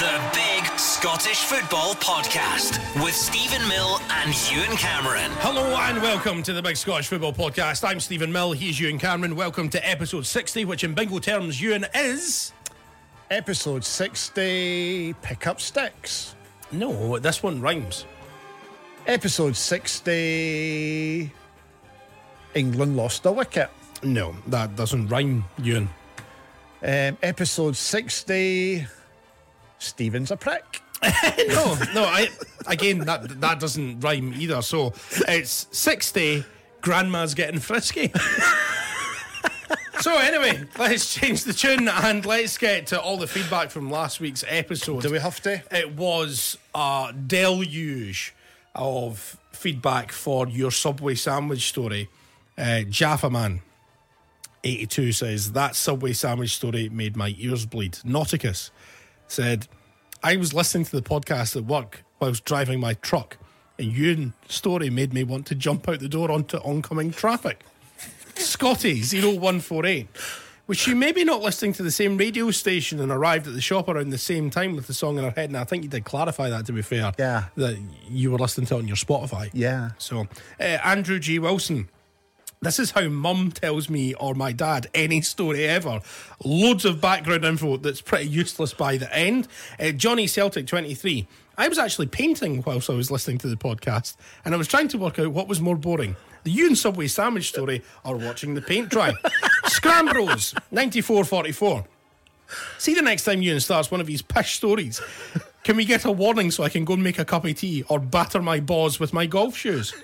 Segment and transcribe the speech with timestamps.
[0.00, 5.30] The Big Scottish Football Podcast with Steven Mill and Ewen Cameron.
[5.36, 7.88] Hello and welcome to the Big Scottish Football Podcast.
[7.88, 9.36] I'm Steven Mill, he's Ewen Cameron.
[9.36, 12.52] Welcome to episode 60, which in bingo terms, Ewen is.
[13.30, 16.34] Episode 60 Pick Up Sticks.
[16.72, 18.04] No, this one rhymes.
[19.06, 21.30] Episode 60
[22.56, 23.70] England lost a wicket.
[24.02, 25.88] No, that doesn't rhyme, Ewen.
[26.82, 28.88] Um, episode 60
[29.84, 30.82] Steven's a prick.
[31.02, 32.30] no, no, I
[32.66, 34.62] again that that doesn't rhyme either.
[34.62, 34.94] So
[35.28, 36.44] it's 60,
[36.80, 38.12] grandma's getting frisky.
[40.00, 44.20] So anyway, let's change the tune and let's get to all the feedback from last
[44.20, 45.02] week's episode.
[45.02, 45.62] Do we have to?
[45.70, 48.34] It was a deluge
[48.74, 52.10] of feedback for your Subway sandwich story.
[52.58, 53.62] Uh, Jaffa Man
[54.62, 57.92] 82 says that Subway sandwich story made my ears bleed.
[58.04, 58.70] Nauticus
[59.26, 59.68] said,
[60.24, 63.36] I was listening to the podcast at work whilst driving my truck,
[63.78, 67.62] and your story made me want to jump out the door onto oncoming traffic.
[68.34, 70.08] Scotty 0148.
[70.66, 73.86] Was she maybe not listening to the same radio station and arrived at the shop
[73.86, 75.50] around the same time with the song in her head?
[75.50, 77.12] And I think you did clarify that, to be fair.
[77.18, 77.44] Yeah.
[77.56, 77.76] That
[78.08, 79.50] you were listening to it on your Spotify.
[79.52, 79.90] Yeah.
[79.98, 80.26] So,
[80.58, 81.38] uh, Andrew G.
[81.38, 81.90] Wilson.
[82.64, 86.00] This is how mum tells me or my dad any story ever.
[86.42, 89.48] Loads of background info that's pretty useless by the end.
[89.78, 91.28] Uh, Johnny Celtic 23.
[91.58, 94.88] I was actually painting whilst I was listening to the podcast, and I was trying
[94.88, 98.62] to work out what was more boring the and Subway sandwich story or watching the
[98.62, 99.12] paint dry.
[99.66, 101.84] Scrambros 9444.
[102.78, 105.02] See the next time Ewen starts one of these pish stories.
[105.64, 107.84] Can we get a warning so I can go and make a cup of tea
[107.88, 109.94] or batter my balls with my golf shoes?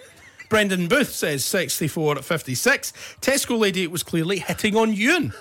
[0.51, 2.93] Brendan Booth says 64 at 56.
[3.21, 5.33] Tesco lady was clearly hitting on Ewen.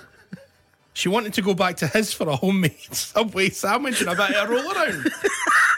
[0.94, 4.30] She wanted to go back to his for a homemade Subway sandwich and a bit
[4.30, 5.10] of a roll around.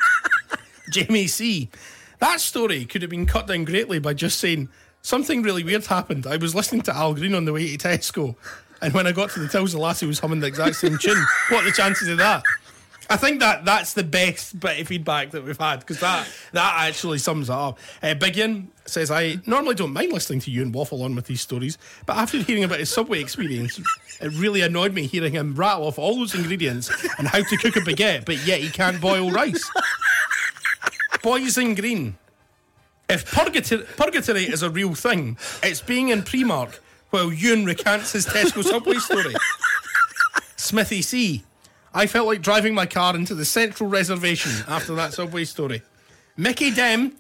[0.91, 1.71] Jamie C.
[2.19, 4.69] That story could have been cut down greatly by just saying
[5.01, 6.27] something really weird happened.
[6.27, 8.37] I was listening to Al Green on the way to Tesco,
[8.83, 11.25] and when I got to the tills, the lassie was humming the exact same tune.
[11.49, 12.43] What are the chances of that?
[13.13, 16.89] I think that that's the best bit of feedback that we've had because that that
[16.89, 17.79] actually sums it up.
[18.03, 21.43] Uh, Biggin says, "I normally don't mind listening to you and waffle on with these
[21.43, 23.79] stories, but after hearing about his subway experience,
[24.21, 27.77] it really annoyed me hearing him rattle off all those ingredients and how to cook
[27.77, 29.71] a baguette, but yet he can't boil rice."
[31.23, 32.17] Boys in green.
[33.11, 36.79] If purgatory, purgatory is a real thing, it's being in Primark
[37.11, 39.35] while Ewen recants his Tesco subway story.
[40.57, 41.45] Smithy C.
[41.95, 45.83] I felt like driving my car into the central reservation after that subway story.
[46.37, 47.17] Mickey Dem.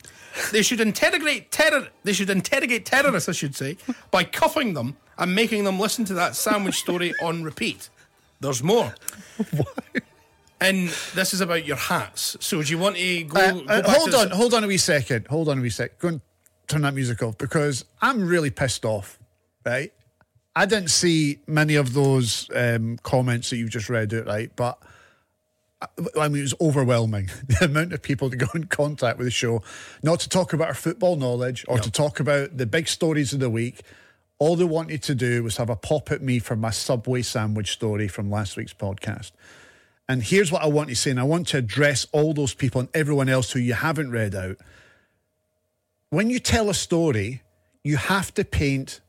[0.50, 1.88] They should interrogate terror.
[2.05, 3.77] They should interrogate terrorists, I should say,
[4.11, 7.91] by cuffing them and making them listen to that sandwich story on repeat.
[8.41, 8.94] There's more.
[10.61, 12.37] And this is about your hats.
[12.41, 13.41] So do you want to go?
[13.41, 15.27] Uh, go uh, back hold to on, hold on a wee second.
[15.27, 15.99] Hold on a wee sec.
[15.99, 16.21] Go and
[16.66, 19.19] turn that music off because I'm really pissed off,
[19.66, 19.93] right?
[20.55, 24.51] I didn't see many of those um, comments that you just read out, right?
[24.55, 24.79] But
[25.81, 25.87] uh,
[26.21, 29.31] I mean, it was overwhelming the amount of people to go in contact with the
[29.31, 29.62] show,
[30.03, 33.41] not to talk about our football knowledge or to talk about the big stories of
[33.41, 33.81] the week.
[34.39, 37.71] All they wanted to do was have a pop at me for my Subway sandwich
[37.71, 39.31] story from last week's podcast.
[40.09, 42.81] And here's what I want to say, and I want to address all those people
[42.81, 44.57] and everyone else who you haven't read out.
[46.11, 47.43] When you tell a story,
[47.85, 49.01] you have to paint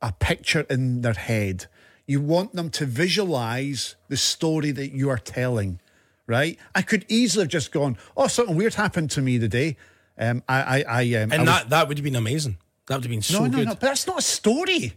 [0.00, 1.66] a picture in their head.
[2.06, 5.80] You want them to visualize the story that you are telling,
[6.26, 6.58] right?
[6.74, 9.76] I could easily have just gone, "Oh, something weird happened to me today."
[10.18, 12.56] Um, I, I, I um, And I was- that, that would have been amazing.
[12.86, 13.66] That would have been so no, no, good.
[13.66, 14.94] no, but that's not a story,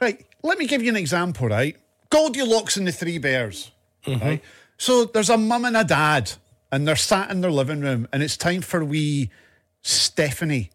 [0.00, 0.24] right?
[0.42, 1.76] Let me give you an example, right?
[2.10, 3.70] Goldilocks and the Three Bears,
[4.06, 4.24] Mm-hmm.
[4.24, 4.42] right?
[4.76, 6.32] So there's a mum and a dad,
[6.70, 9.30] and they're sat in their living room, and it's time for wee
[9.82, 10.70] Stephanie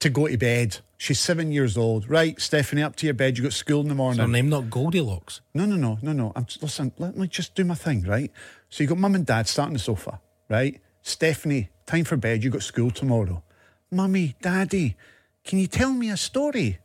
[0.00, 0.78] to go to bed.
[1.04, 2.40] She's seven years old, right?
[2.40, 3.36] Stephanie, up to your bed.
[3.36, 4.22] You got school in the morning.
[4.22, 5.42] Her name not Goldilocks.
[5.52, 6.32] No, no, no, no, no.
[6.34, 6.92] I'm listen.
[6.96, 8.32] Let me just do my thing, right?
[8.70, 10.18] So you got mum and dad sat on the sofa,
[10.48, 10.80] right?
[11.02, 12.42] Stephanie, time for bed.
[12.42, 13.42] You got school tomorrow.
[13.90, 14.96] Mummy, daddy,
[15.44, 16.78] can you tell me a story?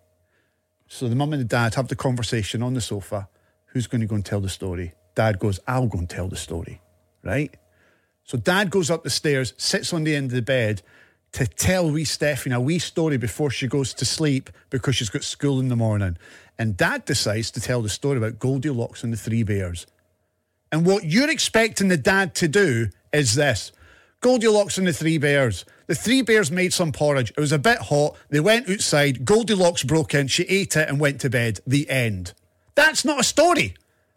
[0.90, 3.30] So the mum and the dad have the conversation on the sofa.
[3.68, 4.96] Who's going to go and tell the story?
[5.16, 6.82] Dad goes, I'll go and tell the story,
[7.24, 7.56] right?
[8.26, 10.82] So dad goes up the stairs, sits on the end of the bed
[11.34, 15.24] to tell wee Stephanie a wee story before she goes to sleep because she's got
[15.24, 16.18] school in the morning.
[16.58, 19.86] And dad decides to tell the story about Goldilocks and the Three Bears.
[20.72, 23.72] And what you're expecting the dad to do is this
[24.22, 25.66] Goldilocks and the Three Bears.
[25.88, 27.32] The three bears made some porridge.
[27.32, 28.16] It was a bit hot.
[28.30, 29.26] They went outside.
[29.26, 30.28] Goldilocks broke in.
[30.28, 31.62] She ate it and went to bed.
[31.66, 32.34] The end.
[32.76, 33.74] That's not a story.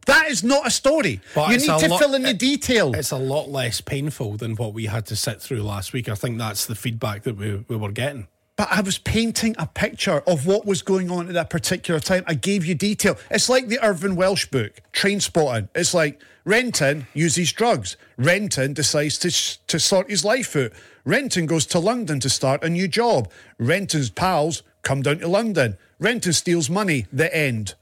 [0.07, 1.21] That is not a story.
[1.35, 2.95] But you need to lot- fill in the detail.
[2.95, 6.09] It's a lot less painful than what we had to sit through last week.
[6.09, 8.27] I think that's the feedback that we, we were getting.
[8.57, 12.25] But I was painting a picture of what was going on at that particular time.
[12.27, 13.17] I gave you detail.
[13.31, 15.69] It's like the Irvine Welsh book, Trainspotting.
[15.75, 17.97] It's like Renton uses drugs.
[18.19, 20.73] Renton decides to, sh- to sort his life out.
[21.05, 23.31] Renton goes to London to start a new job.
[23.59, 25.79] Renton's pals come down to London.
[25.99, 27.07] Renton steals money.
[27.13, 27.75] The end.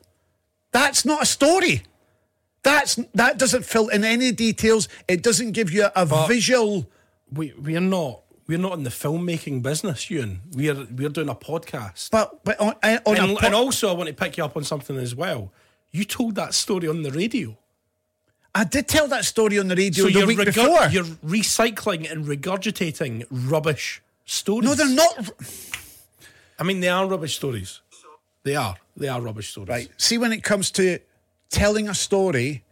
[0.72, 1.82] That's not a story.
[2.62, 4.88] That's that doesn't fill in any details.
[5.08, 6.90] It doesn't give you a But- visual.
[7.32, 10.40] We we're not we're not in the filmmaking business, Ewen.
[10.52, 12.10] We're we're doing a podcast.
[12.10, 14.44] But but on, uh, on and, a po- and also, I want to pick you
[14.44, 15.52] up on something as well.
[15.92, 17.56] You told that story on the radio.
[18.54, 20.88] I did tell that story on the radio So the week regur- before.
[20.90, 24.68] you're recycling and regurgitating rubbish stories.
[24.68, 25.30] No, they're not.
[26.58, 27.80] I mean, they are rubbish stories.
[28.42, 28.76] They are.
[28.96, 29.68] They are rubbish stories.
[29.68, 29.88] Right.
[29.96, 30.98] See, when it comes to
[31.50, 32.64] telling a story,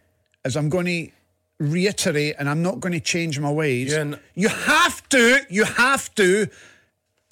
[0.44, 1.08] as I'm going to
[1.58, 5.64] reiterate, and I'm not going to change my ways, Yeah, and- you have to, you
[5.64, 6.48] have to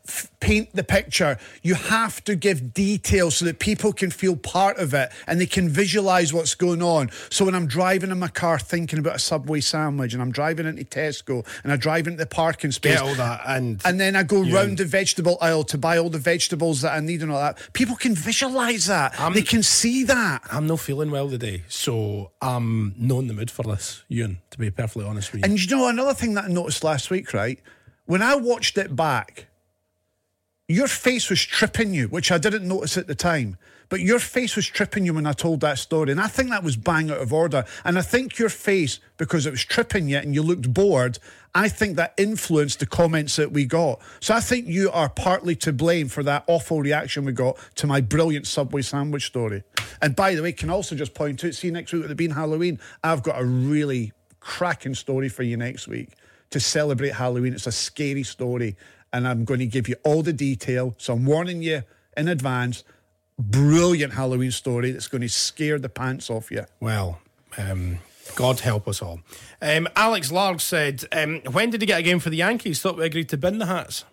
[0.08, 1.38] f- paint the picture.
[1.62, 5.46] You have to give details so that people can feel part of it and they
[5.46, 7.10] can visualize what's going on.
[7.30, 10.66] So when I'm driving in my car thinking about a Subway sandwich and I'm driving
[10.66, 12.94] into Tesco and I drive into the parking space.
[12.94, 14.56] Get all that and And then I go Yeah.
[14.56, 17.58] round the vegetable aisle to buy all the vegetables that I need and all that.
[17.72, 19.14] People can visualize that.
[19.34, 20.42] they can see that.
[20.50, 24.38] I'm not feeling well today, so I'm not in the mood for this, Ewen.
[24.50, 25.50] To be perfectly honest with you.
[25.50, 27.58] And you know another thing that I noticed last week, right?
[28.06, 29.46] When I watched it back,
[30.68, 33.56] your face was tripping you, which I didn't notice at the time.
[33.88, 36.10] But your face was tripping you when I told that story.
[36.10, 37.64] And I think that was bang out of order.
[37.84, 41.20] And I think your face, because it was tripping you and you looked bored,
[41.54, 44.00] I think that influenced the comments that we got.
[44.18, 47.86] So I think you are partly to blame for that awful reaction we got to
[47.86, 49.62] my brilliant Subway sandwich story.
[50.02, 52.32] And by the way, can also just point out, see next week with it being
[52.32, 56.10] Halloween, I've got a really cracking story for you next week
[56.50, 57.52] to celebrate Halloween.
[57.52, 58.76] It's a scary story,
[59.16, 60.94] and I'm going to give you all the detail.
[60.98, 61.82] So I'm warning you
[62.16, 62.84] in advance.
[63.38, 66.66] Brilliant Halloween story that's going to scare the pants off you.
[66.80, 67.18] Well,
[67.56, 67.98] um,
[68.34, 69.20] God help us all.
[69.62, 72.80] Um, Alex Larg said, um, When did he get a game for the Yankees?
[72.80, 74.04] Thought we agreed to bin the hats.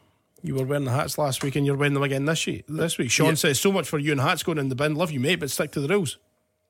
[0.41, 2.65] You were wearing the hats last week and you're wearing them again this, week.
[2.67, 3.11] this week.
[3.11, 4.95] Sean says, So much for you and hats going in the bin.
[4.95, 6.17] Love you, mate, but stick to the rules.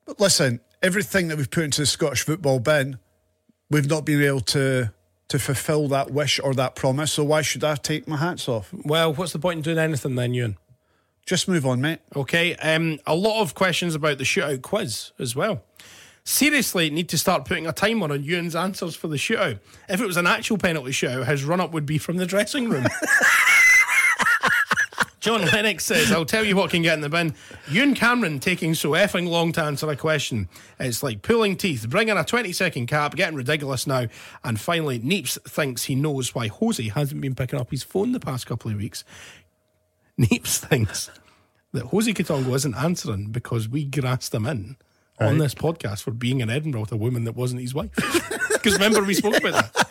[0.06, 2.98] But listen, everything that we've put into the Scottish football bin,
[3.70, 4.92] we've not been able to
[5.28, 7.12] to fulfil that wish or that promise.
[7.12, 8.70] So why should I take my hats off?
[8.72, 10.58] Well, what's the point in doing anything then, Ewen?
[11.26, 12.00] Just move on, mate.
[12.14, 15.62] Okay, um, a lot of questions about the shootout quiz as well.
[16.26, 19.58] Seriously, need to start putting a timer on Ewen's answers for the shootout.
[19.88, 22.68] If it was an actual penalty shootout, his run up would be from the dressing
[22.68, 22.86] room.
[25.24, 27.34] John Lennox says, I'll tell you what can get in the bin.
[27.70, 30.50] Ewen Cameron taking so effing long to answer a question.
[30.78, 34.08] It's like pulling teeth, bringing a 20 second cap, getting ridiculous now.
[34.44, 38.20] And finally, Neeps thinks he knows why Jose hasn't been picking up his phone the
[38.20, 39.02] past couple of weeks.
[40.20, 41.10] Neeps thinks
[41.72, 44.76] that Jose Quitongo isn't answering because we grassed him in
[45.18, 47.90] on this podcast for being in Edinburgh with a woman that wasn't his wife.
[48.64, 49.83] Because remember, we spoke about that.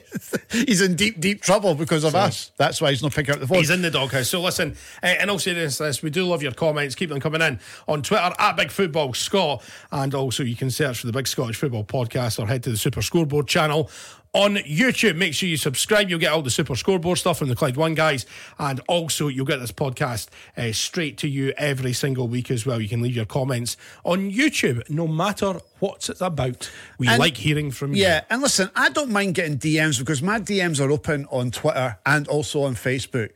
[0.50, 2.52] He's in deep, deep trouble because of us.
[2.56, 3.58] That's why he's not picking up the phone.
[3.58, 4.28] He's in the doghouse.
[4.28, 6.94] So listen, uh, in all seriousness, we do love your comments.
[6.94, 7.58] Keep them coming in
[7.88, 11.56] on Twitter at Big Football Scot, and also you can search for the Big Scottish
[11.56, 13.90] Football Podcast or head to the Super Scoreboard channel
[14.34, 15.16] on YouTube.
[15.16, 16.08] Make sure you subscribe.
[16.08, 18.24] You'll get all the Super Scoreboard stuff from the Clyde One guys,
[18.58, 22.80] and also you'll get this podcast uh, straight to you every single week as well.
[22.80, 26.70] You can leave your comments on YouTube, no matter what it's about.
[26.98, 28.02] We And- like hearing from you.
[28.02, 31.98] Yeah, and listen, I don't mind getting DMs because my DMs are open on Twitter
[32.06, 33.30] and also on Facebook.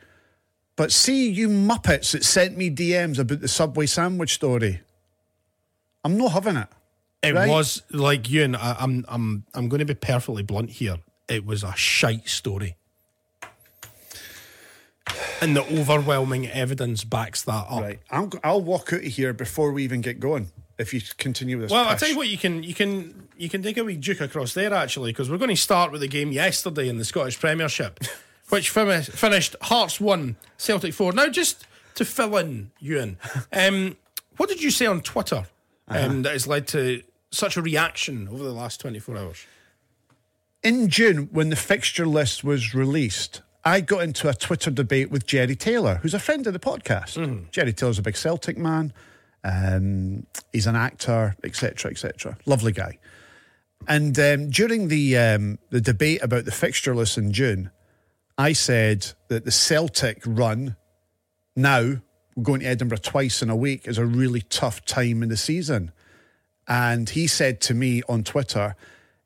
[0.76, 4.80] But see, you muppets that sent me DMs about the Subway sandwich story.
[6.04, 6.68] I'm not having it.
[7.26, 7.48] It Right.
[7.48, 10.96] was like you and I, I'm I'm I'm going to be perfectly blunt here.
[11.28, 12.76] It was a shite story.
[15.40, 17.80] And the overwhelming evidence backs that up.
[17.82, 18.00] Right.
[18.10, 21.70] I'll, I'll walk out of here before we even get going if you continue this.
[21.70, 24.20] Well, I'll tell you what, you can you can you can take a wee juke
[24.20, 27.38] across there actually, because we're going to start with the game yesterday in the Scottish
[27.38, 28.00] Premiership,
[28.48, 31.12] which fin- finished Hearts one, Celtic four.
[31.12, 31.66] Now, just
[31.96, 33.18] to fill in, Ewen,
[33.52, 33.96] um,
[34.38, 35.46] what did you say on Twitter
[35.88, 37.02] um, that has led to
[37.36, 39.46] such a reaction over the last twenty four hours?
[40.62, 45.26] In June, when the fixture list was released, I got into a Twitter debate with
[45.26, 47.50] Jerry Taylor, who's a friend of the podcast.
[47.50, 48.92] Jerry Taylor's a big Celtic man.
[49.44, 52.36] Um, he's an actor, etc., etc.
[52.46, 52.98] Lovely guy.
[53.86, 57.70] And um, during the um, the debate about the fixture list in June,
[58.38, 60.76] I said that the Celtic run
[61.54, 61.96] now
[62.42, 65.92] going to Edinburgh twice in a week is a really tough time in the season.
[66.68, 68.76] And he said to me on Twitter,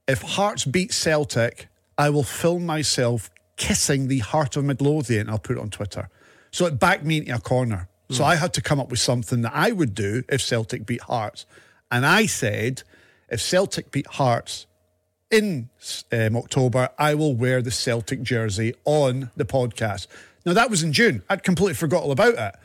[0.07, 5.29] "If Hearts beat Celtic, I will film myself kissing the heart of Midlothian.
[5.29, 6.09] I'll put it on Twitter."
[6.51, 7.89] So it backed me into a corner.
[8.11, 11.03] So I had to come up with something that I would do if Celtic beat
[11.03, 11.47] Hearts,
[11.93, 12.83] and I said,
[13.29, 14.67] if Celtic beat Hearts
[15.31, 15.69] in
[16.11, 20.09] um, October, I will wear the Celtic jersey on the podcast.
[20.45, 21.23] Now, that was in June.
[21.31, 22.57] I'd completely forgot all about it.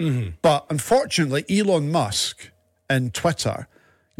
[0.41, 2.49] But unfortunately, Elon Musk
[2.89, 3.67] and Twitter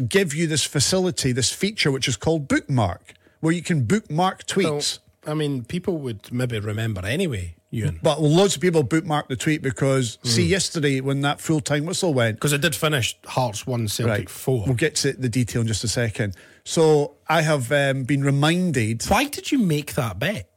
[0.08, 4.64] give you this facility, this feature, which is called Bookmark, where you can bookmark Well,
[4.74, 4.98] tweets.
[5.26, 7.98] I mean, people would maybe remember anyway, Ewen.
[8.02, 12.14] But loads of people bookmarked the tweet because, see, yesterday when that full time whistle
[12.14, 14.64] went, Because it did finish Hearts 1, Celtic 4.
[14.66, 16.36] We'll get to the detail in just a second.
[16.64, 19.04] So I have um, been reminded.
[19.04, 20.48] Why did you make that bet?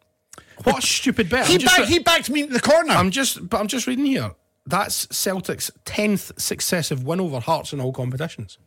[0.63, 1.47] What a stupid bet.
[1.47, 2.91] He, back, he backed me into the corner.
[2.91, 4.31] I'm just, but I'm just reading here.
[4.65, 8.57] That's Celtic's 10th successive win over Hearts in all competitions.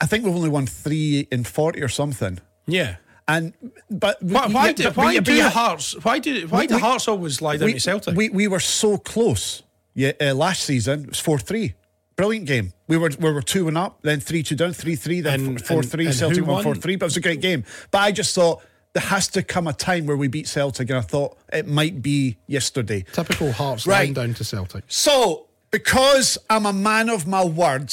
[0.00, 2.38] I think we've only won three in 40 or something.
[2.66, 2.96] Yeah.
[3.26, 3.54] And
[3.90, 5.92] but Why, why, yeah, do, but- why but do yeah, Hearts?
[6.04, 8.16] Why do why We- do Hearts always lie down we, to Celtic?
[8.16, 9.62] we we were so close.
[9.94, 11.74] Yeah, uh, last season it was four three.
[12.16, 12.72] Brilliant game.
[12.86, 15.64] We were we were two and up, then three two down, three three, then And-
[15.66, 16.06] four and- three.
[16.06, 16.64] and Celtic who won won?
[16.64, 16.96] four three.
[16.96, 17.64] But it was a great game.
[17.90, 20.98] But I just thought there has to come a time where we beat Celtic, and
[20.98, 23.04] I thought it might be yesterday.
[23.12, 24.00] Typical Hearts Right.
[24.00, 24.84] lying down to Celtic.
[24.88, 27.92] So because I'm a man of my word,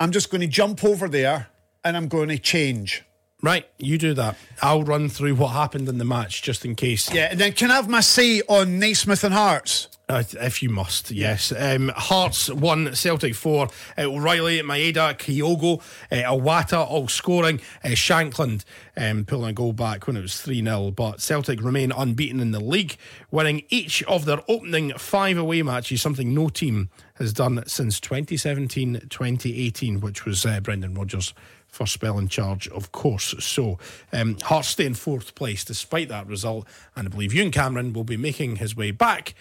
[0.00, 1.48] I'm just going to jump over there
[1.84, 3.04] and I'm going to change.
[3.42, 4.36] Right, you do that.
[4.62, 7.12] I'll run through what happened in the match just in case.
[7.12, 9.88] Yeah, and then can I have my say on Naismith and Hearts?
[10.10, 11.52] Uh, if you must, yes.
[11.52, 13.68] Um, Hearts won, Celtic four.
[13.98, 17.60] Uh, O'Reilly, Maeda, Kyogo, uh, Iwata all scoring.
[17.84, 18.64] Uh, Shankland
[18.96, 20.92] um, pulling a goal back when it was 3 0.
[20.92, 22.96] But Celtic remain unbeaten in the league,
[23.30, 29.08] winning each of their opening five away matches, something no team has done since 2017
[29.10, 31.34] 2018, which was uh, Brendan Rodgers'
[31.66, 33.34] first spell in charge, of course.
[33.40, 33.78] So
[34.14, 36.66] um, Hearts stay in fourth place despite that result.
[36.96, 39.34] And I believe Ewen Cameron will be making his way back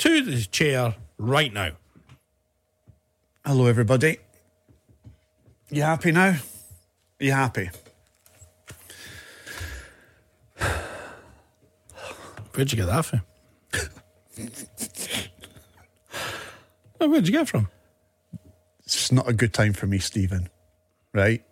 [0.00, 1.72] to the chair right now.
[3.44, 4.16] Hello, everybody.
[5.68, 6.36] You happy now?
[7.18, 7.68] You happy?
[12.54, 13.20] Where'd you get that from?
[16.98, 17.68] Where'd you get from?
[18.84, 20.48] It's not a good time for me, Steven.
[21.12, 21.44] Right?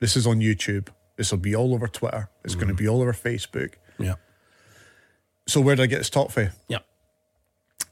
[0.00, 0.88] This is on YouTube.
[1.16, 2.30] This will be all over Twitter.
[2.44, 2.78] It's going to mm.
[2.78, 3.74] be all over Facebook.
[3.98, 4.14] Yeah.
[5.46, 6.52] So, where did I get this top for?
[6.68, 6.78] Yeah.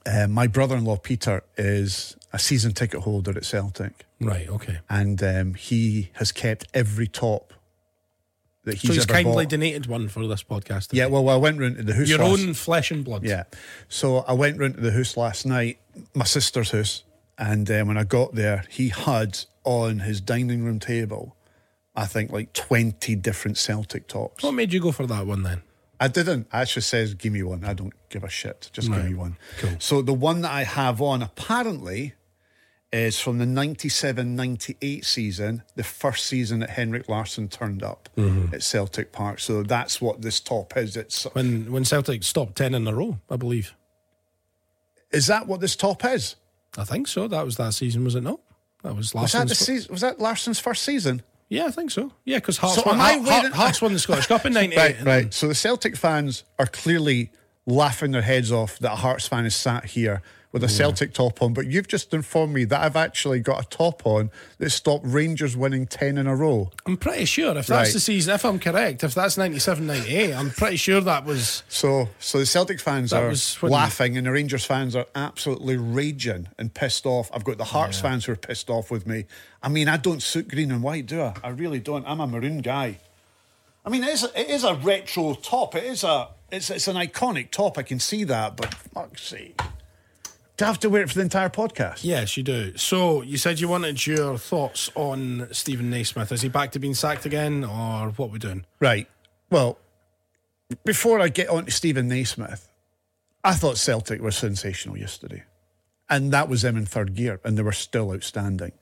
[0.06, 4.06] Uh, my brother in law, Peter, is a season ticket holder at Celtic.
[4.20, 4.78] Right, okay.
[4.88, 7.52] And um, he has kept every top
[8.64, 9.50] that he's So he's kindly bought.
[9.50, 10.88] donated one for this podcast.
[10.92, 12.08] Yeah, well, I went round to the house.
[12.08, 13.24] Your last- own flesh and blood.
[13.24, 13.44] Yeah.
[13.88, 15.78] So I went round to the house last night,
[16.14, 17.02] my sister's house,
[17.38, 21.36] and um, when I got there, he had on his dining room table,
[21.96, 24.42] I think like 20 different Celtic tops.
[24.44, 25.62] What made you go for that one then?
[25.98, 26.46] I didn't.
[26.52, 27.64] I actually says, give me one.
[27.64, 28.68] I don't give a shit.
[28.72, 29.36] Just give me one.
[29.58, 29.70] Cool.
[29.78, 32.12] So the one that I have on apparently
[32.92, 38.54] is from the 97 98 season, the first season that Henrik Larsson turned up Mm-hmm.
[38.54, 39.40] at Celtic Park.
[39.40, 40.96] So that's what this top is.
[40.96, 43.74] It's When when Celtic stopped 10 in a row, I believe.
[45.10, 46.36] Is that what this top is?
[46.78, 47.26] I think so.
[47.28, 48.40] That was that season, was it not?
[48.82, 49.92] That was last Was that the season?
[49.92, 51.22] Was that Larsson's first season?
[51.48, 52.12] Yeah, I think so.
[52.24, 54.76] Yeah, because Hearts, So won, Heart- Heart- Hearts won the Scottish Cup in 98.
[54.76, 55.34] Right, right.
[55.34, 57.30] So the Celtic fans are clearly
[57.66, 60.22] laughing their heads off that a Hearts fan is sat here
[60.56, 63.68] with a Celtic top on, but you've just informed me that I've actually got a
[63.68, 66.70] top on that stopped Rangers winning 10 in a row.
[66.86, 67.92] I'm pretty sure if that's Right.
[67.92, 71.62] the season, if I'm correct, if that's 97 98, I'm pretty sure that was.
[71.68, 76.72] So, so the Celtic fans are laughing, and the Rangers fans are absolutely raging and
[76.72, 77.30] pissed off.
[77.34, 79.26] I've got the Hearts fans who are pissed off with me.
[79.62, 81.34] I mean, I don't suit green and white, do I?
[81.44, 82.06] I really don't.
[82.06, 82.96] I'm a maroon guy.
[83.84, 85.74] I mean, it is, it is a retro top.
[85.74, 87.76] It is a, it's, it's an iconic top.
[87.76, 89.60] I can see that, but fuck's sake.
[90.56, 92.02] Do I have to wear it for the entire podcast?
[92.02, 92.74] Yes, you do.
[92.78, 96.32] So you said you wanted your thoughts on Steven Naismith.
[96.32, 98.64] Is he back to being sacked again, or what we doing?
[98.80, 99.06] Right.
[99.50, 99.78] Well,
[100.84, 102.68] before I get on to Steven Naismith,
[103.44, 105.44] I thought Celtic were sensational yesterday.
[106.08, 108.72] And that was them in third gear, and they were still outstanding.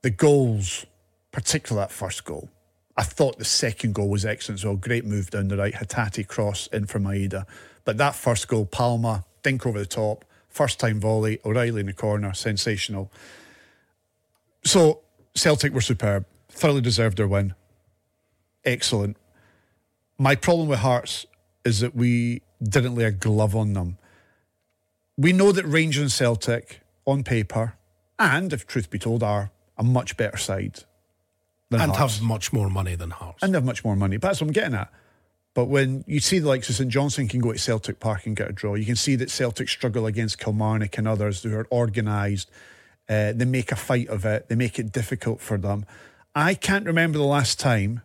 [0.00, 0.86] The goals,
[1.32, 2.48] particularly that first goal,
[2.96, 4.76] I thought the second goal was excellent as well.
[4.76, 7.44] Great move down the right, Hatate cross in for Maeda.
[7.84, 10.24] But that first goal, Palma, dink over the top,
[10.56, 13.12] first time volley, O'Reilly in the corner, sensational.
[14.64, 15.02] So
[15.34, 17.54] Celtic were superb, thoroughly deserved their win.
[18.64, 19.16] Excellent.
[20.18, 21.26] My problem with Hearts
[21.64, 23.98] is that we didn't lay a glove on them.
[25.18, 27.74] We know that Rangers and Celtic, on paper,
[28.18, 30.84] and if truth be told, are a much better side
[31.68, 31.90] than Hearts.
[31.90, 32.14] and Hearts.
[32.16, 33.42] have much more money than Hearts.
[33.42, 34.16] and have much more money.
[34.16, 34.90] But that's what I'm getting at.
[35.56, 38.36] But when you see the likes of St Johnstone can go to Celtic Park and
[38.36, 41.66] get a draw, you can see that Celtic struggle against Kilmarnock and others who are
[41.72, 42.50] organised.
[43.08, 44.50] Uh, they make a fight of it.
[44.50, 45.86] They make it difficult for them.
[46.34, 48.02] I can't remember the last time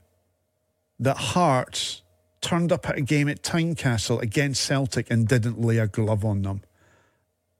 [0.97, 2.03] that Hearts
[2.39, 6.43] turned up at a game at Tynecastle against Celtic and didn't lay a glove on
[6.43, 6.61] them.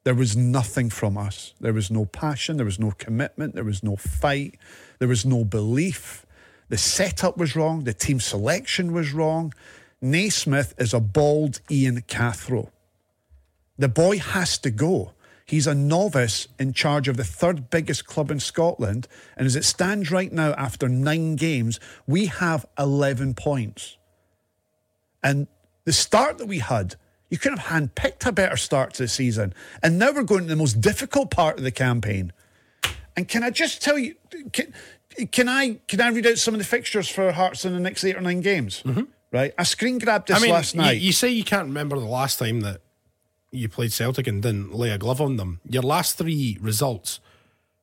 [0.05, 1.53] There was nothing from us.
[1.59, 2.55] There was no passion.
[2.55, 3.55] There was no commitment.
[3.55, 4.57] There was no fight.
[4.99, 6.25] There was no belief.
[6.69, 7.83] The setup was wrong.
[7.83, 9.53] The team selection was wrong.
[10.01, 12.71] Naismith is a bald Ian Cathro.
[13.77, 15.13] The boy has to go.
[15.45, 19.07] He's a novice in charge of the third biggest club in Scotland.
[19.35, 23.97] And as it stands right now, after nine games, we have 11 points.
[25.21, 25.47] And
[25.83, 26.95] the start that we had,
[27.29, 29.53] you couldn't have handpicked a better start to the season.
[29.83, 32.31] And now we're going to the most difficult part of the campaign.
[33.15, 34.15] And can I just tell you,
[34.53, 34.73] can,
[35.31, 38.03] can I can I read out some of the fixtures for Hearts in the next
[38.03, 38.83] eight or nine games?
[38.85, 39.03] Mm-hmm.
[39.31, 40.99] Right, I screen grabbed this I mean, last you- night.
[41.01, 42.81] You, say you can't remember the last time that
[43.51, 45.61] you played Celtic and didn't lay a glove on them.
[45.69, 47.19] Your last three results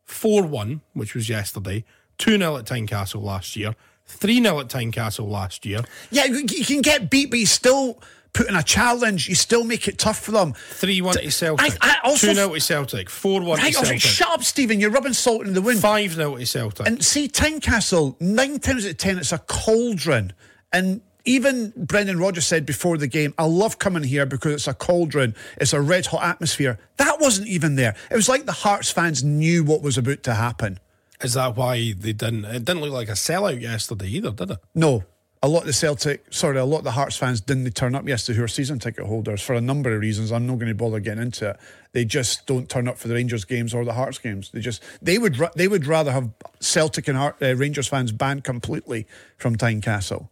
[0.04, 1.84] 4 1, which was yesterday,
[2.18, 3.74] 2 0 at Tynecastle last year,
[4.06, 8.02] 3 0 at Tynecastle last year, yeah, you you can get beat, but you still
[8.34, 9.26] put in a challenge.
[9.28, 10.52] You still make it tough for them.
[10.52, 13.76] 3 1 to Celtic, I- I also 2 0 to Celtic, 4 1 to Right,
[13.76, 14.80] I was like, shut up, Steven.
[14.80, 15.80] You're rubbing salt in the wind.
[15.80, 16.86] 5 0 to Celtic.
[16.86, 20.34] And see, Tynecastle, nine times out of ten, it's a cauldron.
[20.72, 24.72] And even Brendan Rodgers said before the game, I love coming here because it's a
[24.72, 26.78] cauldron, it's a red hot atmosphere.
[26.96, 27.94] That wasn't even there.
[28.10, 30.80] It was like the Hearts fans knew what was about to happen.
[31.20, 32.46] Is that why they didn't?
[32.46, 34.58] It didn't look like a sellout yesterday either, did it?
[34.74, 35.04] No,
[35.42, 38.08] a lot of the Celtic, sorry, a lot of the Hearts fans didn't turn up
[38.08, 40.32] yesterday who are season ticket holders for a number of reasons.
[40.32, 41.60] I'm not going to bother getting into it.
[41.92, 44.50] They just don't turn up for the Rangers games or the Hearts games.
[44.50, 46.30] They just they would they would rather have
[46.60, 49.06] Celtic and Heart, uh, Rangers fans banned completely
[49.36, 50.28] from Tynecastle.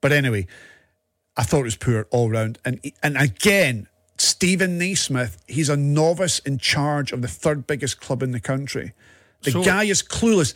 [0.00, 0.46] But anyway,
[1.36, 2.58] I thought it was poor all round.
[2.64, 3.86] And and again,
[4.18, 8.92] Steven Naismith, he's a novice in charge of the third biggest club in the country.
[9.42, 10.54] The So- guy is clueless.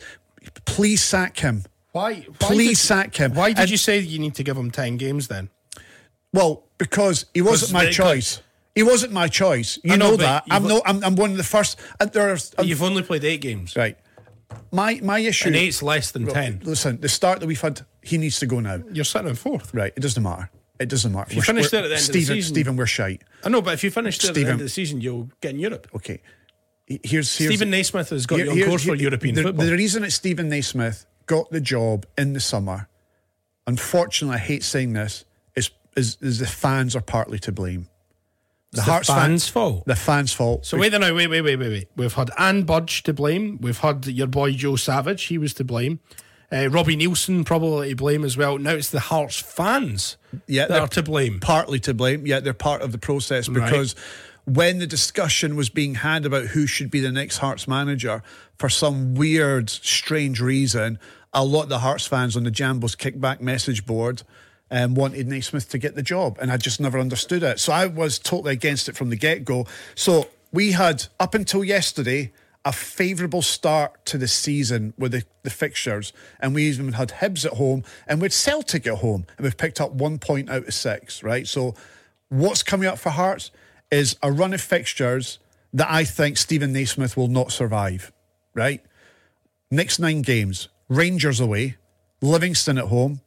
[0.65, 1.63] Please sack him.
[1.91, 2.25] Why?
[2.39, 3.33] Please did, sack him.
[3.33, 5.49] Why did And- you say you need to give him 10 games then?
[6.33, 8.41] Well, because he wasn't my they- choice.
[8.75, 9.79] He wasn't my choice.
[9.85, 10.43] You I know, know, that.
[10.51, 10.81] I'm no.
[10.85, 11.79] I'm, I'm one of the first.
[11.99, 13.73] And there's um, You've only played 8 games.
[13.77, 13.97] right.
[14.71, 15.47] My my issue.
[15.47, 16.59] And 8's less than 10.
[16.65, 18.81] Listen, the start that we've had, he needs to go now.
[18.91, 19.73] You're sitting in fourth.
[19.73, 19.93] Right.
[19.95, 20.49] It doesn't matter.
[20.79, 21.33] It doesn't matter.
[21.33, 23.23] you finish there at the end of the Steven, season- Steven, we're shite.
[23.43, 25.29] I know, but if you finish there at the Steven- end of the season, you'll
[25.41, 25.87] get in Europe.
[25.95, 26.21] Okay.
[26.87, 29.65] Here's, here's Steven Naismith has got here- you on course for European the, football.
[29.65, 32.87] The reason that Steven Naismith got the job in the summer,
[33.67, 37.87] unfortunately, I hate saying this, is is, is the fans are partly to blame.
[38.71, 39.85] the heart's fans' fault.
[39.85, 40.65] The fans' fault.
[40.65, 41.87] So wait a minute, wait, wait, wait, wait, wait.
[41.95, 43.57] We've had Anne Budge to blame.
[43.61, 45.23] We've had your boy Joe Savage.
[45.23, 46.01] He was to blame.
[46.51, 48.57] Uh, Robbie Neilson probably to blame as well.
[48.57, 51.39] Now it's the Hearts fans Yeah, that they're to blame.
[51.39, 52.25] partly to blame.
[52.27, 53.95] Yeah, they're part of the process because
[54.45, 58.21] when the discussion was being had about who should be the next Hearts manager,
[58.57, 60.99] for some weird, strange reason,
[61.33, 64.21] a lot of the Hearts fans on the Jambos kickback message board
[64.71, 67.59] um, wanted Naismith to get the job, and I just never understood it.
[67.59, 69.65] So I was totally against it from the get go.
[69.95, 72.31] So we had up until yesterday.
[72.65, 77.45] A favourable start to the season with the, the fixtures, and we even had Hibs
[77.45, 80.73] at home and with Celtic at home, and we've picked up one point out of
[80.73, 81.47] six, right?
[81.47, 81.75] So,
[82.29, 83.51] what's coming up for Hearts
[83.91, 85.37] is a run of fixtures
[85.73, 88.11] that I think Steven Naismith will not survive,
[88.55, 88.83] right?
[89.69, 91.77] Next nine games Rangers away,
[92.21, 93.21] Livingston at home.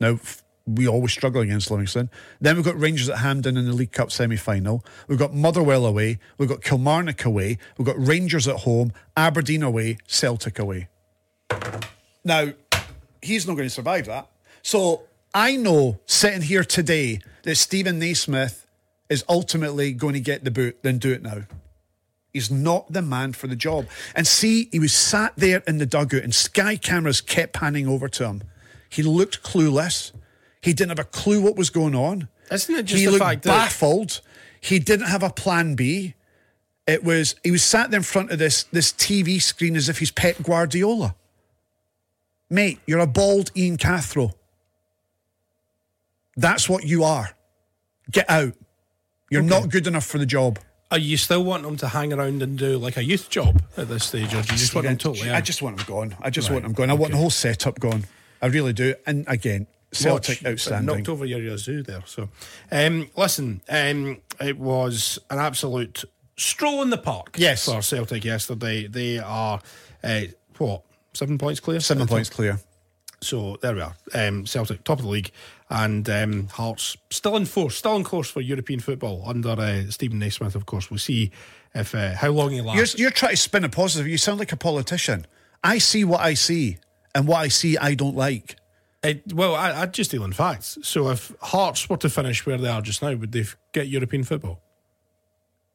[0.00, 0.18] Now,
[0.66, 2.10] we always struggle against Livingston.
[2.40, 4.84] Then we've got Rangers at Hampden in the League Cup semi final.
[5.08, 6.18] We've got Motherwell away.
[6.38, 7.58] We've got Kilmarnock away.
[7.76, 10.88] We've got Rangers at home, Aberdeen away, Celtic away.
[12.24, 12.52] Now,
[13.20, 14.28] he's not going to survive that.
[14.62, 15.02] So
[15.34, 18.66] I know sitting here today that Steven Naismith
[19.08, 21.42] is ultimately going to get the boot, then do it now.
[22.32, 23.86] He's not the man for the job.
[24.14, 28.08] And see, he was sat there in the dugout and Sky cameras kept panning over
[28.08, 28.42] to him.
[28.88, 30.12] He looked clueless.
[30.62, 32.28] He didn't have a clue what was going on.
[32.50, 34.20] Isn't it just he the looked fact that baffled.
[34.60, 36.14] He didn't have a plan B.
[36.86, 39.98] It was he was sat there in front of this this TV screen as if
[39.98, 41.14] he's Pep Guardiola.
[42.48, 44.34] Mate, you're a bald Ian Cathro.
[46.36, 47.30] That's what you are.
[48.10, 48.54] Get out.
[49.30, 50.58] You're not good enough for the job.
[50.90, 53.88] are you still wanting him to hang around and do like a youth job at
[53.88, 56.16] this stage, or do you just want him totally I just want him gone.
[56.20, 56.90] I just Right, want him gone.
[56.90, 58.04] I want the whole setup gone.
[58.42, 58.94] I really do.
[59.06, 60.96] And again, Celtic Watch, outstanding.
[60.96, 62.02] Knocked over your Yazoo there.
[62.06, 62.28] So,
[62.70, 66.04] um, listen, um, it was an absolute
[66.36, 67.36] stroll in the park.
[67.38, 67.66] Yes.
[67.66, 68.86] for Celtic yesterday.
[68.86, 69.60] They are
[70.02, 70.20] uh,
[70.58, 70.82] what
[71.14, 71.80] seven points clear.
[71.80, 72.60] Seven points top- clear.
[73.20, 73.94] So there we are.
[74.14, 75.30] Um, Celtic top of the league,
[75.70, 80.18] and um, Hearts still in force, still in course for European football under uh, Steven
[80.18, 80.56] Naismith.
[80.56, 81.30] Of course, we'll see
[81.72, 82.98] if uh, how long he You're, lasts.
[82.98, 84.08] you're trying to spin a positive.
[84.08, 85.24] You sound like a politician.
[85.62, 86.78] I see what I see,
[87.14, 88.56] and what I see, I don't like.
[89.04, 90.78] It, well, I, I just deal in facts.
[90.82, 94.22] So if Hearts were to finish where they are just now, would they get European
[94.24, 94.60] football?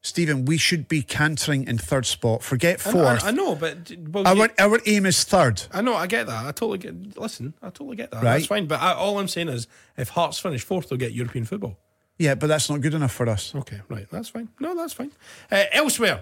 [0.02, 2.42] Steven, we should be cantering in third spot.
[2.42, 5.64] Forget I- I, I know, but well, our, you- our aim is third.
[5.74, 6.46] I know, I get that.
[6.46, 7.18] I totally get.
[7.18, 8.24] Listen, I totally get that.
[8.24, 8.34] Right.
[8.36, 8.68] That's fine.
[8.68, 11.78] But I, all I'm saying is, if Hearts finish fourth, they'll get European football.
[12.18, 13.54] Yeah, but that's not good enough for us.
[13.54, 14.08] Okay, right.
[14.10, 14.48] That's fine.
[14.60, 15.12] No, that's fine.
[15.52, 16.22] Uh, elsewhere.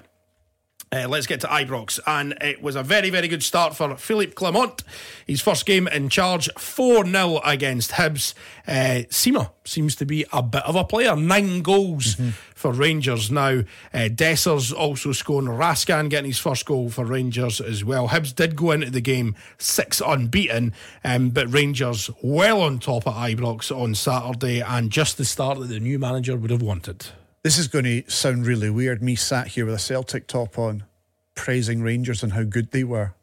[0.95, 1.99] Uh, let's get to Ibrox.
[2.07, 4.81] And it was a very, very good start for Philippe Clement.
[5.27, 8.33] His first game in charge, 4 0 against Hibs.
[8.65, 11.15] Uh, seems to be a bit of a player.
[11.15, 12.15] Nine goals
[12.53, 13.63] for Rangers now.
[13.93, 15.47] Uh, Dessers also scoring.
[15.47, 18.09] Raskin getting his first goal for Rangers as well.
[18.09, 23.13] Hibs did go into the game six unbeaten, um, but Rangers well on top at
[23.13, 27.07] Ibrox on Saturday and just the start that the new manager would have wanted.
[27.45, 29.03] This is going to sound really weird.
[29.03, 30.83] Me sat here with a Celtic top on,
[31.35, 33.13] praising Rangers and how good they were,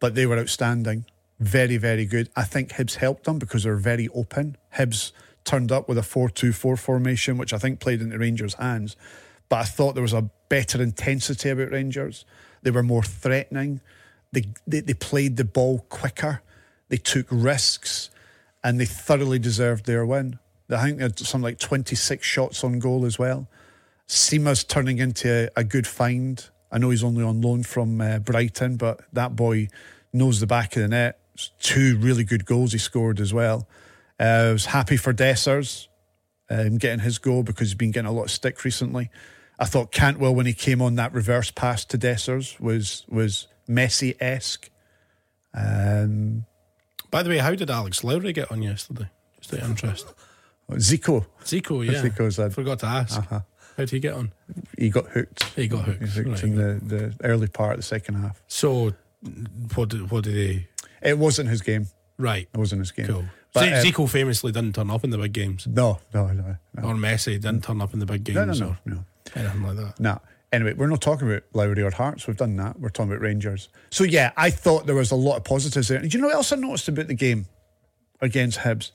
[0.00, 1.04] but they were outstanding,
[1.38, 2.30] very, very good.
[2.34, 4.56] I think Hibs helped them because they're very open.
[4.74, 5.12] Hibs
[5.44, 8.96] turned up with a 4-2-4 formation, which I think played into Rangers' hands.
[9.48, 12.24] But I thought there was a better intensity about Rangers.
[12.62, 13.80] They were more threatening.
[14.32, 16.42] They they, they played the ball quicker.
[16.88, 18.10] They took risks,
[18.64, 20.40] and they thoroughly deserved their win.
[20.74, 23.48] I think they had something like 26 shots on goal as well.
[24.06, 26.44] Sima's turning into a, a good find.
[26.70, 29.68] I know he's only on loan from uh, Brighton, but that boy
[30.12, 31.18] knows the back of the net.
[31.58, 33.66] Two really good goals he scored as well.
[34.20, 35.88] Uh, I was happy for Dessers
[36.50, 39.10] um, getting his goal because he's been getting a lot of stick recently.
[39.58, 44.16] I thought Cantwell when he came on that reverse pass to Dessers was was Messi
[44.20, 44.70] esque.
[45.54, 46.44] Um,
[47.10, 49.08] By the way, how did Alex Lowry get on yesterday?
[49.40, 50.14] Just out of interest.
[50.72, 52.02] Zico, Zico, yeah.
[52.02, 53.18] Zico's Forgot to ask.
[53.18, 53.40] Uh-huh.
[53.76, 54.32] How did he get on?
[54.78, 55.44] he got hooked.
[55.56, 56.02] He got hooked.
[56.02, 56.42] He hooked Right.
[56.44, 58.40] in the, the early part of the second half.
[58.46, 58.92] So,
[59.74, 60.66] what did, what did he.
[61.02, 61.88] It wasn't his game.
[62.18, 62.48] Right.
[62.52, 63.06] It wasn't his game.
[63.06, 63.24] Cool.
[63.52, 65.66] But, um, Zico famously didn't turn up in the big games.
[65.66, 66.82] No, no, no, no.
[66.88, 68.36] Or Messi didn't turn up in the big games.
[68.36, 69.04] No, no, no, or no.
[69.34, 70.00] anything like that.
[70.00, 70.20] No.
[70.52, 72.26] Anyway, we're not talking about Lowry or Hearts.
[72.28, 72.78] We've done that.
[72.78, 73.68] We're talking about Rangers.
[73.90, 75.98] So yeah, I thought there was a lot of positives there.
[75.98, 77.46] And do you know what else I noticed about the game
[78.20, 78.92] against Hibs?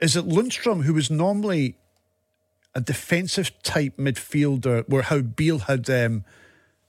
[0.00, 1.74] Is that Lundstram, who was normally
[2.74, 6.24] a defensive type midfielder, where how Beale had um,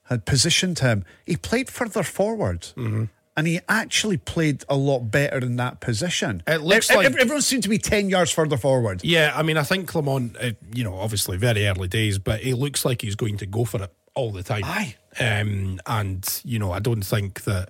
[0.04, 2.62] had positioned him, he played further forward.
[2.76, 3.06] Mm-hmm.
[3.38, 6.44] And he actually played a lot better in that position.
[6.46, 9.02] It looks like- ev- everyone seemed to be ten yards further forward.
[9.04, 12.54] Yeah, I mean, I think Clement, uh, you know, obviously very early days, but he
[12.54, 14.64] looks like he's going to go for it all the time.
[14.66, 14.96] Aye.
[15.18, 17.70] Um, and, you know, I don't think that.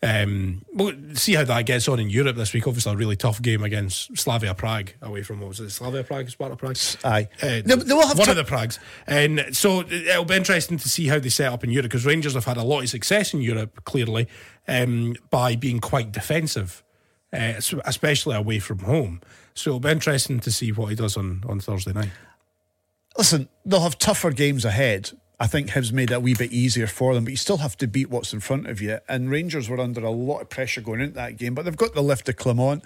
[0.00, 2.68] Um, we'll see how that gets on in Europe this week.
[2.68, 6.30] Obviously, a really tough game against Slavia Prague away from what was it, Slavia Prague,
[6.30, 6.76] Sparta Prague?
[7.02, 7.28] Aye.
[7.42, 8.78] Uh, They- they will have one to- of the Pragues.
[9.08, 12.34] And so it'll be interesting to see how they set up in Europe because Rangers
[12.34, 14.28] have had a lot of success in Europe, clearly,
[14.68, 16.84] um, by being quite defensive,
[17.32, 19.20] uh, especially away from home.
[19.54, 22.10] So it'll be interesting to see what he does on, on Thursday night.
[23.16, 25.10] Listen, they'll have tougher games ahead.
[25.40, 27.76] I think Hibs made it a wee bit easier for them, but you still have
[27.78, 28.98] to beat what's in front of you.
[29.08, 31.94] And Rangers were under a lot of pressure going into that game, but they've got
[31.94, 32.82] the lift of Clement.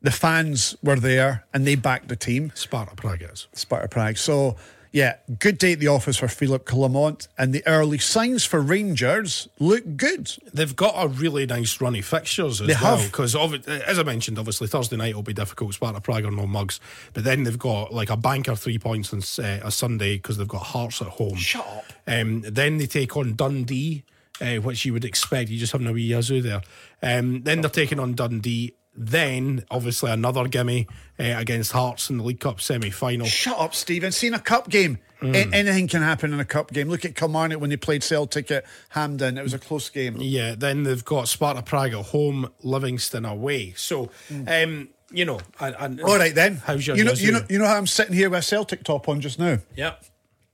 [0.00, 3.46] The fans were there and they backed the team, Sparta Prague is.
[3.52, 4.16] Sparta Prague.
[4.16, 4.56] So,
[4.92, 7.26] yeah, good day at the office for Philippe Clement.
[7.38, 10.30] And the early signs for Rangers look good.
[10.52, 13.02] They've got a really nice run of fixtures as They well.
[13.02, 15.72] Because, as I mentioned, obviously Thursday night will be difficult.
[15.72, 16.78] Sparta Prague are no mugs.
[17.14, 20.46] But then they've got like a banker three points on uh, a Sunday because they've
[20.46, 21.36] got Hearts at home.
[21.36, 21.84] Shut up.
[22.06, 24.04] Um, then they take on Dundee,
[24.42, 25.48] uh, which you would expect.
[25.48, 26.60] You just having a wee yazoo there.
[27.02, 28.74] Um, then they're taking on Dundee.
[28.94, 30.86] Then, obviously, another gimme
[31.18, 33.26] uh, against Hearts in the League Cup semi final.
[33.26, 34.12] Shut up, Steven.
[34.12, 34.98] Seen a cup game.
[35.22, 35.34] Mm.
[35.34, 36.88] A- anything can happen in a cup game.
[36.90, 39.38] Look at Kilmarnock when they played Celtic at Hampden.
[39.38, 40.16] It was a close game.
[40.18, 43.72] Yeah, then they've got Sparta Prague at home, Livingston away.
[43.76, 44.10] So,
[44.46, 46.56] um, you know, and, and All right then.
[46.56, 48.84] How's your you know, you know, you know how I'm sitting here with a Celtic
[48.84, 49.94] top on just now Yeah.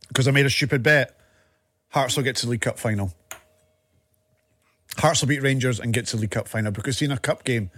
[0.09, 1.19] because I made a stupid bet.
[1.89, 3.13] Hearts will get to the League Cup final.
[4.99, 7.45] Hearts will beat Rangers and get to the League Cup final because in a cup
[7.45, 7.71] game,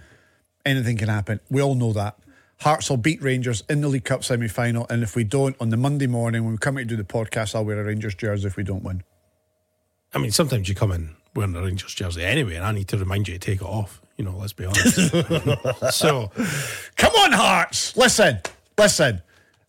[0.65, 1.39] anything can happen.
[1.49, 2.17] We all know that.
[2.61, 5.69] Hearts will beat Rangers in the League Cup semi final, and if we don't, on
[5.69, 8.13] the Monday morning when we come out to do the podcast, I'll wear a Rangers
[8.13, 9.03] jersey if we don't win.
[10.13, 12.97] I mean, sometimes you come in wearing a Rangers jersey anyway, and I need to
[12.97, 13.99] remind you to take it off.
[14.17, 15.09] You know, let's be honest.
[15.91, 16.31] so,
[16.97, 17.97] Come on, Hearts!
[17.97, 18.39] Listen,
[18.77, 19.23] listen.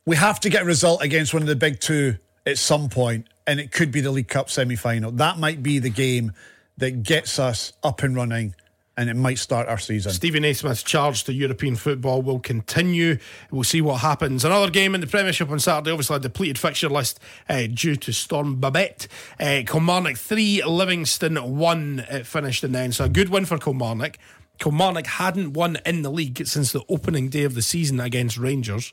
[0.04, 3.26] We have to get a result against one of the big two at some point,
[3.46, 5.12] and it could be the League Cup semi final.
[5.12, 6.32] That might be the game
[6.76, 8.54] that gets us up and running
[8.96, 10.12] and it might start our season.
[10.12, 13.18] Stevie Naismith's charge to European football will continue.
[13.50, 14.44] We'll see what happens.
[14.44, 18.12] Another game in the Premiership on Saturday, obviously a depleted fixture list uh, due to
[18.12, 19.08] Storm Babette.
[19.40, 22.94] Uh, Kilmarnock 3, Livingston 1 uh, finished in the end.
[22.94, 24.18] So a good win for Kilmarnock.
[24.58, 28.92] Kilmarnock hadn't won in the league since the opening day of the season against Rangers.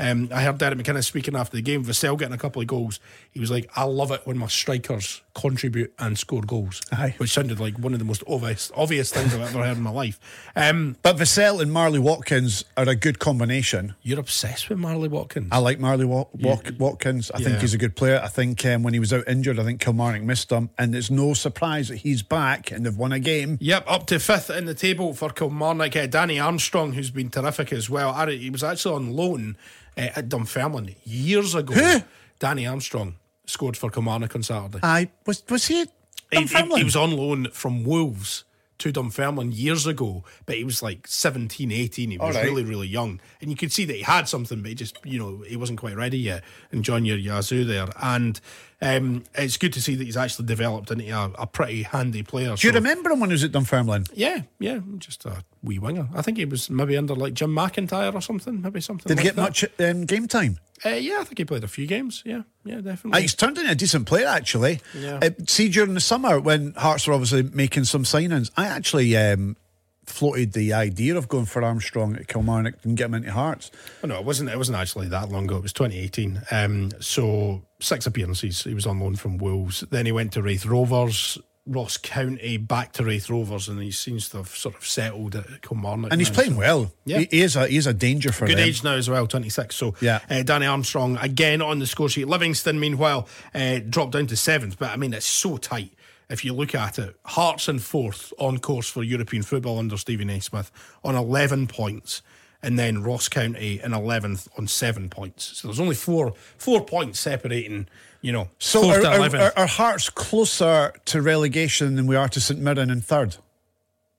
[0.00, 1.84] Um, I heard Derek McInnes speaking after the game.
[1.84, 2.98] Vassell getting a couple of goals.
[3.30, 7.14] He was like, "I love it when my strikers contribute and score goals," Aye.
[7.18, 9.90] which sounded like one of the most obvious obvious things I've ever heard in my
[9.90, 10.18] life.
[10.56, 13.94] Um, But Vassell and Marley Watkins are a good combination.
[14.02, 15.48] you're obsessed with Marley Watkins.
[15.52, 17.30] I like Marley Wa- Wat- Watkins.
[17.32, 18.20] I think he's a good player.
[18.22, 21.10] I think um, when he was out injured, I think Kilmarnock missed him, and it's
[21.10, 23.58] no surprise that he's back and they've won a game.
[23.60, 25.94] Yep, up to fifth in the table for Kilmarnock.
[25.96, 28.14] Uh, Danny Armstrong, who's been terrific as well.
[28.28, 29.56] He was actually on loan
[30.00, 31.74] uh, at Dunfermline years ago.
[31.74, 32.00] Who?
[32.38, 34.80] Danny Armstrong scored for Kilmarnock on Saturday.
[34.82, 35.86] I was was he?
[36.32, 38.44] He, he- he was on loan from Wolves
[38.78, 42.10] to Dunfermline years ago, but he was like 17, 18.
[42.12, 42.44] He was right.
[42.44, 43.20] really, really young.
[43.40, 45.78] And you could see that he had something, but he just, you know, he wasn't
[45.78, 46.42] quite ready yet.
[46.72, 47.88] And John your Yazoo there.
[48.00, 48.40] And
[48.82, 52.54] um, it's good to see that he's actually developed into a, a pretty handy player.
[52.56, 54.04] Do you So- remember him when he was at Dunfermline?
[54.14, 56.08] Yeah, yeah, just a wee winger.
[56.14, 59.08] I think he was maybe under like Jim McIntyre or something, maybe something.
[59.14, 60.58] Did he like get much um, game time?
[60.82, 62.22] Uh, yeah, I think he played a few games.
[62.24, 63.20] Yeah, yeah, Uh, definitely.
[63.20, 64.80] He's turned into a decent player, actually.
[64.98, 65.18] Yeah.
[65.22, 69.58] Uh, see, during the summer when Hearts were obviously making some signings, I actually um,
[70.06, 73.70] floated the idea of going for Armstrong at Kilmarnock and get him into Hearts.
[74.02, 74.48] Oh, no, it wasn't.
[74.48, 75.56] It wasn't actually that long ago.
[75.56, 76.40] It was 2018.
[76.50, 78.64] Um, so six appearances.
[78.64, 79.80] He was on loan from Wolves.
[79.90, 84.28] Then he went to Raith Rovers, Ross County, back to Raith Rovers, and he seems
[84.30, 86.10] to have sort of settled at Kilmarnock.
[86.12, 86.92] And he's now, playing so- well.
[87.04, 87.18] Yeah.
[87.20, 88.66] He, he is a he is a danger for Good them.
[88.68, 89.74] age now as well, 26.
[89.76, 90.20] So, Yeah.
[90.28, 92.26] uh, Danny Armstrong again on the score sheet.
[92.28, 94.78] Livingston, meanwhile, uh, dropped down to seventh.
[94.78, 95.92] But I mean, it's so tight
[96.28, 97.16] if you look at it.
[97.26, 100.70] Hearts and fourth on course for European football under Stevie Naismith
[101.04, 102.22] on 11 points.
[102.62, 105.44] And then Ross County in 11th on seven points.
[105.58, 107.88] So there's only four four points separating,
[108.20, 112.40] you know, So are, are, are, are Hearts closer to relegation than we are to
[112.40, 113.36] St Mirren in third?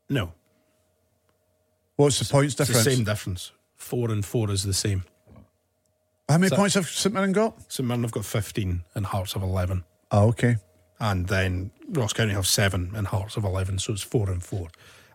[0.09, 0.33] no,
[1.97, 2.85] What's the points it's difference?
[2.85, 3.51] the same difference.
[3.75, 5.03] Four and four is the same.
[6.27, 7.71] How many points have St Mirren got?
[7.71, 9.83] St Mirren have got 15 and Hearts have 11.
[10.11, 10.55] Oh, okay.
[10.99, 14.69] and then Ross County have seven and Hearts have eleven, so it's four and four.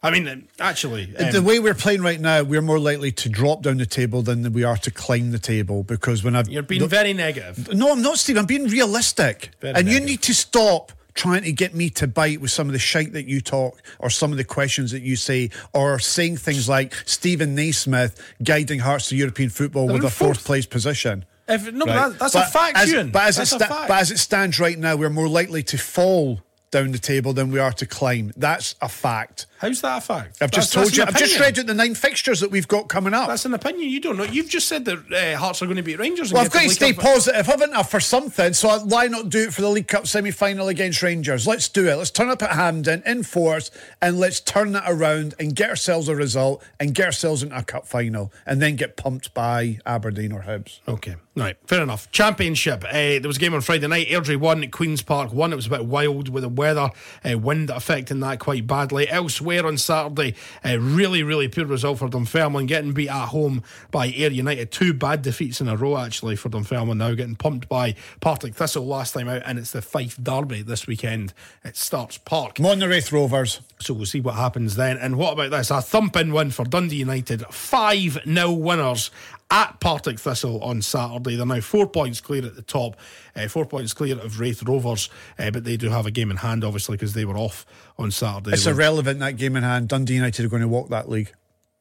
[0.07, 3.63] I mean, actually, um, the way we're playing right now, we're more likely to drop
[3.63, 6.89] down the table than we are to climb the table because when I've you're being
[6.89, 7.73] very negative.
[7.75, 8.37] No, I'm not, Steve.
[8.39, 9.51] I'm being realistic.
[9.61, 12.73] Very and you need to stop trying to get me to bite with some of
[12.73, 16.37] the shite that you talk or some of the questions that you say or saying
[16.37, 20.45] things like Steven Naismith guiding Hearts to European football with a fourth fourth.
[20.45, 21.25] place position.
[21.49, 21.95] If, no, Right?
[21.95, 23.11] but that, that's a fact, as, Ewen.
[23.11, 23.89] But as, that's it a sta- fact.
[23.89, 26.41] but as it stands right now, we're more likely to fall
[26.71, 28.33] down the table than we are to climb.
[28.37, 29.47] That's a fact.
[29.59, 30.39] How's that a fact?
[30.43, 31.05] I've just That's- told that's you.
[31.05, 33.29] I've just read out the nine fixtures that we've got coming up.
[33.29, 33.89] That's an opinion.
[33.89, 34.25] You don't know.
[34.25, 36.33] You've just said that uh, Hearts are going to beat Rangers.
[36.33, 37.05] Well, I've got to stay Cup.
[37.05, 38.53] positive, haven't I, for something?
[38.53, 41.47] So why not do it for the League Cup semi final against Rangers?
[41.47, 41.95] Let's do it.
[41.95, 43.71] Let's turn up at Hampden in force
[44.03, 47.63] and let's turn that around and get ourselves a result and get ourselves into a
[47.63, 50.81] cup final and then get pumped by Aberdeen or Hibs.
[50.87, 52.11] Okay, right, fair enough.
[52.13, 52.85] Championship.
[52.85, 54.09] Uh, there was a game on Friday night.
[54.09, 55.53] Airdrie won, Queens Park won.
[55.53, 56.91] It was a bit wild with the weather,
[57.29, 59.09] uh, wind affecting that quite badly.
[59.09, 64.07] Elsewhere on Saturday, uh, really, really poor result for Dunfermline, getting beat at home by
[64.09, 64.71] Ayr United.
[64.71, 68.87] Two bad defeats in a row, actually, for Dunfermline now, getting pumped by Partick Thistle
[68.87, 72.57] last time out, and it's the Fife Derby this weekend at Stark's Park.
[72.57, 73.61] Come on, the Raith Rovers.
[73.79, 74.97] So we'll see what happens then.
[74.97, 75.71] And what about this?
[75.71, 77.45] A thumping win for Dundee United.
[77.45, 79.11] 5 0 winners
[79.51, 81.37] at Partick Thistle on Saturday.
[81.37, 82.97] They're now four points clear at the top,
[83.35, 86.39] uh, four points clear of Raith Rovers, uh, but they do have a game in
[86.39, 87.65] hand, obviously, because they were off
[87.99, 88.53] on Saturday.
[88.53, 89.89] It's irrelevant that game in hand.
[89.89, 91.33] Dundee United are going to walk that league.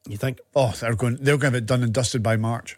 [0.08, 0.38] you think?
[0.54, 1.16] Oh, they're going.
[1.16, 2.76] They're going to have it done and dusted by March.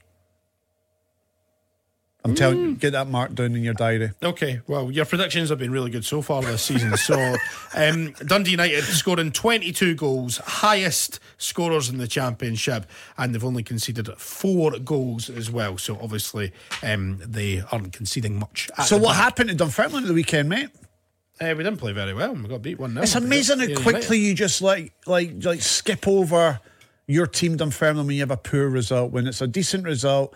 [2.28, 4.10] I'm telling you, get that marked down in your diary.
[4.22, 6.96] Okay, well, your predictions have been really good so far this season.
[6.96, 7.36] So,
[7.74, 12.86] um, Dundee United scoring 22 goals, highest scorers in the championship,
[13.16, 15.78] and they've only conceded four goals as well.
[15.78, 18.70] So, obviously, um, they aren't conceding much.
[18.84, 19.16] So what back.
[19.16, 20.68] happened to Dunfermline at the weekend, mate?
[21.40, 22.34] Uh, we didn't play very well.
[22.34, 26.08] We got beat one 0 It's amazing how quickly you just like like like skip
[26.08, 26.58] over
[27.06, 29.12] your team Dunfermline when you have a poor result.
[29.12, 30.34] When it's a decent result,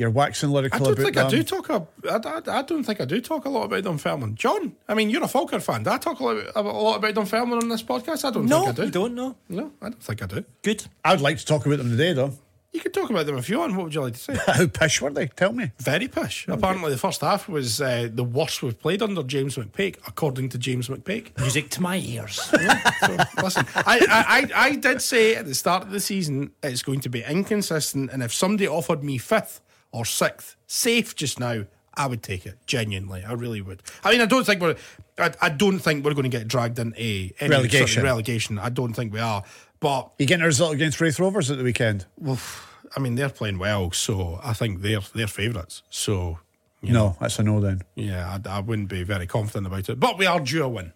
[0.00, 1.26] you're waxing I don't think them.
[1.26, 1.68] I do talk.
[1.68, 4.34] A, I, I, I don't think I do talk a lot about Dunfermline.
[4.34, 5.82] John, I mean, you're a Falkirk fan.
[5.84, 8.24] Do I talk a lot, a lot about Dunfermline on this podcast?
[8.24, 8.84] I don't No, think I do.
[8.86, 9.36] you don't know.
[9.48, 10.44] No, I don't think I do.
[10.62, 10.86] Good.
[11.04, 12.32] I'd like to talk about them today, though.
[12.72, 13.74] You could talk about them if you want.
[13.74, 14.36] What would you like to say?
[14.46, 15.26] How pish were they?
[15.26, 15.72] Tell me.
[15.80, 16.46] Very pish.
[16.46, 20.58] Apparently, the first half was uh, the worst we've played under James McPake, according to
[20.58, 21.36] James McPake.
[21.40, 22.38] Music to my ears.
[23.00, 26.82] So, listen, I, I, I, I did say at the start of the season it's
[26.82, 29.60] going to be inconsistent, and if somebody offered me fifth
[29.92, 32.56] or sixth, safe just now, I would take it.
[32.66, 33.82] Genuinely, I really would.
[34.04, 34.76] I mean, I don't think we're,
[35.18, 38.02] I, I don't think we're going to get dragged into any sort of Relegation.
[38.04, 38.58] relegation.
[38.58, 39.42] I don't think we are.
[39.80, 42.06] But You getting a result against Raith Rovers at the weekend?
[42.18, 42.38] well,
[42.96, 45.82] I mean, they're playing well, so I think they're they're favourites.
[45.90, 46.38] So
[46.82, 47.82] you No, that's a no then.
[47.94, 50.00] yeah, I, I wouldn't be very confident about it.
[50.00, 50.92] But we are due a win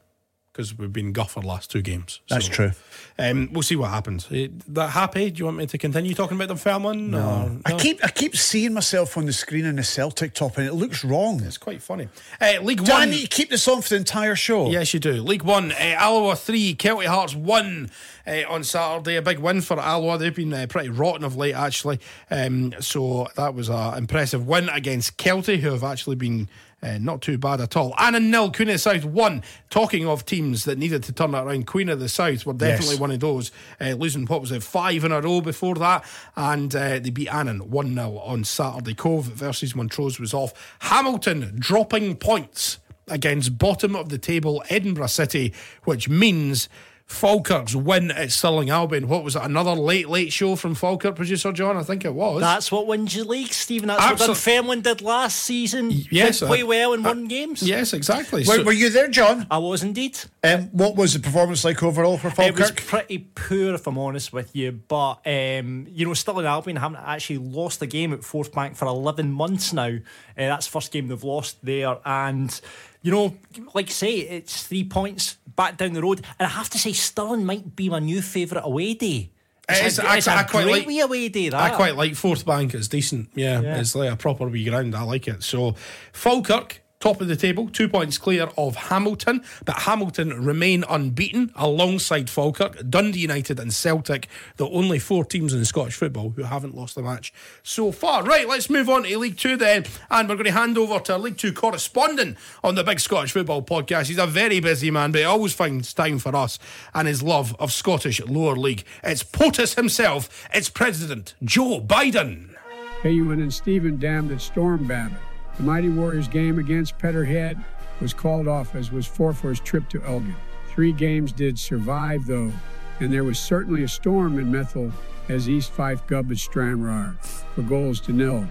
[0.55, 2.21] because we've been guffer last two games.
[2.29, 2.71] That's true.
[3.19, 4.29] Um, we'll see what happens.
[4.31, 5.29] Eh, That happy?
[5.33, 7.01] Do you want me to continue talking about the Fairmont?
[7.11, 7.59] No.
[7.67, 10.75] I keep I keep seeing myself on the screen in the Celtic top, and it
[10.75, 11.43] looks wrong.
[11.43, 12.09] It's quite funny.
[12.41, 13.11] Uh, League Do I One.
[13.11, 14.71] need to keep this on for the entire show?
[14.71, 15.15] Yes, you do.
[15.23, 17.91] League One, uh, Alloa 3, Kelty Hearts 1
[18.27, 19.17] uh, on Saturday.
[19.17, 20.19] A big win for Alloa.
[20.19, 21.99] They've been uh, pretty rotten of late, actually.
[22.31, 26.49] Um, so that was an impressive win against Kelty, who have actually been.
[26.85, 27.95] Uh, not too bad at all.
[27.99, 29.43] Annan nil, Queen of the South one.
[29.71, 32.95] Talking of teams that needed to turn it around, Queen of the South were definitely
[32.97, 33.01] Yes.
[33.01, 33.51] one of those.
[33.81, 36.05] Uh, losing what was it, five in a row before that,
[36.37, 38.93] and uh, they beat Annan one 0 on Saturday.
[38.95, 40.53] Cove versus Montrose was off.
[40.81, 45.53] Hamilton dropping points against bottom of the table Edinburgh City,
[45.85, 46.69] which means
[47.07, 49.09] Falkirk's win at Stirling Albion.
[49.09, 49.43] What was it?
[49.43, 51.77] Another late, late show from Falkirk producer John?
[51.77, 52.41] I think it was.
[52.41, 53.89] That's what wins you league, Steven.
[53.89, 55.91] That's what Absol- Dunfermline did last season.
[55.91, 57.63] yes, Did play uh, well and won games.
[57.63, 58.41] yes, exactly.
[58.41, 59.47] Were, So- were you there, John?
[59.51, 60.19] I was indeed.
[60.45, 62.55] Um, what was the performance like overall for Falkirk?
[62.59, 64.73] It was pretty poor, if I'm honest with you.
[64.73, 68.85] But um, you know, still in Albion haven't actually lost a game at Forthbank for
[68.87, 69.87] 11 months now.
[69.87, 70.01] Uh,
[70.37, 72.61] that's the first game they've lost there, and
[73.01, 73.35] you know,
[73.75, 76.21] like I say, it's three points back down the road.
[76.39, 79.31] And I have to say, Stirling might be my new favourite away day.
[79.67, 81.49] It It's a, I- it's I quite great like- away day.
[81.49, 82.75] That I quite like Forthbank.
[82.75, 83.31] It's decent.
[83.35, 83.79] Yeah, Yeah.
[83.81, 84.95] it's like a proper wee ground.
[84.95, 85.43] I like it.
[85.43, 85.75] So
[86.13, 86.83] Falkirk.
[87.05, 92.89] Top of the table, two points clear of Hamilton, but Hamilton remain unbeaten alongside Falkirk,
[92.89, 97.03] Dundee United, and Celtic, the only four teams in Scottish football who haven't lost a
[97.03, 97.31] match
[97.63, 98.23] so far.
[98.23, 101.13] Right, let's move on to League Two then, and we're going to hand over to
[101.13, 104.07] our League Two correspondent on the Big Scottish Football Podcast.
[104.07, 106.59] He's a very busy man, but he always finds time for us
[106.95, 108.83] and his love of Scottish lower league.
[109.03, 112.57] It's POTUS himself, it's President Joe Biden.
[113.03, 115.21] Payuan and Steven damned at Storm Babet.
[115.57, 117.63] The Mighty Warriors game against Peterhead
[118.01, 120.35] was called off, as was Forfar's trip to Elgin.
[120.69, 122.53] Three games did survive, though,
[122.99, 124.93] and there was certainly a storm in Methil
[125.29, 127.17] as East Fife gubbed Stranraer
[127.55, 128.47] for goals to nil.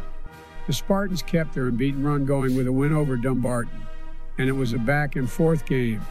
[0.66, 3.86] The Spartans kept their unbeaten run going with a win over Dumbarton,
[4.38, 6.02] and it was a back and forth game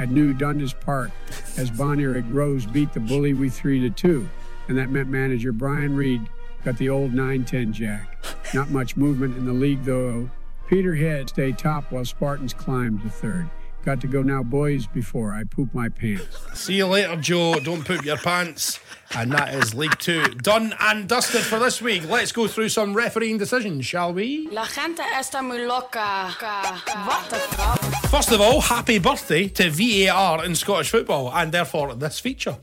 [0.00, 1.10] at New Dundas Park
[1.56, 4.28] as Bonnyrigg Rose beat the Bully Wee 3 to 2,
[4.66, 6.22] and that meant manager Brian Reed
[6.64, 8.18] got the old 9-10 jack.
[8.52, 10.28] Not much movement in the league though.
[10.70, 13.50] Peterhead stayed top while Spartans climbed to third.
[13.84, 16.38] Got to go now, boys, before I poop my pants.
[16.54, 17.58] See you later, Joe.
[17.58, 18.78] Don't poop your pants.
[19.16, 22.08] And that is League Two done and dusted for this week.
[22.08, 24.48] Let's go through some refereeing decisions, shall we?
[24.52, 26.30] La gente está muy loca.
[26.38, 28.08] What the fuck?
[28.08, 32.58] First of all, happy birthday to VAR in Scottish football, and therefore this feature.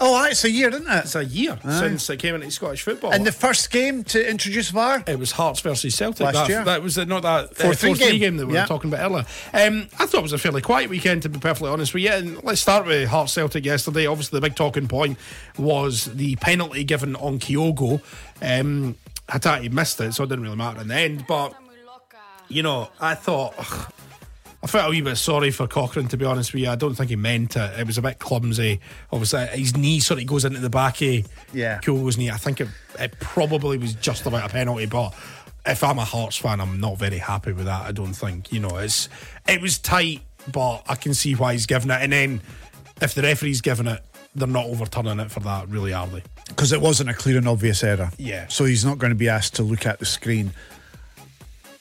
[0.00, 0.96] Oh, it's a year, isn't it?
[1.04, 3.12] It's a year since it came into Scottish football.
[3.12, 5.02] And the first game to introduce VAR?
[5.06, 6.20] It was Hearts versus Celtic.
[6.20, 6.64] Last that, year.
[6.64, 8.18] that was not that 4-3 4-3 game.
[8.20, 8.36] game.
[8.36, 8.62] that we Yeah.
[8.62, 9.26] were talking about earlier.
[9.52, 12.10] Um, I thought it was a fairly quiet weekend, to be perfectly honest with you.
[12.10, 14.06] And let's start with Hearts Celtic yesterday.
[14.06, 15.18] Obviously, the big talking point
[15.56, 18.00] was the penalty given on Kyogo.
[18.40, 18.94] Um,
[19.28, 21.24] Hatate missed it, so it didn't really matter in the end.
[21.26, 21.54] But
[22.48, 23.54] you know, I thought.
[23.58, 23.92] ugh,
[24.62, 26.68] I felt a wee bit sorry for Cochrane, to be honest with you.
[26.68, 27.78] I don't think he meant it.
[27.78, 28.80] It was a bit clumsy.
[29.12, 31.78] Obviously, his knee sort of goes into the back of Yeah.
[31.78, 32.30] Kyogo's knee.
[32.30, 32.68] I think it,
[32.98, 35.14] it probably was just about a penalty, but
[35.64, 37.82] if I'm a Hearts fan, I'm not very happy with that.
[37.86, 38.52] I don't think.
[38.52, 39.08] You know, it's
[39.46, 42.02] it was tight, but I can see why he's given it.
[42.02, 42.40] And then
[43.00, 44.02] if the referee's given it,
[44.34, 46.22] they're not overturning it for that, really, are they?
[46.48, 48.10] Because it wasn't a clear and obvious error.
[48.18, 48.48] Yeah.
[48.48, 50.52] So he's not going to be asked to look at the screen.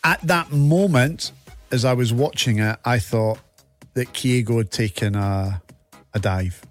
[0.04, 1.32] At that moment,
[1.72, 3.40] as I was watching it, I thought
[3.94, 5.62] that Kyogo had taken a,
[6.14, 6.62] a dive.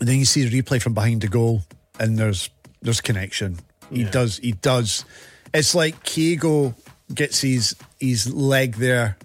[0.00, 1.62] And then you see the replay from behind the goal,
[1.98, 2.48] and there's
[2.82, 3.58] there's connection.
[3.92, 4.10] He Yeah.
[4.10, 5.04] does he does.
[5.52, 6.74] It's like Kyogo
[7.14, 9.16] gets his his leg there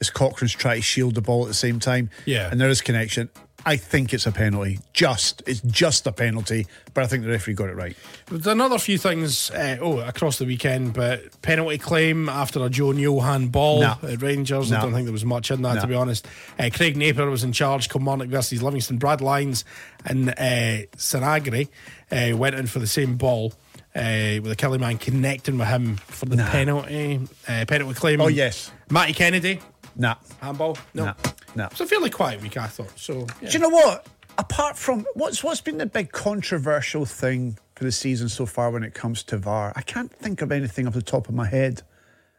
[0.00, 2.08] as Cochrane's trying to shield the ball at the same time.
[2.24, 2.48] Yeah.
[2.50, 3.28] And there is connection.
[3.68, 4.78] I think it's a penalty.
[4.92, 7.96] Just it's just a penalty, but I think the referee got it right.
[8.30, 12.92] There's another few things uh, oh across the weekend, but penalty claim after a Joe
[12.92, 13.96] Johan ball No.
[14.04, 14.70] at Rangers.
[14.70, 16.28] I don't think there was much in that to be honest.
[16.58, 17.88] Uh, Craig Napier was in charge.
[17.88, 18.98] Kilmarnock versus Livingston.
[18.98, 19.64] Brad Lyons
[20.04, 21.68] and uh, Sanagri
[22.12, 23.52] uh, went in for the same ball.
[23.94, 28.20] Uh, with a Kelly man connecting with him for the penalty uh, penalty claim.
[28.20, 28.70] Oh, yes.
[28.90, 29.58] Matty Kennedy
[29.96, 30.16] Nah.
[30.40, 30.78] handball.
[30.94, 31.14] No, No.
[31.54, 31.64] No.
[31.66, 32.98] It's a fairly quiet week, I thought.
[32.98, 33.48] So yeah.
[33.48, 34.06] Do you know what?
[34.38, 38.82] Apart from what's what's been the big controversial thing for the season so far when
[38.82, 41.82] it comes to VAR, I can't think of anything off the top of my head.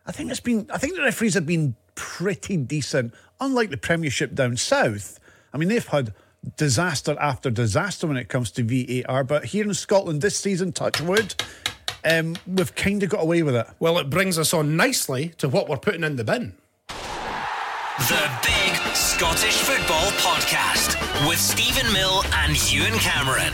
[0.06, 0.70] I think it's been.
[0.72, 5.20] I think the referees have been pretty decent, unlike the Premiership down south.
[5.52, 6.14] I mean, they've had
[6.56, 11.02] disaster after disaster when it comes to VAR, but here in Scotland this season, touch
[11.02, 11.34] wood,
[12.06, 13.68] um, we've kind of got away with it.
[13.80, 16.54] Well, it brings us on nicely to what we're putting in the bin.
[17.98, 23.52] The Big Scottish Football Podcast with Steven Mill and Ewen Cameron.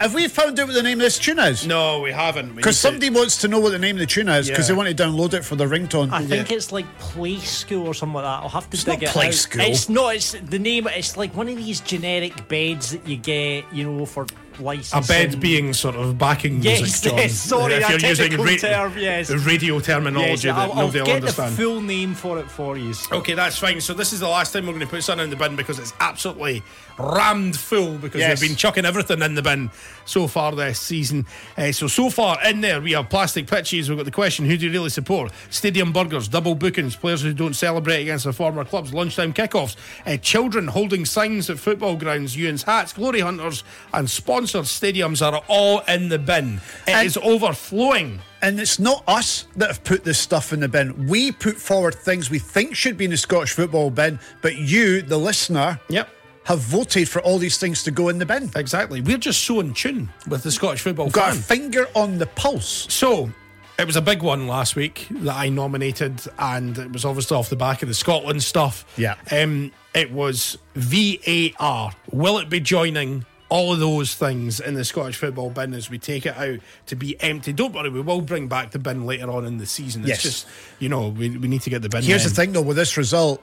[0.00, 1.66] Have we found out what the name of this tune is?
[1.66, 2.56] No, we haven't.
[2.56, 4.74] Because somebody wants to know what the name of the tune is because yeah.
[4.74, 6.10] they want to download it for their ringtone.
[6.10, 6.56] I think yeah.
[6.56, 8.42] it's like Play School or something like that.
[8.42, 9.34] I'll have to it's dig not it Play out.
[9.34, 9.60] School.
[9.60, 10.14] It's not.
[10.14, 10.88] It's the name.
[10.88, 14.24] It's like one of these generic beds that you get, you know, for
[14.60, 17.18] a bed being sort of backing Yes, music, John.
[17.18, 19.30] yes, sorry, if you're using technical term, yes.
[19.30, 21.52] radio Yes, terminology I'll, that I'll nobody will get understand.
[21.52, 22.92] the full name for it for you.
[23.12, 23.80] Okay, that's fine.
[23.80, 25.78] So this is the last time we're going to put something in the bin because
[25.78, 26.62] it's absolutely
[26.98, 28.40] rammed full because Yes.
[28.40, 29.70] we've been chucking everything in the bin
[30.04, 31.26] so far this season.
[31.56, 33.88] Uh, so so far in there we have plastic pitches.
[33.88, 35.32] We've got the question: Who do you really support?
[35.50, 39.76] Stadium burgers, double bookings, players who don't celebrate against their former clubs, lunchtime kickoffs,
[40.06, 45.42] uh, children holding signs at football grounds, Ewen's hats, glory hunters, and sponsored stadiums are
[45.48, 46.60] all in the bin.
[46.86, 48.20] It And- is overflowing.
[48.40, 51.08] And it's not us that have put this stuff in the bin.
[51.08, 55.02] We put forward things we think should be in the Scottish football bin, but you,
[55.02, 56.08] the listener, Yep.
[56.48, 58.50] Have voted for all these things to go in the bin.
[58.56, 59.00] Exactly.
[59.02, 61.42] We're just so in tune with the Scottish football We've Got a fan.
[61.60, 62.86] finger on the pulse.
[62.92, 63.30] So,
[63.78, 67.48] it was a big one last week that I nominated, and it was obviously off
[67.50, 68.84] the back of the Scotland stuff.
[68.96, 69.14] Yeah.
[69.30, 71.92] Um, it was VAR.
[72.10, 75.98] Will it be joining all of those things in the Scottish football bin as we
[75.98, 77.52] take it out to be empty?
[77.52, 80.02] Don't worry, we will bring back the bin later on in the season.
[80.02, 80.22] It's Yes.
[80.22, 80.46] just,
[80.78, 82.02] you know, we, we need to get the bin.
[82.02, 82.30] Here's in.
[82.30, 83.42] the thing, though, with this result,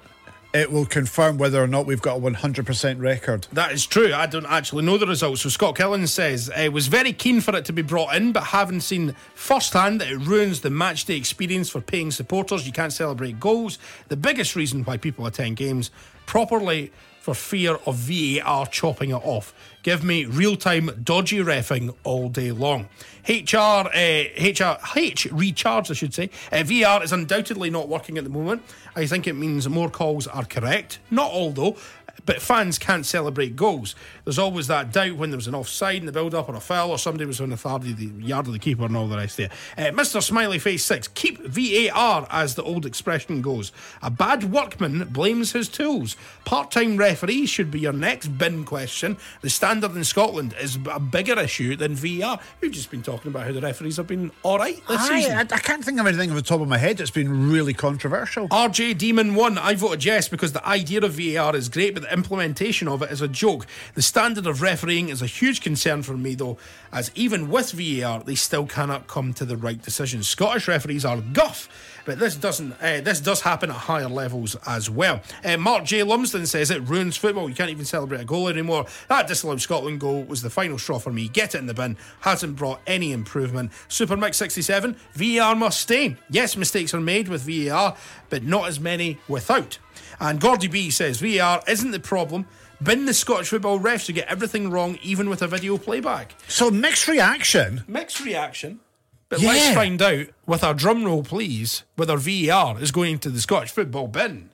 [0.56, 3.45] it will confirm whether or not we've got a 100% record.
[3.51, 4.14] That is true.
[4.14, 5.41] I don't actually know the results.
[5.41, 8.45] So Scott Killen says uh, was very keen for it to be brought in, but
[8.45, 12.66] having seen firsthand that it ruins the match day experience for paying supporters.
[12.66, 13.80] You can't celebrate goals.
[14.08, 15.91] The biggest reason why people attend games
[16.26, 19.53] properly for fear of VAR chopping it off.
[19.86, 22.90] Give me real time dodgy refing all day long.
[23.30, 26.32] HR, uh, HR, H recharge, I should say.
[26.52, 28.64] Uh, VR is undoubtedly not working at the moment.
[28.96, 30.98] I think it means more calls are correct.
[31.12, 31.78] Not all though.
[32.26, 33.94] But fans can't celebrate goals.
[34.26, 36.60] There's always that doubt when there was an offside in the build up or a
[36.60, 39.08] foul or somebody was on the third of the yard of the keeper and all
[39.08, 39.52] the rest of it.
[39.78, 40.22] Uh, Mr.
[40.22, 43.72] Smiley Face 6, keep VAR as the old expression goes.
[44.02, 46.18] A bad workman blames his tools.
[46.44, 49.18] Part time referees should be your next bin question.
[49.42, 52.40] The standard in Scotland is a bigger issue than VAR.
[52.62, 55.38] We've just been talking about how the referees have been all right this I, season.
[55.38, 57.76] I, I can't think of anything off the top of my head that's been really
[57.76, 58.50] controversial.
[58.50, 62.12] RJ Demon 1, I voted yes because the idea of VAR is great, but the
[62.12, 63.68] implementation of it is a joke.
[63.94, 66.57] The standard of refereeing is a huge concern for me, though,
[66.93, 70.24] as even with VAR, they still cannot come to the right decision.
[70.24, 71.68] Scottish referees are guff,
[72.05, 72.72] but this doesn't.
[72.82, 75.20] Uh, this does happen at higher levels as well.
[75.43, 76.01] Uh, Mark J.
[76.03, 77.49] Lumsden says it ruins football.
[77.49, 78.86] You can't even celebrate a goal anymore.
[79.09, 81.28] That disallowed Scotland goal was the final straw for me.
[81.28, 81.97] Get it in the bin.
[82.22, 83.74] Hasn't brought any improvement.
[83.89, 86.16] Super Mix 67, VAR must stay.
[86.30, 87.97] Yes, mistakes are made with VAR,
[88.30, 89.78] but not as many without.
[90.22, 92.45] And Gordy B says VAR isn't the problem.
[92.84, 96.36] Bin the Scottish football refs who get everything wrong, even with a video playback.
[96.48, 97.84] So, mixed reaction.
[97.88, 98.80] Mixed reaction.
[99.30, 99.50] But Yeah.
[99.54, 103.72] let's find out, with our drum roll, please, whether VAR is going to the Scottish
[103.72, 104.50] football bin.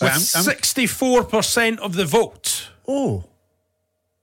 [0.00, 3.24] with I'm- I'm- 64% of the vote, Oh.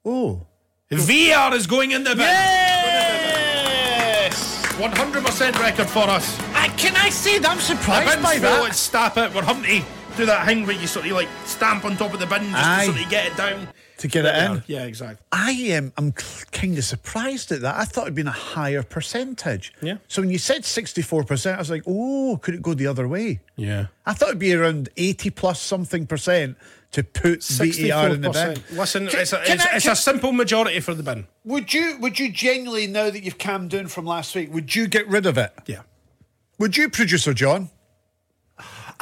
[0.06, 0.46] Oh.
[0.92, 2.20] VAR is going in the bin.
[2.20, 4.34] Yes!
[4.80, 6.36] 100% record for us.
[6.56, 8.76] I, can I say that I'm surprised by that?
[8.76, 9.34] stamp it.
[9.34, 9.70] We're to
[10.20, 12.56] do that thing where you sort of like stamp on top of the bin just
[12.56, 12.86] Aye.
[12.88, 13.68] to sort of get it down.
[14.00, 14.64] To get it in?
[14.68, 15.26] Yeah, exactly.
[15.32, 17.76] I am I'm kind of surprised at that.
[17.76, 19.74] I thought it'd been a higher percentage.
[19.82, 19.98] Yeah.
[20.08, 23.40] So when you said 64%, I was like, oh, could it go the other way?
[23.56, 23.88] Yeah.
[24.06, 26.58] I thought it'd be around 80 plus something percent
[26.92, 28.78] to put VAR in the bin.
[28.78, 31.28] Listen, Can- it's, a, it's, I- it's can- a simple majority for the bin.
[31.46, 34.88] Would you would you genuinely, now that you've calmed down from last week, would you
[34.88, 35.54] get rid of it?
[35.66, 35.82] Yeah.
[36.58, 37.70] Would you, producer John?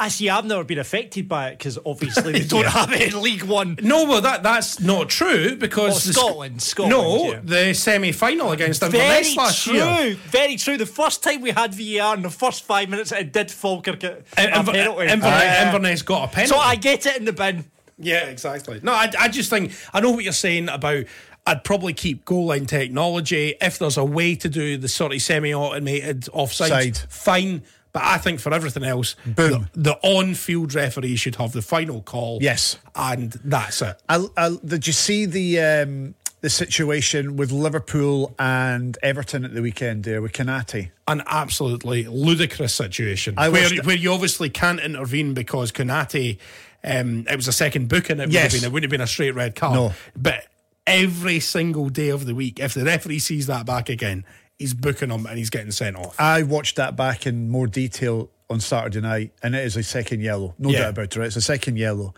[0.00, 0.28] I see.
[0.30, 2.70] I've never been affected by it because obviously they don't Yeah.
[2.70, 3.78] have it in League One.
[3.82, 7.40] No, well, that that's not true because Oh, the Scotland, Scotland, No, yeah.
[7.42, 9.74] the semi-final against Very Inverness last true.
[9.74, 10.14] year.
[10.26, 10.76] Very true.
[10.76, 14.18] The first time we had VAR in the first five minutes, it did Falkirk a,
[14.36, 15.06] a Inver- penalty.
[15.08, 16.54] Inverness, Uh, Inverness got a penalty.
[16.54, 17.64] so I get it in the bin.
[17.98, 18.78] Yeah, exactly.
[18.82, 21.06] No, I, I just think I know what you're saying about.
[21.46, 25.22] I'd probably keep goal line technology if there's a way to do the sort of
[25.22, 26.68] semi-automated offside.
[26.96, 26.98] Side.
[27.10, 27.62] Fine,
[27.92, 29.68] but I think for everything else, Boom.
[29.74, 32.38] the, the on-field referee should have the final call.
[32.40, 32.78] Yes.
[32.94, 34.00] and that's it.
[34.08, 39.62] I, I, did you see the um, the situation with Liverpool and Everton at the
[39.62, 40.90] weekend there with Konate?
[41.08, 46.38] An absolutely ludicrous situation I where, where you obviously can't intervene because Konate,
[46.84, 48.18] um, it was a second booking.
[48.20, 48.52] It would Yes.
[48.52, 49.74] have been it wouldn't have been a straight red card.
[49.74, 49.92] No.
[50.16, 50.44] but
[50.86, 54.24] every single day of the week, if the referee sees that back again,
[54.58, 56.18] he's booking him and he's getting sent off.
[56.20, 60.20] I watched that back in more detail on Saturday night, and it is a second
[60.20, 60.54] yellow.
[60.58, 60.80] No Yeah.
[60.80, 61.20] doubt about it.
[61.26, 62.14] It's a second yellow.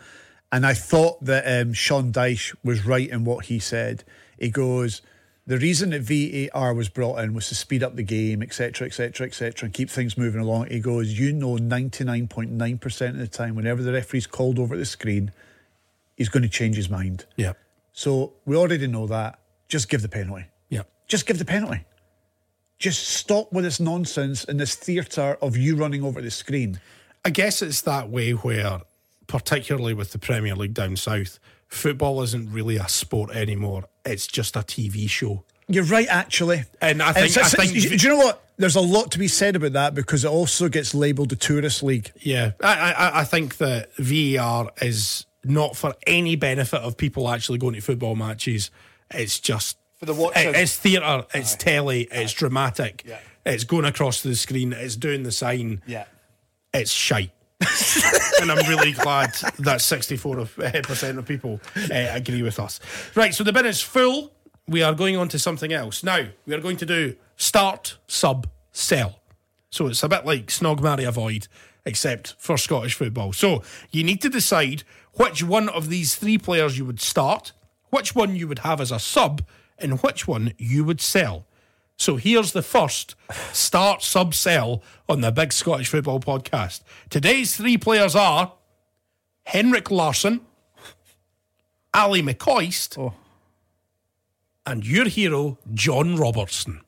[0.53, 4.05] And I thought that um, Sean Dyche was right in what he said.
[4.39, 5.03] He goes,
[5.47, 9.27] the reason that VAR was brought in was to speed up the game, etc., etc.,
[9.27, 10.69] etc., and keep things moving along.
[10.71, 15.33] He goes, you know, 99.9% of the time, whenever the referee's called over the screen,
[16.17, 17.25] he's going to change his mind.
[17.37, 17.53] yeah,
[17.93, 19.39] So we already know that.
[19.69, 20.47] Just give the penalty.
[20.69, 20.83] yeah.
[21.09, 21.85] Just give the penalty.
[22.81, 26.81] Just stop with this nonsense and this theatre of you running over the screen.
[27.25, 28.81] I guess it's that way where,
[29.27, 33.85] particularly with the Premier League down south, football isn't really a sport anymore.
[34.07, 35.45] It's just a TV show.
[35.69, 36.65] You're right, actually.
[36.81, 38.43] And I think- It's- I think- do you know what?
[38.57, 41.83] There's a lot to be said about that because it also gets labelled the tourist
[41.83, 42.11] league.
[42.21, 47.59] Yeah, I, I, I think that VAR is not for any benefit of people actually
[47.59, 48.71] going to football matches.
[49.13, 50.49] It's just For the watching.
[50.49, 53.05] it- it's theatre, it's telly, it's dramatic,
[53.45, 55.83] it's going across the screen, it's doing the sign.
[55.87, 56.05] Yeah.
[56.73, 57.33] it's shite.
[58.41, 62.81] and I'm really glad that 64% of people uh, agree with us.
[63.15, 64.33] Right, so the bin is full.
[64.67, 66.03] We are going on to something else.
[66.03, 69.21] Now, we are going to do start, sub, sell.
[69.69, 71.49] So it's a bit like Snog, Marry, Avoid,
[71.85, 73.35] except for Scottish football.
[73.35, 74.85] So you need to decide
[75.15, 77.53] which one of these three players you would start,
[77.91, 79.43] which one you would have as a sub,
[79.81, 81.47] and which one you would sell.
[81.97, 83.15] So here's the first
[83.53, 86.81] start, sub, sell on the Big Scottish Football Podcast.
[87.11, 88.55] Today's three players are
[89.45, 90.41] Henrik Larsson,
[91.93, 93.15] Ali McCoist, oh.
[94.65, 96.81] and your hero, John Robertson.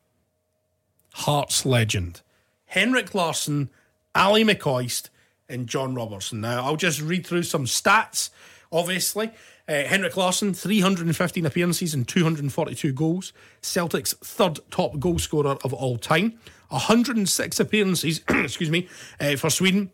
[1.13, 2.23] Hearts legend.
[2.67, 3.69] Henrik Larsson,
[4.15, 5.11] Ali McCoist,
[5.47, 6.41] and John Robertson.
[6.41, 8.31] Now, I'll just read through some stats,
[8.73, 9.31] obviously.
[9.69, 13.33] Uh, Henrik Larsson, 315 appearances and 242 goals.
[13.61, 16.39] Celtic's third top goal scorer of all time.
[16.71, 18.89] 106 appearances, excuse me,
[19.21, 19.91] uh, for Sweden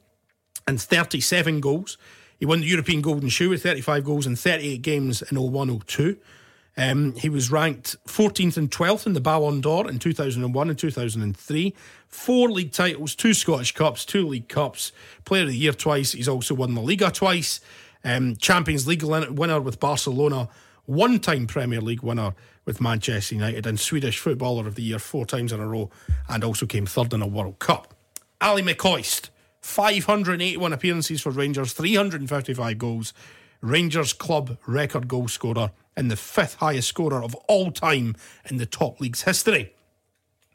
[0.66, 1.98] and 37 goals.
[2.38, 6.16] He won the European Golden Shoe with 35 goals in 38 games in 01 02.
[6.76, 11.74] Um, he was ranked 14th and 12th in the Ballon d'Or in 2001 and 2003.
[12.06, 14.92] Four league titles, two Scottish Cups, two League Cups.
[15.24, 16.12] Player of the Year twice.
[16.12, 17.60] He's also won La Liga twice.
[18.08, 20.48] Um, Champions League winner with Barcelona.
[20.86, 22.34] One time Premier League winner
[22.64, 23.66] with Manchester United.
[23.66, 25.90] And Swedish Footballer of the Year four times in a row.
[26.26, 27.92] And also came third in a World Cup.
[28.40, 29.28] Ali McCoist.
[29.60, 33.12] 581 appearances for Rangers, 355 goals.
[33.60, 38.16] Rangers club record goal scorer and the fifth highest scorer of all time
[38.48, 39.74] in the top league's history.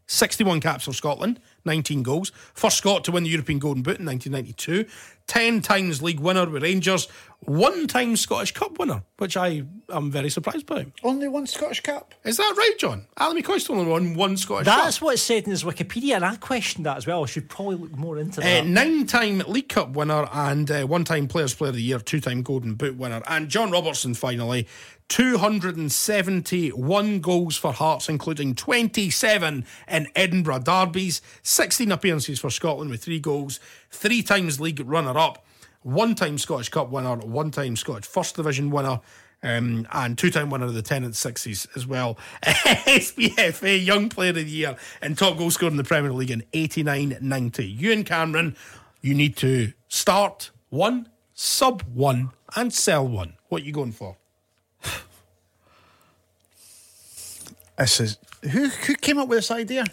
[0.08, 2.32] 61 caps for Scotland, 19 goals.
[2.54, 4.86] First Scot to win the European Golden Boot in 1992.
[5.26, 7.08] 10 times league winner with Rangers.
[7.40, 10.88] One time Scottish Cup winner, which I am very surprised by.
[11.02, 12.14] Only one Scottish Cup.
[12.26, 13.06] Is that right, John?
[13.18, 14.84] Ali McCoist only won one Scottish Cup.
[14.84, 17.24] That's what it said in his Wikipedia, and I questioned that as well.
[17.24, 18.66] I should probably look more into Uh, that.
[18.66, 22.20] nine time League Cup winner and uh, one time Players Player of the Year, two
[22.20, 23.22] time Golden Boot winner.
[23.28, 24.68] And John Robertson, finally,
[25.10, 31.22] 271 goals for Hearts, including 27 in Edinburgh derbies,
[31.54, 33.60] 16 appearances for Scotland with three goals,
[33.92, 35.46] three times league runner up,
[35.82, 39.02] one time Scottish Cup winner, one time Scottish First Division winner.
[39.46, 42.18] Um, and two-time winner of the Tennent Sixes as well.
[42.44, 46.44] SPFA Young Player of the Year and top goal scorer in the Premier League in
[46.54, 47.78] 89-90.
[47.78, 48.56] Ewen Cameron,
[49.02, 53.34] you need to start one, sub one, and sell one.
[53.50, 54.16] What are you going for?
[57.78, 58.18] This is
[58.52, 59.86] who who came up with this idea?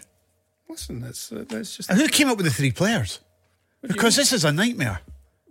[0.71, 3.19] Listen, that's uh, that's just And who came up with the three players?
[3.81, 5.01] Because this is a nightmare.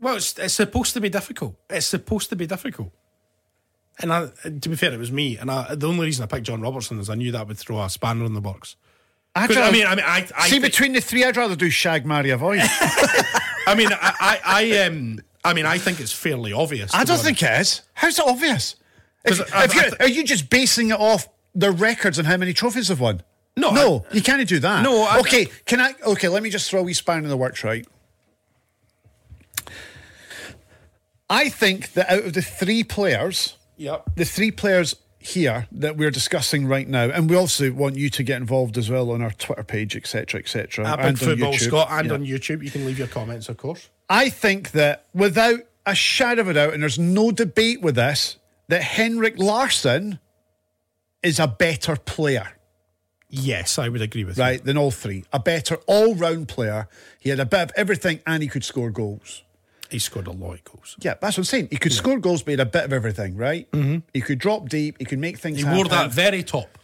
[0.01, 1.57] well, it's, it's supposed to be difficult.
[1.69, 2.91] It's supposed to be difficult.
[4.01, 4.29] And I,
[4.61, 5.37] to be fair, it was me.
[5.37, 7.83] And I, the only reason I picked John Robertson is I knew that would throw
[7.83, 8.77] a spanner in the box.
[9.35, 11.55] I'd 'Cause, I mean, I mean, I, I see think- between the three, I'd rather
[11.57, 12.61] do Shag, Marry, Avoid.
[12.63, 16.95] I I mean, I, I, I, um, I mean, I think it's fairly obvious.
[16.95, 17.83] I don't think it is.
[17.95, 18.77] How's it obvious?
[19.25, 22.27] If, 'Cause I- if you're, I- are you just basing it off the records and
[22.27, 23.23] how many trophies they've won?
[23.57, 24.83] No, no, you can't do that.
[24.83, 25.95] No, I- okay, can I?
[26.07, 27.87] Okay, let me just throw a wee spanner in the works, right?
[31.29, 34.11] I think that out of the three players, Yep.
[34.17, 38.23] the three players here that we're discussing right now, and we also want you to
[38.23, 41.61] get involved as well on our Twitter page, etc., etc., and Football YouTube.
[41.61, 42.15] Scott and Yeah.
[42.15, 42.65] on YouTube.
[42.65, 43.89] You can leave your comments, of course.
[44.09, 48.37] I think that without a shadow of a doubt, and there's no debate with this,
[48.69, 50.19] that Henrik Larsson
[51.23, 52.49] is a better player,
[53.31, 55.25] Yes, I would agree with right, than all three.
[55.33, 56.89] A better all round player.
[57.21, 59.43] He had a bit of everything and he could score goals.
[59.89, 60.97] He scored a lot of goals.
[61.01, 61.69] Yeah, that's what I'm saying.
[61.71, 63.71] He could score goals, but he had a bit of everything, right?
[63.73, 63.99] Mm-hmm.
[64.13, 65.75] He could drop deep, he could make things happen.
[65.75, 65.91] He happen.
[65.91, 66.79] wore that very top.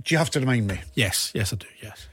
[0.00, 0.80] Do you have to remind me?
[0.94, 1.66] Yes, yes, I do.
[1.82, 2.06] Yes.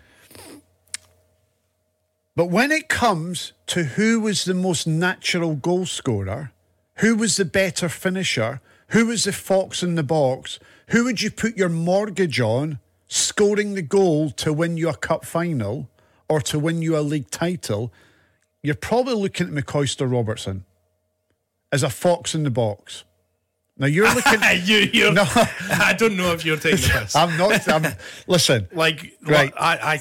[2.36, 6.52] But when it comes to who was the most natural goal scorer,
[6.96, 11.32] who was the better finisher, who was the fox in the box, who would you
[11.32, 12.80] put your mortgage on
[13.10, 15.90] scoring the goal to win you a cup final
[16.30, 17.92] or to win you a league title?
[18.64, 20.64] You're probably looking at McCoist or Robertson
[21.72, 23.04] as a fox in the box.
[23.78, 24.40] Now you're looking.
[24.64, 25.24] you, No.
[25.72, 27.16] I don't know if you're taking the piss.
[27.16, 27.68] I'm not.
[27.68, 27.94] I'm,
[28.28, 28.68] listen.
[28.74, 29.54] like, Right.
[29.58, 30.00] I, I,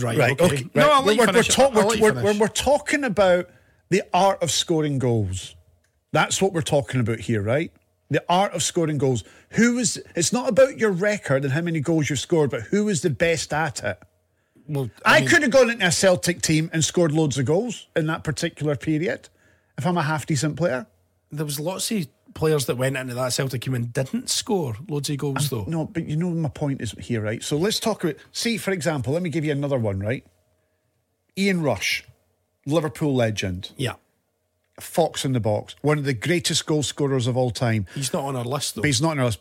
[0.00, 0.40] right, Right.
[0.40, 0.44] okay.
[0.44, 0.66] Okay.
[0.74, 0.90] No.
[0.90, 1.48] I'll we're, we're, finish.
[1.48, 3.48] talk- we're, we're, we're, we're talking about
[3.90, 5.54] the art of scoring goals.
[6.12, 7.70] That's what we're talking about here, right?
[8.10, 9.24] The art of scoring goals.
[9.50, 10.02] Who is?
[10.14, 13.10] It's not about your record and how many goals you've scored, but who was the
[13.10, 13.98] best at it.
[14.68, 17.88] Well, I, mean, could have gone into a Celtic team and scored loads of goals
[17.96, 19.30] in that particular period
[19.78, 20.86] if I'm a half decent player.
[21.30, 25.08] There was lots of players that went into that Celtic team and didn't score loads
[25.08, 25.64] of goals, though.
[25.66, 27.42] No, but you know my point is here, right?
[27.42, 28.16] So let's talk about.
[28.32, 30.26] See, for example, let me give you another one, right?
[31.36, 32.04] Ian Rush,
[32.66, 33.72] Liverpool legend.
[33.76, 33.94] Yeah.
[34.80, 37.86] Fox in the box, one of the greatest goal scorers of all time.
[37.94, 38.82] He's not on our list, though.
[38.82, 39.40] But he's not in our list.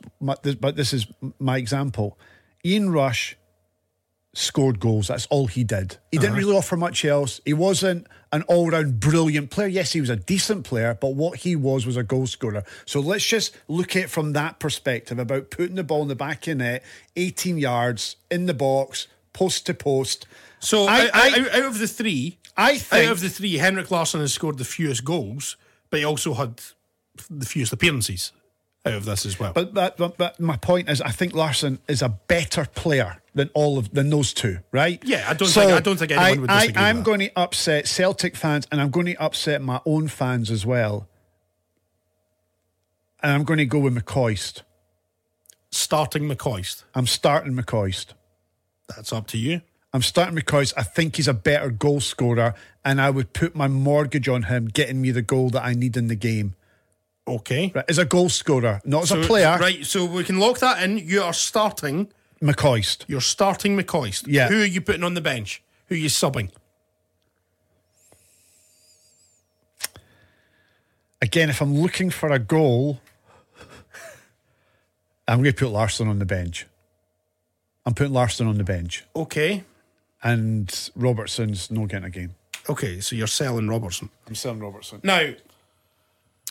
[0.61, 1.07] But this- is
[1.39, 2.17] my example.
[2.65, 3.37] Ian Rush
[4.33, 5.07] scored goals.
[5.07, 5.97] That's all he did.
[6.11, 6.39] He didn't uh-huh.
[6.39, 7.41] really offer much else.
[7.43, 9.67] He wasn't an all-round brilliant player.
[9.67, 12.63] Yes, he was a decent player, but what he was was a goal scorer.
[12.85, 16.15] So let's just look at it from that perspective about putting the ball in the
[16.15, 16.83] back of net,
[17.15, 20.27] 18 yards in the box, post to post.
[20.59, 23.91] So, I- I- out, out of the three, I think out of the three, Henrik
[23.91, 25.57] Larsson has scored the fewest goals,
[25.89, 26.59] but he also had
[27.29, 28.31] the fewest appearances
[28.85, 29.53] out of this as well.
[29.53, 33.49] But, but, but, but my point is, I think Larsson is a better player than
[33.53, 35.01] all of than those two, right?
[35.05, 37.03] Yeah, I don't think- I don't think anyone would disagree I, that.
[37.03, 41.07] going to upset Celtic fans, and I'm going to upset my own fans as well.
[43.21, 44.61] And I'm going to go with McCoist.
[45.71, 48.13] starting McCoist, I'm starting McCoist.
[48.87, 49.61] that's up to you.
[49.93, 50.73] I'm starting McCoist.
[50.77, 54.65] I think he's a better goal scorer, and I would put my mortgage on him
[54.67, 56.55] getting me the goal that I need in the game.
[57.27, 57.71] Okay.
[57.73, 59.57] Right, as a goal scorer, not as So- a player.
[59.59, 60.97] Right, so we can lock that in.
[60.97, 62.09] You are starting.
[62.41, 63.03] McCoist.
[63.07, 64.25] You're starting McCoist.
[64.27, 64.47] Yeah.
[64.49, 65.63] Who are you putting on the bench?
[65.87, 66.51] Who are you subbing?
[71.21, 72.99] Again, if I'm looking for a goal,
[75.27, 76.67] I'm going to put Larsson on the bench.
[77.85, 79.63] I'm putting Larsson on the bench, Okay.
[80.31, 82.35] And Robertson's no getting a game.
[82.69, 84.09] Okay, so you're selling Robertson.
[84.27, 84.99] I'm selling Robertson.
[85.03, 85.19] Now,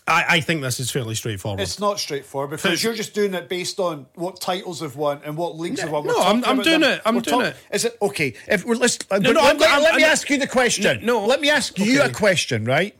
[0.09, 1.61] I, I think this is fairly straightforward.
[1.61, 5.21] It's not straightforward because Because- you're just doing it based on what titles have won
[5.25, 6.07] and what leagues have won.
[6.07, 6.91] No, We're I'm- talking I'm about doing them.
[6.93, 7.03] it.
[7.05, 7.75] I'm We're doing talk- it.
[7.75, 8.33] Is it okay?
[8.49, 10.47] If we're let's No, no, let, I'm- let- I'm- let me I'm- ask you the
[10.47, 11.05] question.
[11.05, 11.27] No, no.
[11.27, 12.65] let me ask you a question.
[12.65, 12.95] Right?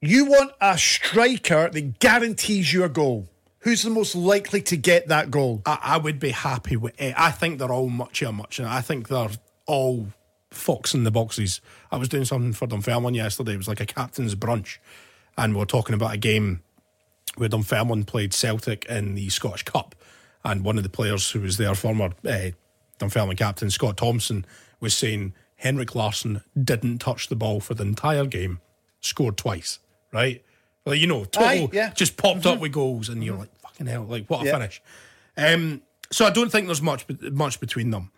[0.00, 3.28] You want a striker that guarantees you a goal.
[3.68, 5.60] Who's the most likely to get that goal?
[5.66, 7.12] I, I would be happy with it.
[7.18, 8.60] I think they're all much a much.
[8.60, 9.28] I think they're
[9.66, 10.06] all
[10.50, 11.60] fox in the boxes.
[11.92, 13.52] I was doing something for Dunfermline yesterday.
[13.52, 14.78] It was like a captain's brunch,
[15.36, 16.62] and we are talking about a game
[17.36, 19.94] where Dunfermline played Celtic in the Scottish Cup,
[20.42, 22.52] and one of the players who was their former uh,
[22.98, 24.46] Dunfermline captain, Scott Thompson,
[24.80, 28.60] was saying Henrik Larsson didn't touch the ball for the entire game,
[29.02, 29.78] scored twice,
[30.10, 30.42] right?
[30.88, 31.90] Well, you know, total, Aye, yeah.
[31.90, 34.52] just popped up with goals, and you're like, fucking hell, like what a Yeah.
[34.58, 34.82] finish.
[35.36, 38.10] Um, so I don't think there's much much between them.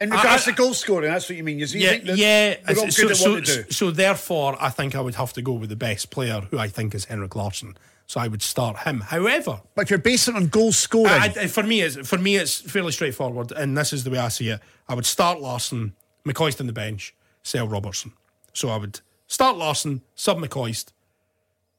[0.00, 1.58] In regards I- to goal scoring, that's what you mean.
[1.60, 2.54] You Yeah, think that yeah.
[2.66, 5.68] they're all good so, so, so therefore, I think I would have to go with
[5.70, 7.76] the best player, who I think is Henrik Larsson.
[8.08, 9.00] So I would start him.
[9.00, 12.36] However, But if you're basing on goal scoring, I, I- for me, it's for me
[12.36, 14.60] it's fairly straightforward, and this is the way I see it.
[14.88, 15.94] I would start Larsson,
[16.26, 17.14] McCoist on the bench,
[17.44, 18.12] sell Robertson.
[18.52, 20.86] So I would start Larsson, sub McCoist,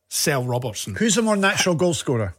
[0.08, 0.96] sell Robertson.
[0.96, 2.36] who's the more natural goal scorer?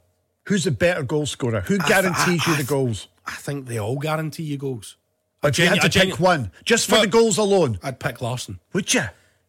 [0.46, 1.62] Who's the better goal scorer?
[1.62, 3.08] Who guarantees I- you I- the goals?
[3.26, 4.96] I think they all guarantee you goals.
[5.42, 8.60] If you had to pick one, just for the goals alone, I'd pick Larsson.
[8.72, 9.04] would you?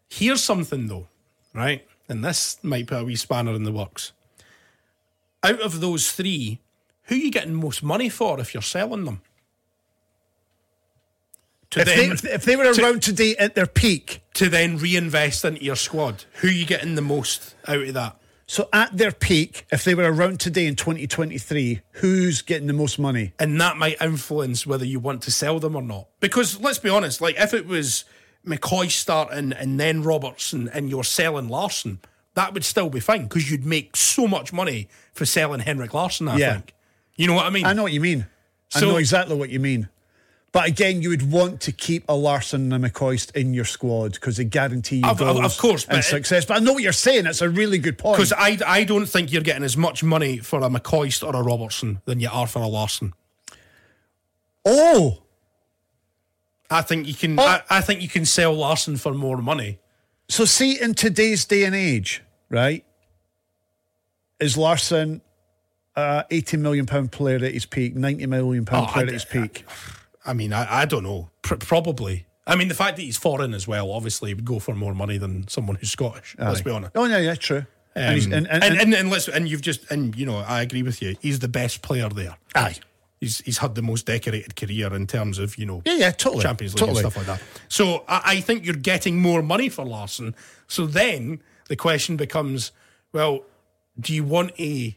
[0.10, 1.08] Here's something though,
[1.54, 1.86] right?
[2.08, 4.12] And this might put a wee spanner in the works.
[5.44, 6.60] Out of those three,
[7.04, 9.22] who are you getting most money for if you're selling them?
[11.72, 14.78] To If then, they, if they were to- around today at their peak, to then
[14.78, 18.18] reinvest into your squad, who are you getting the most out of that?
[18.48, 23.00] So at their peak, if they were around today in 2023, who's getting the most
[23.00, 23.34] money?
[23.40, 26.08] and that might influence whether you want to sell them or not.
[26.20, 28.06] Because let's be honest, like if it was
[28.46, 32.00] McCoist starting and then Robertson and you're selling Larsson,
[32.36, 36.28] that would still be fine because you'd make so much money for selling Henrik Larsson.
[36.28, 36.54] I Yeah.
[36.54, 36.74] think.
[37.16, 37.66] You know what I mean?
[37.66, 38.28] I know what you mean.
[38.76, 39.88] I know exactly what you mean.
[40.56, 44.14] But again, you would want to keep a Larsson and a McCoist in your squad
[44.14, 46.46] because they guarantee you Of- goals of course, and but- success.
[46.46, 47.26] But I know what you're saying.
[47.26, 48.16] It's a really good point.
[48.16, 51.44] Because I, I don't think you're getting as much money for a McCoist or a
[51.44, 53.14] Robertson than you are for a Larsson.
[54.66, 55.24] oh,
[56.70, 57.38] I think you can.
[57.38, 57.44] Oh.
[57.44, 59.80] I, I think you can sell Larsson for more money.
[60.30, 62.86] so see, in today's day and age, right?
[64.40, 65.20] Is Larsson
[65.98, 69.14] uh, 80 million pound player at his peak, 90 million pound Oh, player I- at
[69.16, 69.66] his peak?
[69.68, 69.74] I
[70.34, 71.30] mean, I, I don't know.
[71.42, 72.26] Pr- probably.
[72.48, 75.18] I mean, the fact that he's foreign as well, obviously, would go for more money
[75.18, 76.36] than someone who's Scottish.
[76.38, 76.64] let's Aye.
[76.64, 76.92] be honest.
[76.96, 77.66] Oh, yeah, yeah, true.
[77.96, 80.38] and, he's, Um, and, and, and, and, and let's and you've just and you know
[80.38, 81.16] I agree with you.
[81.22, 82.36] He's the best player there.
[82.54, 82.76] Aye.
[83.22, 86.44] He's he's had the most decorated career in terms of you know Yeah, yeah, totally.
[86.44, 87.04] Champions League Totally.
[87.04, 87.48] and stuff like that.
[87.70, 90.36] So I, I think you're getting more money for Larsson.
[90.68, 92.72] So then the question becomes,
[93.14, 93.44] well,
[94.00, 94.94] do you want to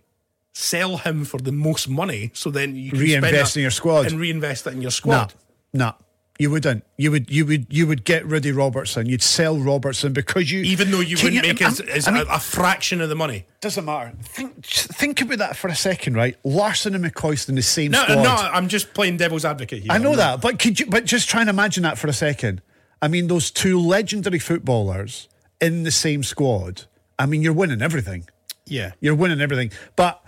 [0.59, 4.07] sell him for the most money so then you can Reinvest in your squad.
[4.11, 5.35] and reinvest it in your no, squad?
[5.73, 5.95] no.
[6.41, 6.85] You wouldn't.
[6.97, 7.29] You would.
[7.33, 7.67] You would.
[7.69, 9.07] You would get rid of Robertson.
[9.09, 13.01] You'd sell Robertson because you, Even though you wouldn't make as, I mean, a, fraction
[13.01, 13.45] of the money.
[13.61, 14.13] doesn't matter.
[14.23, 14.65] Think.
[14.65, 16.37] think about that for a second, right?
[16.45, 18.23] Larsson and McCoist in the same No, squad.
[18.23, 19.91] no, I'm just playing devil's advocate here.
[19.91, 20.87] I know that, but could you?
[20.87, 22.63] But just try and imagine that for a second.
[23.03, 25.29] I mean, those two legendary footballers
[25.61, 26.85] in the same squad.
[27.19, 28.29] I mean, you're winning everything.
[28.65, 28.93] Yeah.
[29.01, 29.73] You're winning everything.
[29.97, 30.23] But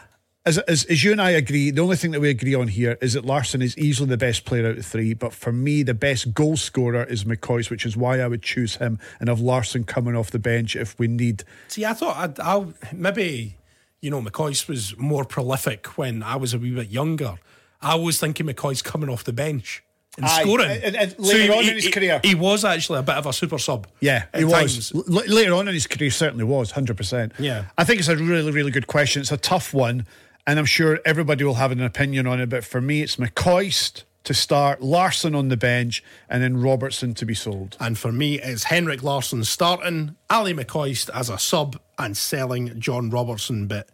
[0.46, 2.96] as, as, as you and I agree, the only thing that we agree on here
[3.02, 5.12] is that Larsson is easily the best player out of three.
[5.12, 8.76] But for me, the best goal scorer is McCoist, which is why I would choose
[8.76, 11.44] him and have Larsson coming off the bench if we need.
[11.68, 13.58] See, I thought I'd, I'll maybe,
[14.00, 17.34] you know, McCoist was more prolific when I was a wee bit younger.
[17.82, 19.82] I was thinking McCoist coming off the bench
[20.16, 20.70] and Aye, scoring.
[20.82, 22.20] and- and later on in his career.
[22.24, 23.86] he was actually a bit of a super sub.
[24.00, 24.90] Yeah, he was.
[24.94, 27.32] L- later on in his career, certainly was, 100%.
[27.38, 27.66] Yeah.
[27.78, 29.20] I think it's a really, really good question.
[29.20, 30.06] It's a tough one,
[30.50, 32.48] and I'm sure everybody will have an opinion on it.
[32.48, 37.24] But for me, it's McCoist to start, Larsson on the bench, and then Robertson to
[37.24, 37.76] be sold.
[37.78, 43.10] And for me, it's Henrik Larsson starting, Ali McCoist as a sub, and selling John
[43.10, 43.68] Robertson.
[43.68, 43.90] But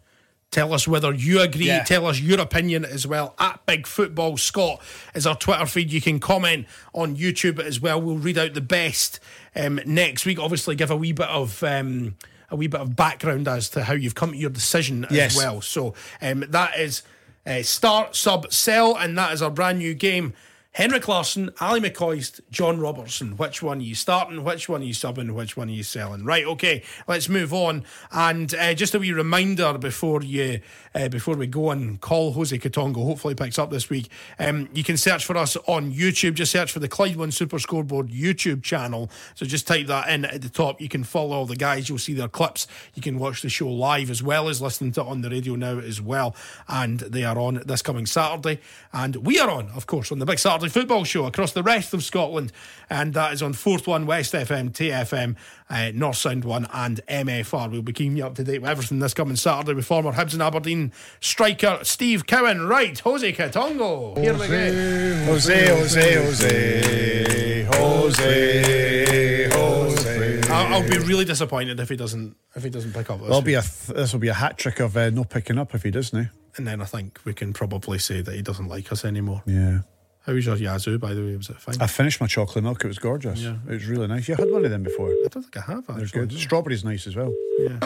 [0.49, 1.67] tell us whether you agree.
[1.67, 1.83] Yeah.
[1.83, 3.35] Tell us your opinion as well.
[3.37, 4.81] At Big Football Scot
[5.13, 5.93] is our Twitter feed.
[5.93, 8.01] You can comment on YouTube as well.
[8.01, 9.19] We'll read out the best
[9.55, 10.39] um, next week.
[10.39, 11.61] Obviously, give a wee bit of.
[11.61, 12.15] Um,
[12.49, 15.31] a wee bit of background as to how you've come to your decision Yes.
[15.31, 15.61] as well.
[15.61, 17.03] So um, that is
[17.45, 20.33] uh, start, sub, sell, and that is our brand new game.
[20.77, 23.35] Henrik Larsson, Ali McCoist, John Robertson.
[23.35, 24.43] Which one are you starting?
[24.43, 25.31] Which one are you subbing?
[25.31, 26.23] Which one are you selling?
[26.23, 27.83] Right, okay, let's move on.
[28.11, 30.61] And uh, just a wee reminder before you
[30.93, 34.11] uh, before we go and call Jose Quitongo, hopefully picks up this week.
[34.37, 36.35] Um, you can search for us on YouTube.
[36.35, 39.09] Just search for the Clyde One Super Scoreboard YouTube channel.
[39.33, 40.79] So just type that in at the top.
[40.79, 41.89] You can follow all the guys.
[41.89, 42.67] You'll see their clips.
[42.93, 45.55] You can watch the show live as well as listening to it on the radio
[45.55, 46.35] now as well.
[46.67, 48.59] And they are on this coming Saturday.
[48.93, 51.93] And we are on, of course, on the big Saturday football show across the rest
[51.93, 52.51] of Scotland.
[52.89, 55.35] And that is on Forth One, West FM, Tay FM,
[55.69, 57.69] uh, North Sound One, and MFR.
[57.71, 60.33] We'll be keeping you up to date with everything this coming Saturday with former Hibs
[60.33, 62.67] and Aberdeen striker Steve Cowan.
[62.67, 64.17] Right, Jose Quitongo.
[64.17, 65.25] Here we go.
[65.25, 70.41] Jose, Jose, Jose, Jose, Jose.
[70.49, 73.19] I'll, I'll be really disappointed if he doesn't if he doesn't pick up.
[73.19, 75.57] This There'll be a th- this will be a hat trick of uh, no picking
[75.57, 76.27] up if he does now.
[76.55, 79.43] and then I think we can probably say that he doesn't like us anymore.
[79.45, 79.79] Yeah.
[80.27, 81.37] How was your Yazoo, by the way?
[81.37, 81.77] Was it fine?
[81.79, 82.83] I finished my chocolate milk.
[82.83, 83.39] It was gorgeous.
[83.39, 83.55] Yeah.
[83.65, 84.27] It was really nice.
[84.27, 85.07] You had one of them before.
[85.09, 85.89] I don't think I have.
[85.89, 86.05] Actually.
[86.05, 86.37] They're good.
[86.37, 87.33] Strawberry's nice as well.
[87.59, 87.79] Yeah.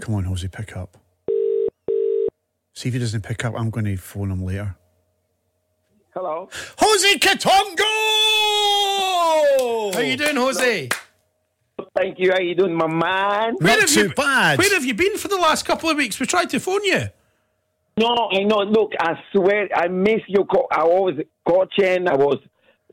[0.00, 0.96] Come on, Jose, pick up.
[2.74, 3.52] See if he doesn't pick up.
[3.58, 4.74] I'm going to phone him later.
[6.14, 6.48] Hello.
[6.78, 7.84] Jose Quitongo!
[9.92, 10.88] How are you doing, Jose?
[11.94, 12.32] Thank you.
[12.32, 13.54] How you doing, my man?
[13.60, 14.58] Not have too you, bad.
[14.58, 16.18] Where have you been for the last couple of weeks?
[16.18, 17.10] We tried to phone you.
[17.98, 18.58] No, I know.
[18.58, 20.44] Look, I swear, I miss you.
[20.44, 21.14] Co- I was
[21.46, 22.06] coaching.
[22.06, 22.38] I was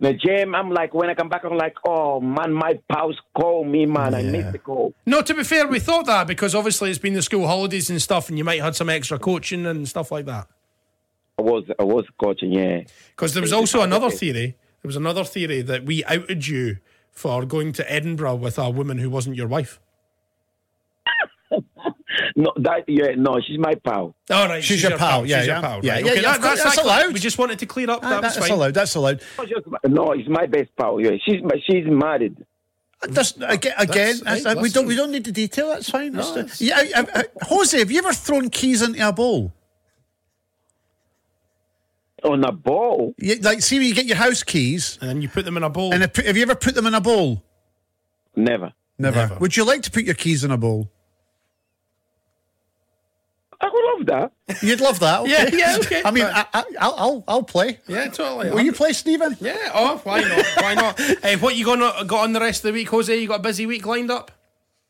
[0.02, 0.56] in the gym.
[0.56, 4.16] I'm like, when I come back, I'm like, oh man, my pals call me, man.
[4.16, 4.96] I miss the call.
[5.06, 8.02] No, to be fair, we thought that because obviously it's been the school holidays and
[8.02, 10.48] stuff, and you might have had some extra coaching and stuff like that.
[11.38, 12.52] I was, I was coaching.
[12.52, 12.82] Yeah.
[13.16, 14.58] Because there was also another theory.
[14.82, 16.78] There was another theory that we outed you
[17.12, 19.80] for going to Edinburgh with a woman who wasn't your wife.
[22.38, 24.14] No, that yeah, no, she's my pal.
[24.30, 25.62] Oh, All right, She's your pal, yeah, she's your yeah.
[25.62, 26.04] pal, Yeah, right.
[26.06, 26.86] yeah, okay, yeah, that- of course, that's fine.
[26.86, 27.14] allowed.
[27.14, 28.00] We just wanted to clear up.
[28.04, 28.58] Ah, that was that's fine.
[28.58, 28.74] allowed.
[28.74, 29.22] That's allowed.
[29.38, 31.00] Not No, it's my best pal.
[31.00, 32.36] Yeah, she's she's married.
[33.04, 35.32] Oh, that's, again, again uh, uh, That's- that's- hey, we don't we don't need the
[35.32, 35.70] detail.
[35.70, 36.12] That's fine.
[36.14, 39.54] No, That's- yeah, I, I, Jose, have you ever thrown keys into a bowl?
[42.24, 43.14] On a bowl?
[43.18, 45.64] You, like, see when you get your house keys, And then you put them in
[45.64, 45.94] a bowl.
[45.94, 47.44] and have you ever put them in a bowl?
[48.36, 48.74] Never.
[48.98, 49.16] Never.
[49.18, 49.36] Never.
[49.36, 50.90] Would you like to put your keys in a bowl?
[53.66, 54.62] I would love that.
[54.64, 55.22] You'd love that.
[55.22, 55.32] Okay.
[55.32, 56.02] Yeah, yeah, okay.
[56.06, 57.80] I mean, I, I, I'll, I'll I'll play.
[57.88, 58.52] yeah, totally.
[58.52, 59.36] Will you play, Steven?
[59.42, 59.72] Yeah.
[59.74, 60.46] Oh, why not?
[60.58, 61.00] Why not?
[61.24, 63.16] uh, what you gonna got on the rest of the week, Jose?
[63.18, 64.32] You got a busy week lined up?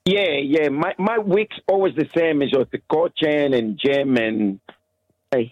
[0.06, 0.68] Yeah, yeah.
[0.70, 2.68] My my week's always the same as yours.
[2.72, 4.60] The coaching and gym and
[5.32, 5.52] hey.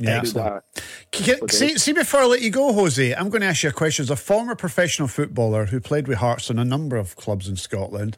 [0.00, 0.20] Yeah.
[0.20, 0.64] do that.
[1.10, 3.72] Can- See, see, before I let you go, Jose, I'm going to ask you a
[3.72, 4.04] question.
[4.04, 7.56] As a former professional footballer who played with Hearts in a number of clubs in
[7.56, 8.16] Scotland,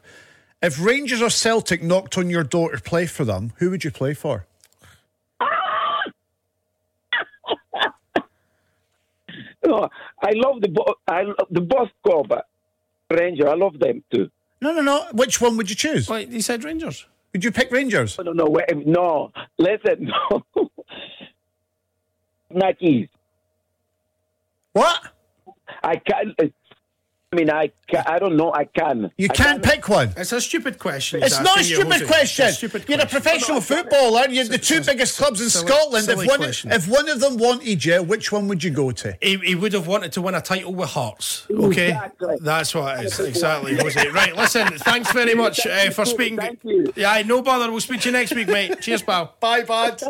[0.61, 3.91] if Rangers or Celtic knocked on your door to play for them, who would you
[3.91, 4.45] play for?
[9.65, 9.87] No,
[10.21, 12.47] I love the bo- I love the boss club, but
[13.11, 13.47] Ranger.
[13.47, 14.29] I love them too.
[14.59, 15.05] No, no, no.
[15.13, 16.09] Which one would you choose?
[16.09, 17.05] Like you said, Rangers.
[17.33, 18.17] Would you pick Rangers?
[18.17, 19.31] No, no, wait, no.
[19.57, 20.71] Listen, no.
[22.53, 23.07] Nikes.
[24.73, 24.99] What?
[25.83, 26.29] I can't.
[27.33, 28.53] I mean, I can, I don't know.
[28.53, 29.09] I can.
[29.17, 30.11] You I can't pick one.
[30.17, 31.23] It's a stupid question.
[31.23, 32.47] It's not a stupid question.
[32.47, 33.21] It's a stupid You're a question.
[33.21, 34.27] professional footballer.
[34.27, 36.09] You're the two it's biggest clubs in silly- Scotland.
[36.09, 36.73] If one, question.
[36.73, 39.17] if one of them wanted you, which one would you go to?
[39.21, 41.47] He, he would have wanted to win a title with Hearts.
[41.49, 42.35] Okay, Exactly.
[42.41, 43.77] that's what it is exactly.
[43.77, 44.09] Jose.
[44.09, 44.67] Right, listen.
[44.79, 46.35] Thanks very much uh, for speaking.
[46.37, 46.91] Thank you.
[46.97, 47.71] Yeah, no bother.
[47.71, 48.81] We'll speak to you next week, mate.
[48.81, 49.35] Cheers, pal.
[49.39, 50.01] Bye, bud.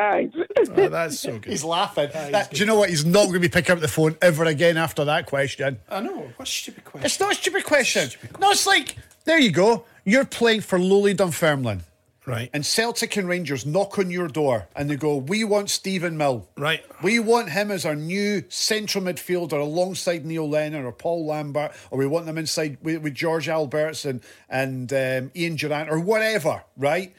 [0.00, 0.36] Thanks.
[0.76, 1.50] Oh, that's so good.
[1.50, 2.08] He's laughing.
[2.12, 2.88] That- do you know what?
[2.88, 5.78] He's not going to be picking up the phone ever again after that question.
[5.90, 6.32] I know.
[6.36, 7.04] What a stupid question.
[7.04, 8.08] It's not a stupid question.
[8.38, 9.84] No, it's like, there you go.
[10.04, 11.82] You're playing for lowly Dunfermline.
[12.26, 12.50] Right.
[12.52, 16.46] And Celtic and Rangers knock on your door and they go, We want Steven Mill.
[16.56, 16.84] Right.
[17.02, 21.98] We want him as our new central midfielder alongside Neil Lennon or Paul Lambert, or
[21.98, 27.14] we want them inside with, with George Albertson and um, Ian Durrant or whatever, right?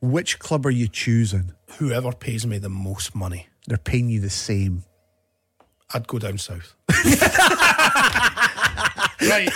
[0.00, 1.52] Which club are you choosing?
[1.78, 4.84] Whoever pays me the most money, They're paying you the same.
[5.94, 6.74] I'd go down south.
[9.22, 9.48] right.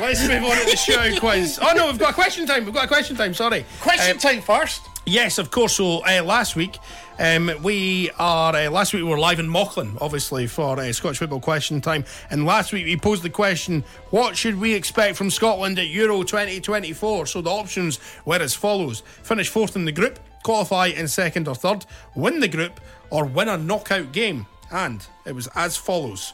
[0.00, 1.58] Let's move on to the show quiz.
[1.62, 2.64] Oh no, we've got a question time.
[2.64, 3.32] We've got a question time.
[3.34, 3.64] Sorry.
[3.80, 4.82] Question Um, time first.
[5.06, 5.76] Yes, of course.
[5.76, 6.76] So uh, last week,
[7.18, 11.18] um, we are uh, last week we were live in Mauchline, obviously for uh, Scottish
[11.18, 12.04] football question time.
[12.30, 16.22] And last week we posed the question: What should we expect from Scotland at Euro
[16.22, 17.26] 2024?
[17.26, 21.54] So the options were as follows: finish fourth in the group, qualify in second or
[21.54, 22.80] third, win the group,
[23.10, 24.46] or win a knockout game.
[24.70, 26.32] And it was as follows: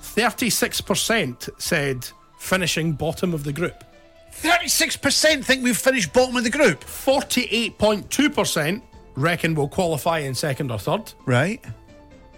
[0.00, 2.08] thirty-six percent said
[2.38, 3.84] finishing bottom of the group.
[4.32, 6.84] 36% think we've finished bottom of the group.
[6.84, 8.82] 48.2%
[9.16, 11.12] reckon we'll qualify in second or third.
[11.26, 11.64] Right.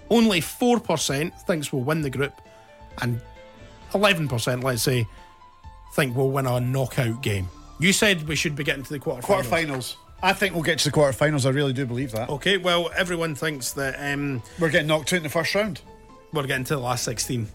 [0.09, 2.33] Only 4% thinks we'll win the group.
[3.03, 3.21] And
[3.93, 5.07] 11%, let's say,
[5.95, 7.49] think we'll win a knockout game.
[7.79, 9.45] You said we should be getting to the quarterfinals.
[9.45, 9.97] Quarterfinals.
[10.23, 11.47] I think we'll get to the quarterfinals.
[11.47, 12.29] I really do believe that.
[12.29, 15.81] Okay, well, everyone thinks that um, We're getting knocked out in the first round.
[16.33, 17.49] we're getting to the last 16.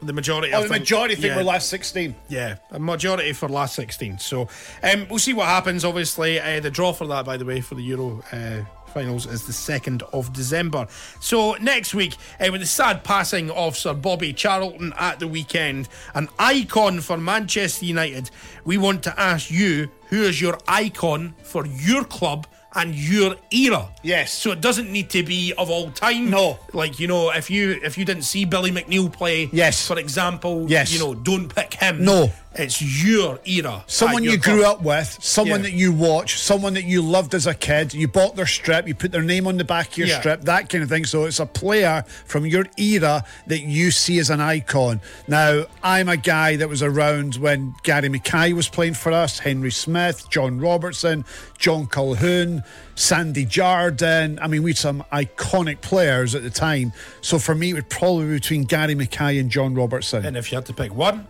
[0.00, 1.36] The majority Oh, I the think- majority think yeah.
[1.36, 2.14] we're last 16.
[2.28, 4.18] Yeah, a majority for last 16.
[4.20, 4.48] So
[4.82, 5.84] um, we'll see what happens.
[5.84, 9.46] Obviously, uh, the draw for that, by the way, for the Euro uh, finals is
[9.46, 10.86] the 2nd of December.
[11.20, 15.88] So next week, uh, with the sad passing of Sir Bobby Charlton at the weekend,
[16.14, 18.30] an icon for Manchester United,
[18.64, 23.88] we want to ask you who is your icon for your club and your era.
[24.02, 24.32] Yes.
[24.32, 26.28] So it doesn't need to be of all time.
[26.30, 26.58] No.
[26.74, 29.86] Like, you know, if you if you didn't see Billy McNeill play, Yes.
[29.86, 30.92] for example, Yes.
[30.92, 32.04] you know, don't pick him.
[32.04, 32.30] No.
[32.58, 33.84] It's your era.
[33.86, 34.78] Someone you grew club.
[34.78, 35.70] up with, someone Yeah.
[35.70, 37.94] that you watch, someone that you loved as a kid.
[37.94, 40.18] You bought their strip, you put their name on the back of your Yeah.
[40.18, 41.04] strip, that kind of thing.
[41.04, 45.00] So it's a player from your era that you see as an icon.
[45.28, 49.70] Now, I'm a guy that was around when Gary Mackay was playing for us, Henry
[49.70, 51.24] Smith, John Robertson,
[51.58, 52.64] John Colquhoun,
[52.96, 54.38] Sandy Jardine.
[54.42, 56.92] I mean, we had some iconic players at the time.
[57.20, 60.26] So for me, it would probably be between Gary Mackay and John Robertson.
[60.26, 61.26] And if you had to pick one,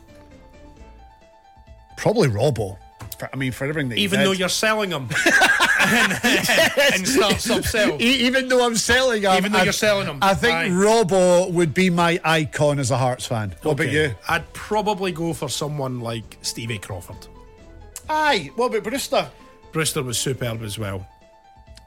[1.99, 2.79] probably Robbo.
[3.19, 4.27] For, I mean, for everything that he even did.
[4.29, 8.01] though you're selling them uh, and, and start sub sell.
[8.01, 10.19] E- even though I'm selling them, Even though I- you're selling them.
[10.23, 10.69] I think Aye.
[10.69, 13.55] Robbo would be my icon as a Hearts fan.
[13.63, 14.15] What about you?
[14.29, 17.27] I'd probably go for someone like Stevie Crawford.
[18.09, 18.51] Aye.
[18.55, 19.29] What about Brewster?
[19.73, 21.07] Brewster was superb as well.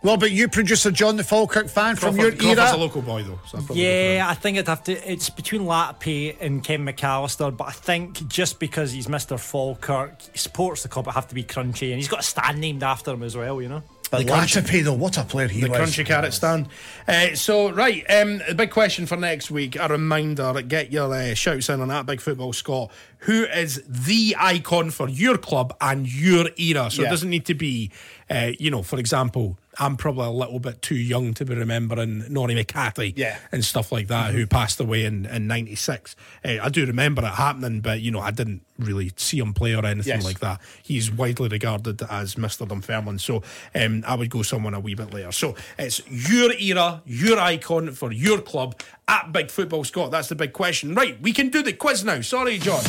[0.04, 3.22] Well, but you, producer John, the Falkirk fan from your Crawford, Crawford's a local boy
[3.24, 3.40] though.
[3.48, 4.94] So I'd probably go Yeah, I think I'd have to.
[5.12, 9.40] It's between Latapy and Ken McAllister, but I think just because he's Mr.
[9.40, 12.60] Falkirk, he supports the club, it have to be Crunchy, and he's got a stand
[12.60, 13.62] named after him as well.
[13.62, 13.84] You know.
[14.10, 15.80] But Latapy, though, what a player he the was.
[15.80, 16.68] crunchy carrot stand.
[17.08, 19.78] Uh, so right, um, the big question for next week.
[19.80, 22.92] A reminder: get your uh, shouts in on that big football Scot.
[23.20, 26.92] Who is the icon for your club and your era?
[26.92, 27.92] So it doesn't need to be,
[28.30, 29.58] uh, you know, for example.
[29.80, 33.38] I'm probably a little bit too young to be remembering Norrie McCathie Yeah.
[33.54, 36.16] and stuff like that, who passed away in, in 96.
[36.44, 39.74] Uh, I do remember it happening, but, you know, I didn't really see him play
[39.74, 40.26] or anything Yes.
[40.26, 40.60] like that.
[40.84, 42.68] He's widely regarded as Mr.
[42.68, 43.20] Dunfermline.
[43.20, 43.44] So
[43.74, 45.32] um, I would go someone a wee bit later.
[45.32, 50.12] So it's your era, your icon for your club at Big Football Scot.
[50.12, 50.96] That's the big question.
[50.96, 52.20] Right, we can do the quiz now.
[52.22, 52.82] Sorry, John.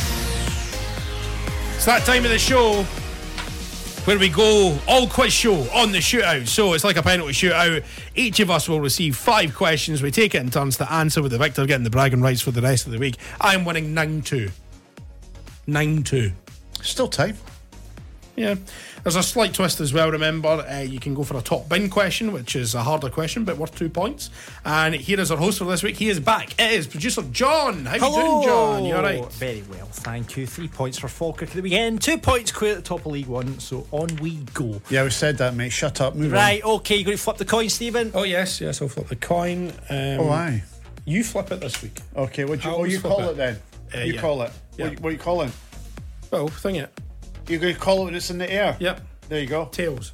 [1.75, 2.85] It's that time of the show
[4.05, 6.47] where we go all quiz show on the shootout.
[6.47, 7.85] So it's like a penalty shootout.
[8.15, 10.01] Each of us will receive five questions.
[10.01, 12.51] We take it in turns to answer with the victor getting the bragging rights for
[12.51, 13.15] the rest of the week.
[13.39, 14.49] I'm winning 9 2.
[15.67, 16.31] 9 2.
[16.81, 17.35] Still tight.
[18.35, 18.55] Yeah.
[19.03, 20.47] There's a slight twist as well, remember.
[20.47, 23.57] Uh, you can go for a top bin question, which is a harder question, but
[23.57, 24.29] worth two points.
[24.63, 25.97] And here is our host for this week.
[25.97, 26.57] He is back.
[26.57, 27.85] It is producer John.
[27.85, 28.85] How you doing, John?
[28.85, 29.33] You all right?
[29.33, 30.47] Very well, thank you.
[30.47, 32.01] Three points for Falkirk at the weekend.
[32.01, 33.59] Two points clear at the top of League One.
[33.59, 34.81] So on we go.
[34.89, 35.73] Yeah, we said that, mate.
[35.73, 36.15] Shut up.
[36.15, 38.11] Move Right, okay, you're going to flip the coin, Steven.
[38.13, 38.81] Oh, yes, yes.
[38.81, 39.73] I'll flip the coin.
[39.89, 40.21] Um.
[40.21, 40.63] Oh, aye.
[41.03, 41.99] You flip it this week.
[42.15, 43.59] Okay, what you, oh, you call flip it, then?
[43.93, 44.21] Uh, you yeah.
[44.21, 44.51] call it.
[44.77, 44.87] Yeah.
[44.87, 45.51] What, what are you calling?
[46.31, 46.89] Well, thing it.
[47.47, 48.77] You're going to call it when it's in the air?
[48.79, 49.01] Yep.
[49.29, 49.65] There you go.
[49.65, 50.13] Tails.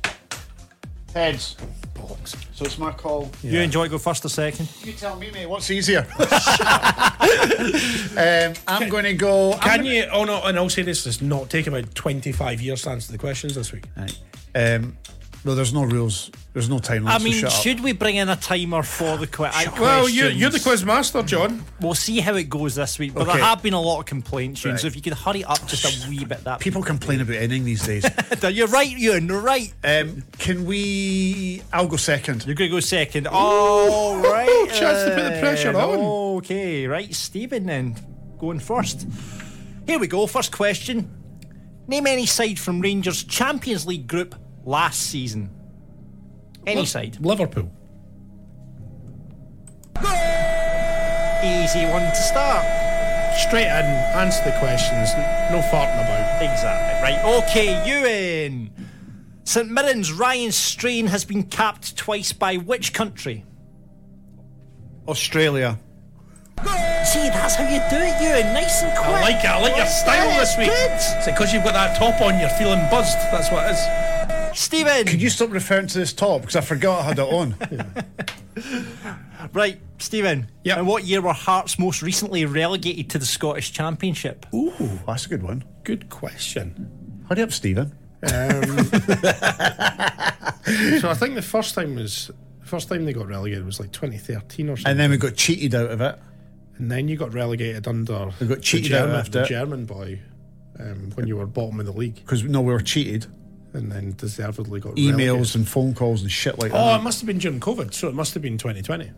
[1.14, 1.56] Heads.
[1.94, 2.36] Bollocks.
[2.54, 3.32] So it's my call.
[3.44, 4.70] You enjoy go first or second?
[4.84, 5.48] You tell me, mate.
[5.48, 6.08] What's easier?
[8.18, 9.54] um, I'm going to go.
[9.54, 12.62] I'm Can gonna- you, oh no, and I'll say this: seriousness, not take about 25
[12.62, 13.86] years to answer the questions this week?
[14.56, 14.98] Um,
[15.46, 16.32] no, there's no rules.
[16.54, 17.14] There's no time limit.
[17.14, 17.62] I so mean, shut up.
[17.62, 19.54] should we bring in a timer for the quiz?
[19.80, 21.64] Well, you, you're the quiz master, John.
[21.80, 23.14] We'll see how it goes this week.
[23.14, 23.38] But Okay.
[23.38, 24.82] there have been a lot of complaints, Ewen, Right.
[24.82, 27.64] so if you could hurry up just a wee bit, that People complain about anything
[27.64, 28.06] these days.
[28.52, 29.28] You're right, Ewen.
[29.28, 29.74] You're right.
[29.84, 31.62] um, can we?
[31.72, 32.46] I'll go second.
[32.46, 33.28] You're going to go second.
[33.28, 34.70] All right.
[34.74, 36.00] chance to put the pressure uh, on.
[36.40, 37.66] Okay, right, Steven.
[37.66, 37.96] Then
[38.40, 39.08] going first.
[39.86, 40.28] Here we go.
[40.28, 41.16] First question.
[41.88, 44.36] Name any side from Rangers Champions League group
[44.70, 45.50] last season.
[46.68, 47.18] Any side.
[47.20, 47.72] Liverpool.
[51.44, 52.66] Easy one to start.
[53.36, 55.14] Straight in, answer the questions,
[55.50, 56.42] no farting about.
[56.42, 57.02] Exactly.
[57.02, 57.44] Right.
[57.44, 58.72] Okay, Ewen.
[59.44, 63.46] St Mirren's Ryan Strain has been capped twice by which country?
[65.08, 65.80] Australia.
[67.06, 68.54] See, that's how you do it, Ewen.
[68.54, 69.08] Nice and quick.
[69.08, 70.68] I like it, I like your style this week.
[70.68, 70.92] Good.
[70.92, 73.18] Is it because you've got that top on, you're feeling buzzed?
[73.32, 74.09] That's what it is.
[74.54, 75.06] Steven.
[75.06, 77.56] Could you stop referring to this top because I forgot I had it on.
[79.54, 80.52] Right, Steven.
[80.66, 80.80] Yep.
[80.80, 84.46] In what year were Hearts most recently relegated to the Scottish Championship?
[84.54, 84.74] Ooh,
[85.08, 85.64] that's a good one.
[85.86, 87.24] Good question.
[87.30, 87.94] Hurry up, Steven.
[91.00, 92.30] So I think the first time was
[92.60, 94.92] the first time they got relegated was like 2013 or something.
[94.92, 96.20] And then we got cheated out of it.
[96.78, 99.48] And then you got relegated under We got cheated the out German, after the it.
[99.48, 100.20] German boy
[100.80, 103.26] um, when you were bottom of the league, Because no, we were cheated.
[103.74, 105.56] And then deservedly got Emails relegated.
[105.58, 106.94] and phone calls and shit like Oh, that.
[106.94, 109.12] Oh, it must have been during COVID, so it must have been 2020.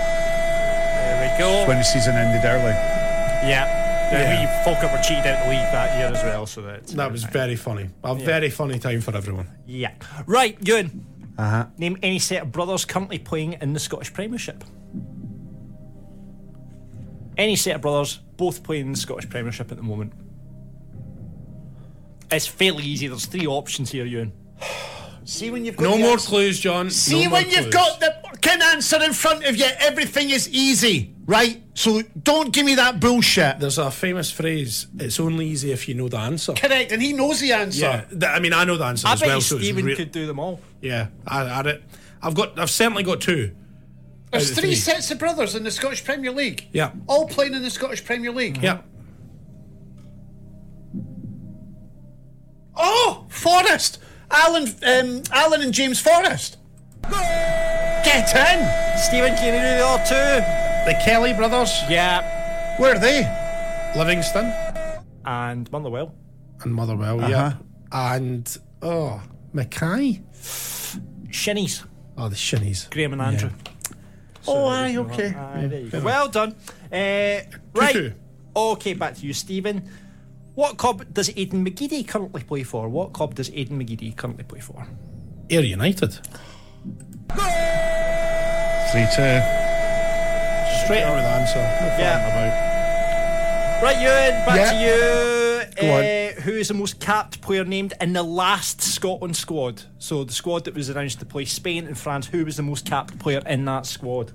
[0.00, 1.66] There we go.
[1.68, 2.72] when the season ended early.
[3.48, 3.82] Yeah.
[4.12, 4.40] Yeah.
[4.40, 7.10] We Falkirk were cheated out of the league that year as well, so that That
[7.12, 7.88] was very funny.
[8.02, 9.48] A very funny time for everyone.
[9.66, 9.92] Yeah.
[10.26, 11.06] Right, Ewen.
[11.36, 11.66] Uh huh.
[11.78, 14.62] Name any set of brothers currently playing in the Scottish Premiership.
[17.36, 20.12] Any set of brothers, both playing in the Scottish Premiership at the moment.
[22.34, 23.06] It's fairly easy.
[23.08, 24.32] There's three options here, Ewen.
[25.24, 26.90] See when you've got No the more answer- clues, John.
[26.90, 27.74] See No when you've clues.
[27.74, 31.62] got the fucking answer in front of you, everything is easy, right?
[31.72, 33.58] So don't give me that bullshit.
[33.58, 37.14] There's a famous phrase: "It's only easy if you know the answer." Correct, and he
[37.14, 37.80] knows the answer.
[37.80, 39.36] Yeah, th- I mean, I know the answer I as bet well.
[39.38, 40.60] you so Steven re- could do them all.
[40.82, 41.82] Yeah, I had it.
[42.22, 42.58] I've got.
[42.58, 43.52] I've certainly got two.
[44.30, 46.68] There's out of three sets of brothers in the Scottish Premier League.
[46.72, 46.90] Yeah.
[47.06, 48.58] All playing in the Scottish Premier League.
[48.62, 48.78] Yeah.
[52.76, 53.98] Oh, Forrest!
[54.30, 56.56] Alan, um, Alan and James Forrest.
[57.10, 58.98] Get in!
[58.98, 60.90] Steven, can you do the other two?
[60.90, 62.76] The Kelly brothers, Yeah.
[62.78, 63.22] Where are they?
[63.96, 64.52] Livingston
[65.24, 66.12] And Motherwell.
[66.62, 67.20] and Motherwell.
[67.20, 67.28] Uh-huh.
[67.30, 67.52] Yeah,
[67.92, 69.22] and oh,
[69.52, 70.22] Mackay.
[71.28, 71.84] Shinnies.
[72.18, 72.90] Oh, the Shinnies.
[72.90, 73.50] Graeme and Andrew.
[74.46, 75.28] Oh, aye, okay.
[75.34, 76.00] Aye, go.
[76.00, 76.54] Well done.
[76.92, 77.40] Uh,
[77.74, 78.12] right.
[78.56, 79.88] Okay, back to you, Steven.
[80.54, 82.88] What club does Aidan McGeady currently play for?
[82.88, 84.86] What club does Aidan McGeady currently play for?
[85.50, 86.12] Ayr United.
[86.12, 86.20] 3
[89.02, 89.10] 2.
[90.84, 91.58] Straight out with the answer.
[91.58, 91.98] No Yeah.
[91.98, 92.26] yeah.
[92.28, 93.82] about.
[93.82, 94.70] Right, Ewen, back Yeah.
[94.70, 95.88] to you.
[95.88, 96.04] Go on.
[96.04, 99.82] Uh, who is the most capped player named in the last Scotland squad?
[99.98, 102.26] So the squad that was announced to play Spain and France.
[102.28, 104.30] Who was the most capped player in that squad?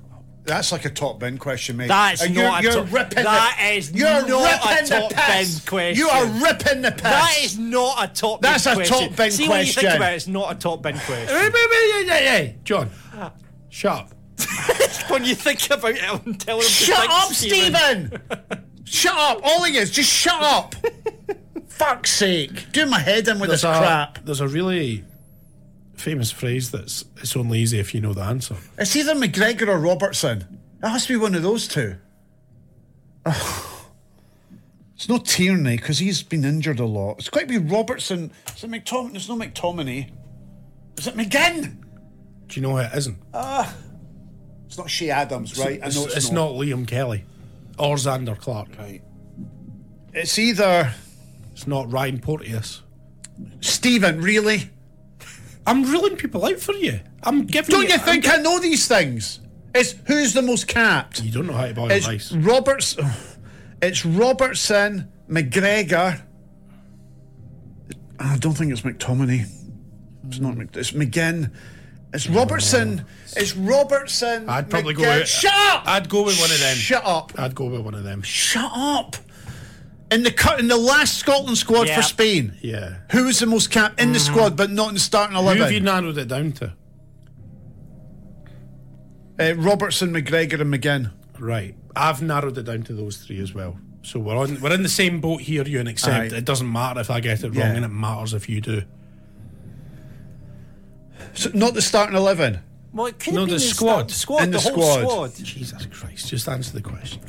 [0.49, 1.87] That's like a top bin question, mate.
[1.87, 4.89] That's And not a you're, top- you're ripping that the, is you're not a ripping
[4.89, 5.59] the top piss.
[5.59, 5.97] bin question.
[5.97, 7.01] You are ripping the piss.
[7.03, 8.41] That is not a top.
[8.41, 8.97] That's bin a question.
[8.97, 9.31] top bin question.
[9.31, 10.15] See what you think about it.
[10.15, 12.55] It's not a top bin question.
[12.63, 12.89] John.
[13.69, 14.11] Shut up.
[15.09, 18.21] when you think about it, I'm telling him Shut think, up, Steven!
[18.85, 20.75] shut up, all of you, just shut up.
[21.67, 22.71] Fuck's sake.
[22.71, 24.19] Do my head in with There's this a, crap.
[24.25, 25.03] there's a really
[25.99, 28.55] famous phrase that's it's only easy if you know the answer.
[28.77, 30.59] It's either McGregor or Robertson.
[30.81, 31.97] It has to be one of those two.
[33.25, 33.65] Ugh.
[34.95, 37.19] It's not Tierney because he's been injured a lot.
[37.19, 38.31] It's to be Robertson.
[38.53, 39.11] Is it McTominay?
[39.13, 40.11] There's no McTominay.
[40.97, 41.77] Is it McGinn?
[42.47, 43.17] Do you know who it isn't?
[43.33, 43.73] Ah.
[44.65, 45.79] It's not Che Adams, right?
[45.81, 46.51] It's, I know it's, it's not.
[46.51, 47.23] Liam Kelly
[47.77, 48.69] or Zander Clark.
[48.77, 49.01] Right.
[50.13, 50.93] It's either
[51.53, 52.81] It's not Ryan Porteous.
[53.61, 54.69] Steven, really?
[55.69, 56.99] I'm ruling people out for you.
[57.23, 57.89] I'm giving Don't you.
[57.89, 59.39] you I'm think I know these things?
[59.75, 61.21] It's who's the most capped?
[61.21, 62.31] you don't know how to boil It's rice?
[62.31, 62.95] Roberts.
[63.01, 63.19] Oh,
[63.81, 66.21] it's Robertson, McGregor.
[68.19, 69.45] I don't think it's McTominay.
[70.27, 70.57] It's not.
[70.57, 71.51] Mc- It's McGinn.
[72.13, 73.05] It's Robertson.
[73.37, 74.49] It's Robertson.
[74.49, 75.83] I'd probably go McGinn- with- Shut up.
[75.87, 76.75] I'd go with one of them.
[76.75, 77.31] Shut up.
[77.37, 78.21] I'd go with one of them.
[78.23, 79.15] Shut up.
[80.11, 81.97] In the cut in the last Scotland squad Yeah.
[81.97, 82.95] for Spain, Yeah.
[83.11, 85.71] who was the most capped in the squad but not in the starting Who have
[85.71, 86.73] you narrowed it down to?
[89.39, 91.11] Uh, Robertson, McGregor, and McGinn.
[91.39, 91.75] Right.
[91.95, 93.77] I've narrowed it down to those three as well.
[94.01, 96.37] So we're on we're in the same boat here, you and except Aye.
[96.37, 97.73] it doesn't matter if I get it wrong Yeah.
[97.75, 98.83] and it matters if you do.
[101.33, 102.59] So not the starting eleven.
[102.91, 104.09] Well, it could No, have been the the squad.
[104.09, 104.39] squad.
[104.39, 105.29] squad In the, the whole squad.
[105.31, 105.45] squad.
[105.45, 107.21] Jesus Christ, just answer the question.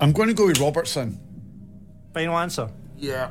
[0.00, 1.20] I'm going to go with Robertson.
[2.14, 2.70] Final answer.
[2.96, 3.30] Yeah.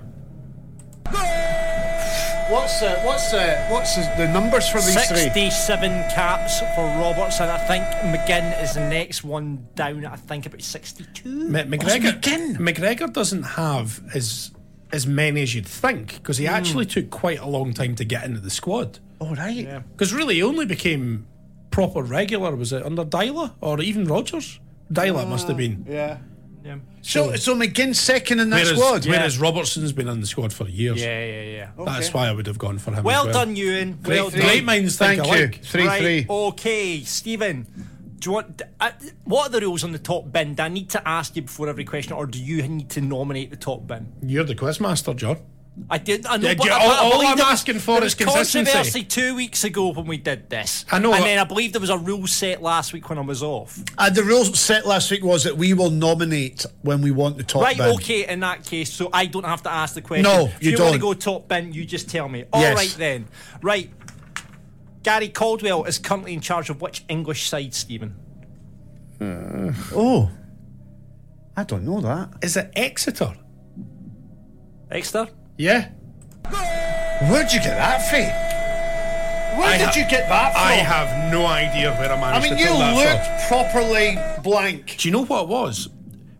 [2.49, 5.17] What's uh, what's uh, what's the, the numbers for these three?
[5.17, 7.49] 67 caps for Robertson.
[7.49, 7.83] I think
[8.15, 10.05] McGinn is the next one down.
[10.05, 11.49] I think about 62.
[11.49, 12.55] Ma- McGregor McGinn?
[12.57, 14.51] McGregor doesn't have as
[14.93, 18.23] as many as you'd think because he actually took quite a long time to get
[18.23, 18.99] into the squad.
[19.19, 19.83] All right.
[19.91, 21.27] Because really, he only became
[21.69, 22.55] proper regular.
[22.55, 24.61] Was it under Deila or even Rodgers?
[24.91, 25.85] Deila it must have been.
[25.85, 26.19] Yeah.
[26.63, 26.77] Yeah.
[27.01, 29.05] So so McGinn's second in that Whereas, squad.
[29.05, 31.01] whereas Robertson's been in the squad for years.
[31.01, 31.85] Yeah, yeah, yeah.
[31.85, 33.03] That's why I would have gone for him.
[33.03, 33.99] Well, well done, Ewen.
[34.05, 34.39] Well three.
[34.41, 34.49] done.
[34.49, 35.45] Great minds think Thank you.
[35.45, 35.63] alike.
[35.63, 36.25] Three right, three.
[36.29, 37.65] Okay, Steven.
[38.19, 38.61] Do you want?
[38.79, 38.91] Uh,
[39.23, 40.55] what are the rules on the top bin?
[40.55, 43.51] Do I need to ask you before every question, or do you need to nominate
[43.51, 44.11] the top bin?
[44.21, 45.37] You're the quizmaster, John.
[45.89, 46.25] I did.
[46.25, 46.47] I know.
[46.49, 48.15] Yeah, but yeah, I- all- I all believe I'm there asking for there is was
[48.15, 48.71] consistency.
[48.71, 50.85] Controversy two weeks ago when we did this.
[50.91, 53.17] I know, And uh, then I believe there was a rule set last week when
[53.19, 53.79] I was off.
[53.97, 57.43] Uh, the rules set last week was that we will nominate when we want the
[57.43, 57.87] top Right, bin.
[57.95, 60.23] okay, in that case, so I don't have to ask the question.
[60.23, 62.45] No, you, if you you want to go top bin, you just tell me.
[62.51, 62.95] All right Yes.
[62.95, 63.27] then.
[63.61, 63.91] Right.
[65.03, 68.15] Gary Caldwell is currently in charge of which English side, Steven?
[69.21, 70.29] Oh,
[71.55, 72.29] I don't know that.
[72.41, 73.33] Is it Exeter?
[74.91, 75.27] Exeter?
[75.57, 75.89] Yeah.
[77.29, 79.59] Where'd you get that from?
[79.59, 80.61] Where I did ha- you get that from?
[80.61, 83.41] I have no idea where I managed I managed mean, to you pull that looked
[83.49, 83.71] from.
[83.71, 84.97] properly blank.
[84.99, 85.89] Do you know what it was?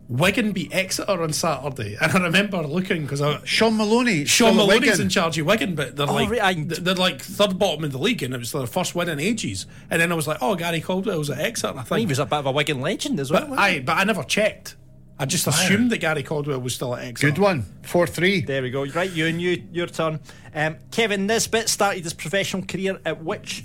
[0.10, 4.24] Wigan beat Exeter on Saturday, and I remember looking because Shaun Maloney.
[4.26, 5.02] Shaun Maloney's Wigan.
[5.02, 7.92] in charge of Wigan, but they're oh, like right, I- they're like third bottom in
[7.92, 9.66] the league, and it was their first win in ages.
[9.90, 11.78] And then I was like, oh, Gary Caldwell was at Exeter.
[11.78, 13.48] I think He was a bit of a Wigan legend as well.
[13.50, 13.60] But?
[13.60, 14.76] I, but I never checked.
[15.20, 17.32] I just assumed that Gary Caldwell was still at Exeter.
[17.32, 17.64] Good one.
[17.84, 18.42] 4 3.
[18.42, 18.86] There we go.
[18.86, 20.20] Right, you and you, your turn.
[20.54, 23.64] Um, Kevin Nisbet started his professional career at which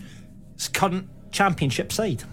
[0.69, 2.25] current championship side?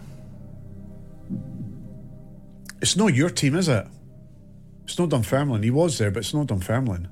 [2.81, 3.85] It's not your team, is it?
[4.83, 5.63] It's not Dunfermline.
[5.63, 7.09] He was there, but it's not Dunfermline.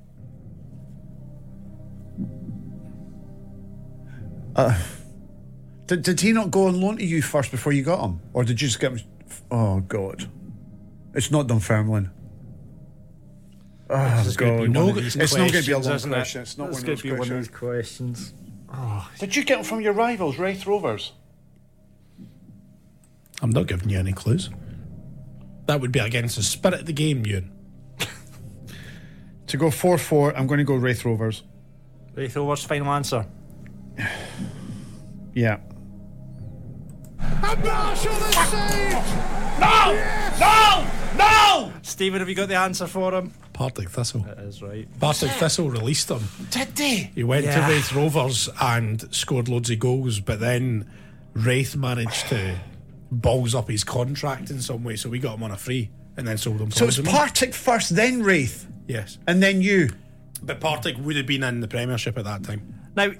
[4.55, 4.79] Uh,
[5.85, 8.19] did, did he not go on loan to you first before you got him?
[8.33, 8.99] Or did you just get him?
[9.51, 10.29] Oh, God.
[11.13, 12.11] It's not Dunfermline.
[13.89, 14.69] Oh, ah, is gonna God.
[14.69, 16.15] No, one of these it's not going to be a long questions, isn't it?
[16.15, 16.41] question.
[16.41, 17.47] It's not This one of gonna be one of questions.
[17.47, 18.33] these questions.
[18.69, 19.11] Ah.
[19.19, 21.13] Did you get them from your rivals, Raith Rovers?
[23.41, 24.49] I'm not giving you any clues.
[25.67, 27.51] That would be against the spirit of the game, Ewen.
[29.47, 31.43] To go 4 4, I'm going to go Raith Rovers.
[32.15, 33.25] Raith Rovers, final answer.
[35.33, 35.59] Yeah.
[41.81, 43.31] Steven, have you got the answer for him?
[43.53, 44.21] Partick Thistle.
[44.21, 44.87] That is right.
[44.99, 46.21] Partick Thistle released him.
[46.51, 47.11] Did they?
[47.15, 47.65] He went Yeah.
[47.67, 50.85] to Raith Rovers and scored loads of goals, but then
[51.33, 52.55] Raith managed to
[53.11, 56.27] balls up his contract in some way, so we got him on a free and
[56.27, 56.71] then sold him.
[56.71, 59.89] So it's Partick first, then Raith, Yes, and then you.
[60.43, 62.61] but Partick would have been in the Premiership at that time.
[62.95, 63.11] Now,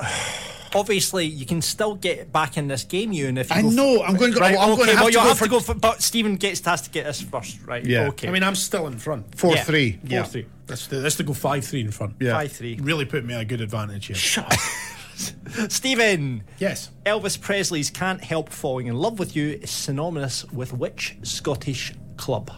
[0.75, 3.69] obviously, you can still get back in this game, you and if you I go
[3.69, 5.27] know, I'm going to go- Right, I'm okay, going to have well, to you'll go
[5.29, 5.73] have for- to go for.
[5.75, 7.85] But Steven gets has to get this first, right?
[7.85, 8.07] Yeah.
[8.07, 8.27] Okay.
[8.27, 9.35] I mean, I'm still in front.
[9.37, 9.63] 4 Yeah.
[9.63, 9.99] 3.
[10.03, 10.45] Yeah, 4-3.
[10.69, 12.15] Let's, do, let's to go five three in front.
[12.19, 12.33] Yeah.
[12.33, 12.77] five three.
[12.81, 14.15] really put me at a good advantage here.
[14.17, 14.53] Shut.
[15.69, 16.43] Steven.
[16.59, 21.93] Yes, Elvis Presley's "Can't Help Falling in Love with You" is synonymous with which Scottish
[22.17, 22.51] club?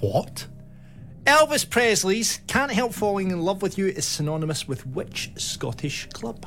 [0.00, 0.46] what?
[1.24, 6.46] Elvis Presley's "Can't Help Falling in Love with You" is synonymous with which Scottish club?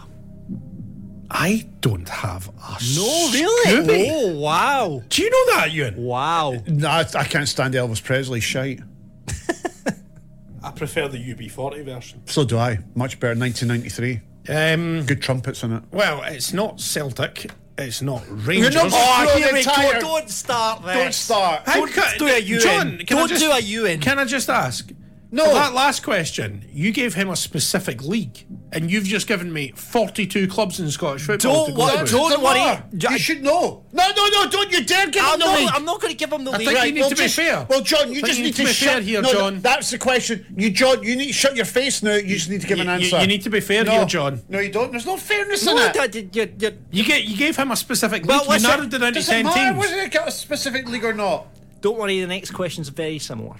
[1.29, 3.65] I don't have a No, really?
[3.69, 4.07] Scooby.
[4.11, 5.97] Oh, wow, Do you know that, Ewen?
[5.97, 6.53] wow.
[6.67, 8.79] No, I, I can't stand Elvis Presley shite.
[10.63, 12.21] I prefer the UB40 version.
[12.25, 12.79] So do I.
[12.95, 13.37] Much better.
[13.37, 14.21] 1993.
[14.49, 15.83] Um, Good trumpets in it.
[15.91, 17.51] well, it's not Celtic.
[17.77, 18.73] It's not Rangers.
[18.73, 19.99] You're not- Oh, Throw here the we go.
[19.99, 20.95] Don't start this.
[20.95, 21.61] Don't start.
[21.65, 22.59] How Don't ca- do a UN.
[22.61, 23.99] John, can Don't just- do a UN.
[23.99, 24.89] Can I just ask?
[25.29, 25.43] No.
[25.45, 29.73] For that last question, you gave him a specific league, and you've just given me
[29.75, 31.65] 42 clubs in Scottish football.
[31.65, 32.17] Don't to go worry, through.
[32.17, 32.59] don't Doesn't worry.
[32.59, 32.83] matter.
[32.95, 33.83] J- You should know.
[33.91, 35.69] No, no, no, don't you dare give I'm him the not, league.
[35.73, 36.67] I'm not going to give him the I lead.
[36.67, 37.65] think you need well, to be just- fair.
[37.69, 39.59] Well, John, you just you need to, be fair shut here, no, no, John.
[39.59, 40.45] that's the question.
[40.57, 42.15] You, John, you need to shut your face now.
[42.15, 43.19] You just need to give an You- you- answer.
[43.21, 43.91] you need to be fair no.
[43.91, 44.41] here, John.
[44.47, 44.91] No, you don't.
[44.91, 45.93] There's no fairness No, in it.
[45.93, 48.29] Dad, you- you- you- You get you gave him a specific league.
[48.29, 49.77] Well, you listen, narrowed it down to 10 matter teams.
[49.77, 51.47] whether they got a specific league or not?
[51.81, 53.57] Don't worry, the next question's very similar.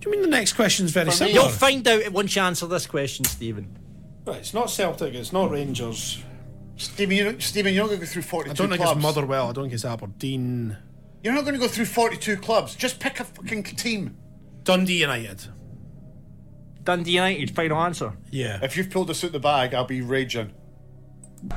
[0.00, 1.34] Do you mean the next question's very me- similar?
[1.34, 3.76] You'll find out once you answer this question, Steven.
[4.26, 5.14] Right, it's not Celtic.
[5.14, 6.22] It's not Rangers.
[6.76, 8.96] Steven, you Steven, you're not going to go through 42 I don't think clubs.
[8.96, 9.50] it's Motherwell.
[9.50, 10.76] I don't think it's Aberdeen.
[11.22, 12.74] You're not going to go through 42 clubs.
[12.74, 14.16] Just pick a fucking team.
[14.64, 15.42] Dundee United.
[16.82, 18.14] Dundee United, final answer.
[18.30, 18.58] Yeah.
[18.62, 20.52] If you've pulled this out the bag, I'll be raging.
[21.52, 21.56] I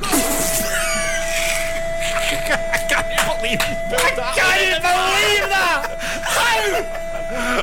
[2.90, 5.98] can't believe, I can't believe that!
[6.26, 7.63] How?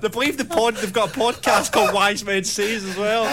[0.00, 0.76] They believe the pod.
[0.76, 3.24] They've got a podcast called Wise Men Says as well.
[3.24, 3.30] No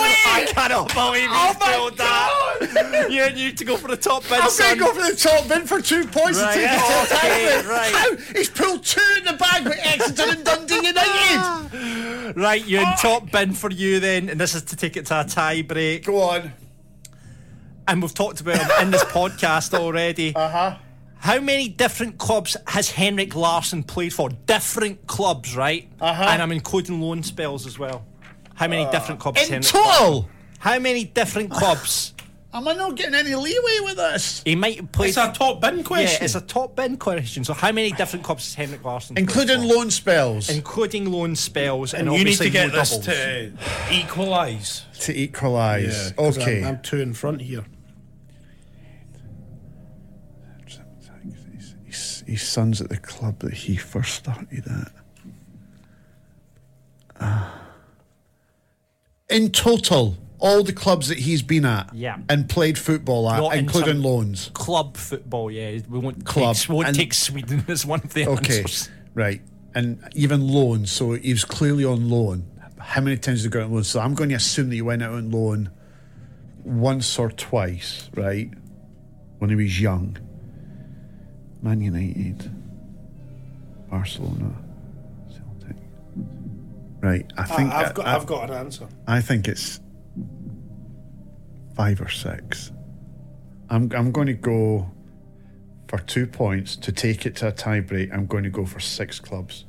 [0.00, 0.14] way!
[0.26, 3.06] I cannot believe you Oh spilled that.
[3.10, 4.40] You need to go for the top bin.
[4.40, 4.78] I'm son.
[4.78, 6.78] going to go for the top bin for two points Right, to take it
[7.08, 7.70] to okay, time.
[7.70, 7.92] right.
[7.92, 8.16] How?
[8.34, 12.36] He's pulled two in the bag with Exeter and Dundee United.
[12.36, 15.20] Right, you're in top bin for you then, and this is to take it to
[15.20, 16.04] a tie break.
[16.04, 16.52] Go on.
[17.88, 20.34] And we've talked about him in this podcast already.
[20.36, 20.76] Uh huh.
[21.20, 24.30] How many different clubs has Henrik Larsson played for?
[24.46, 25.86] Different clubs, right?
[26.00, 26.24] Uh-huh.
[26.28, 28.04] And I'm including loan spells as well.
[28.54, 29.40] How many different clubs?
[29.42, 30.28] In Henrik total,
[30.58, 32.14] How many different clubs?
[32.52, 34.42] am I not getting any leeway with this?
[34.44, 35.08] He might have played.
[35.10, 36.18] It's a top bin question.
[36.20, 37.44] Yeah, it's a top bin question.
[37.44, 39.14] So, how many different clubs has Henrik Larsson?
[39.14, 42.90] played Including loan spells including loan spells, and, and you need to get no this
[42.90, 43.06] doubles.
[43.06, 43.52] to
[43.92, 44.84] equalise.
[45.00, 46.12] to equalise.
[46.12, 46.60] 'cause okay.
[46.60, 47.64] I'm, I'm two in front here.
[52.30, 54.92] His, son's at the club that he first started at.
[57.22, 57.60] Ah.
[59.28, 62.18] in total, all the clubs that he's been at Yeah.
[62.28, 64.50] and played football at, Not including loans.
[64.54, 65.50] club football.
[65.50, 68.60] Yeah, we won't Club, Take, we won't and- take Sweden as one of the Okay,
[68.60, 68.88] answers.
[69.14, 69.42] right.
[69.74, 72.46] And even loans, so he was clearly on loan.
[72.78, 73.84] How many times did he go on loan?
[73.84, 75.70] So I'm going to assume that he went out on loan
[76.64, 78.50] once or twice, right?
[79.38, 80.16] When he was young.
[81.62, 82.50] Man United,
[83.90, 84.52] Barcelona,
[85.28, 85.76] Celtic.
[87.00, 88.88] Right, I think I, have got, I, I've got an answer.
[89.06, 89.80] I think it's
[91.76, 92.72] five or six.
[93.68, 94.90] I'm I'm going to go
[95.88, 98.12] for two points to take it to a tie break.
[98.12, 99.64] I'm going to go for six clubs.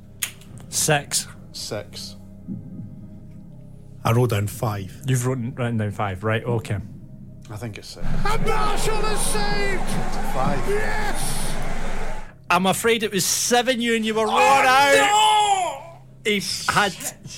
[0.68, 1.26] Six.
[1.52, 2.16] Six.
[4.04, 5.02] I wrote down five.
[5.06, 6.42] You've written, written down five, right?
[6.44, 6.78] Okay.
[7.50, 8.06] I think it's six.
[8.06, 10.34] And Marshall has saved!
[10.34, 10.68] Five.
[10.68, 11.51] Yes!
[12.52, 13.80] I'm afraid it was seven.
[13.80, 15.98] You and you were wrong out.
[16.24, 16.94] He had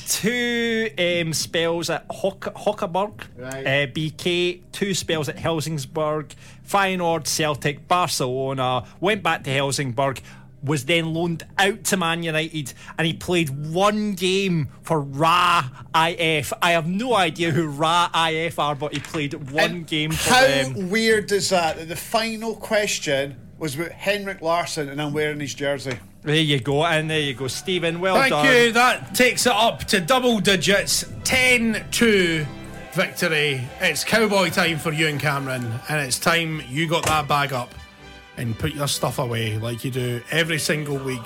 [0.09, 3.66] two um, spells at Hock- Högaborg, Right.
[3.66, 6.35] uh, BK, two spells at Helsingborg,
[6.69, 10.20] Feyenoord, Celtic, Barcelona, went back to Helsingborg,
[10.62, 15.65] was then loaned out to Man United, and he played one game for Råå
[15.95, 16.53] IF.
[16.61, 20.31] I have no idea who Råå IF are, but he played one And game for
[20.35, 20.91] How them.
[20.91, 21.49] weird is?
[21.51, 25.99] That the final question was about Henrik Larsson, and I'm wearing his jersey.
[26.23, 27.99] There you go, and there you go, Steven.
[27.99, 28.47] Well Thank done.
[28.47, 28.73] you.
[28.73, 32.47] That takes it up to double digits 10 2
[32.93, 33.62] victory.
[33.81, 37.74] It's cowboy time for you and Cameron, and it's time you got that bag up
[38.36, 41.23] and put your stuff away like you do every single week.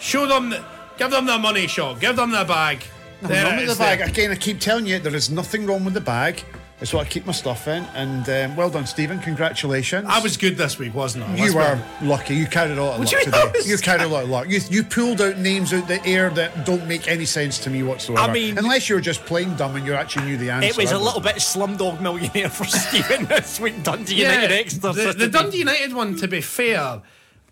[0.00, 0.64] Show them that
[0.98, 2.00] Give them the money shot.
[2.00, 2.82] Give them the bag.
[3.22, 3.98] Nothing There wrong with the bag.
[4.00, 4.08] there.
[4.08, 6.42] Again, I keep telling you, there is nothing wrong with the bag.
[6.80, 7.82] It's what I keep my stuff in.
[7.96, 9.18] And um, well done, Steven.
[9.18, 10.06] Congratulations.
[10.08, 11.34] I was good this week, wasn't I?
[11.34, 12.34] You Let's were be- lucky.
[12.36, 13.44] You carried a lot of Would luck you today.
[13.52, 13.60] know?
[13.64, 14.48] You carried a lot of luck.
[14.48, 17.82] You, you pulled out names out the air that don't make any sense to me
[17.82, 18.20] whatsoever.
[18.30, 20.68] I mean- unless you were just plain dumb and you actually knew the answer.
[20.68, 23.82] It was a little bit Slumdog Millionaire for Steven this week.
[23.82, 24.92] Dundee United Exeter.
[24.92, 27.02] the, the Dundee United one, to be fair,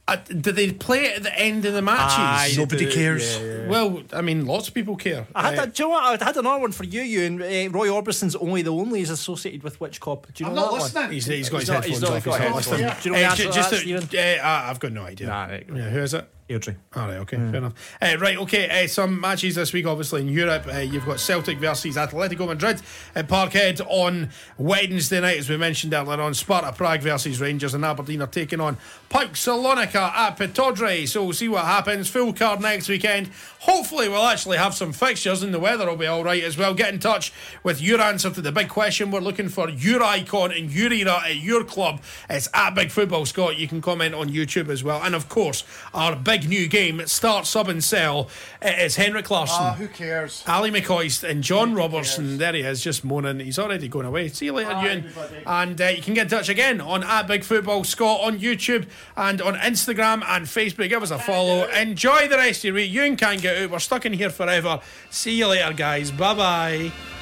[0.09, 2.15] uh, do they play it at the end of the matches?
[2.19, 3.39] Aye, Nobody do, cares.
[3.39, 3.69] yeah, yeah.
[3.69, 5.27] Well, I mean, lots of people care.
[5.35, 6.23] I had, Uh, that, do you know what?
[6.23, 9.11] I had another one for you, you and uh, Roy Orbison's Only the Lonely is
[9.11, 10.27] associated with which cop?
[10.33, 10.81] Do you know I'm not that one?
[10.83, 11.11] listening.
[11.13, 12.25] He's, he's got He's his not- headphones he's not off.
[12.25, 12.67] got He's not headphones.
[12.69, 13.03] listening.
[13.03, 14.93] Do you know the Uh, answer ju- to just that, to- uh, uh, I've got
[14.93, 15.27] no idea.
[15.27, 16.29] Nah, right, Yeah, who is it?
[16.49, 16.77] Airdrie.
[16.95, 17.97] All right, okay, fair enough.
[18.01, 20.67] Uh, right, okay, uh, some matches this week, obviously, in Europe.
[20.73, 22.81] Uh, you've got Celtic versus Atletico Madrid
[23.17, 26.35] at Parkhead on Wednesday night, as we mentioned earlier on.
[26.35, 28.77] Sparta Prague versus Rangers, and Aberdeen are taking on
[29.11, 31.09] PAOK Salonika at Pittodrie.
[31.09, 32.09] So we'll see what happens.
[32.09, 33.29] Full card next weekend.
[33.61, 36.75] Hopefully, we'll actually have some fixtures, and the weather will be all right as well.
[36.75, 37.33] Get in touch
[37.65, 39.11] with your answer to the big question.
[39.11, 42.01] We're looking for your icon and your era at your club.
[42.31, 43.57] It's at Big Football Scot.
[43.57, 45.03] You can comment on YouTube as well.
[45.03, 48.29] And of course, our big new game, starts Sub and Sell.
[48.61, 49.57] It's Henrik Larsson.
[49.61, 50.43] Ah, who cares?
[50.47, 52.39] Ally McCoist and John Robertson.
[52.39, 53.41] There he is, just moaning.
[53.41, 54.29] He's already going away.
[54.29, 55.11] See you later, Ewen.
[55.47, 58.87] And uh, you can get in touch again on at Big Football Scot on YouTube
[59.17, 60.89] and on Instagram and Facebook.
[60.89, 61.65] Give us a follow.
[61.71, 62.91] Enjoy the rest of your week.
[62.93, 63.71] Ewen can't get out.
[63.71, 64.81] We're stuck in here forever.
[65.11, 66.11] See you later, guys.
[66.11, 67.16] Bye bye.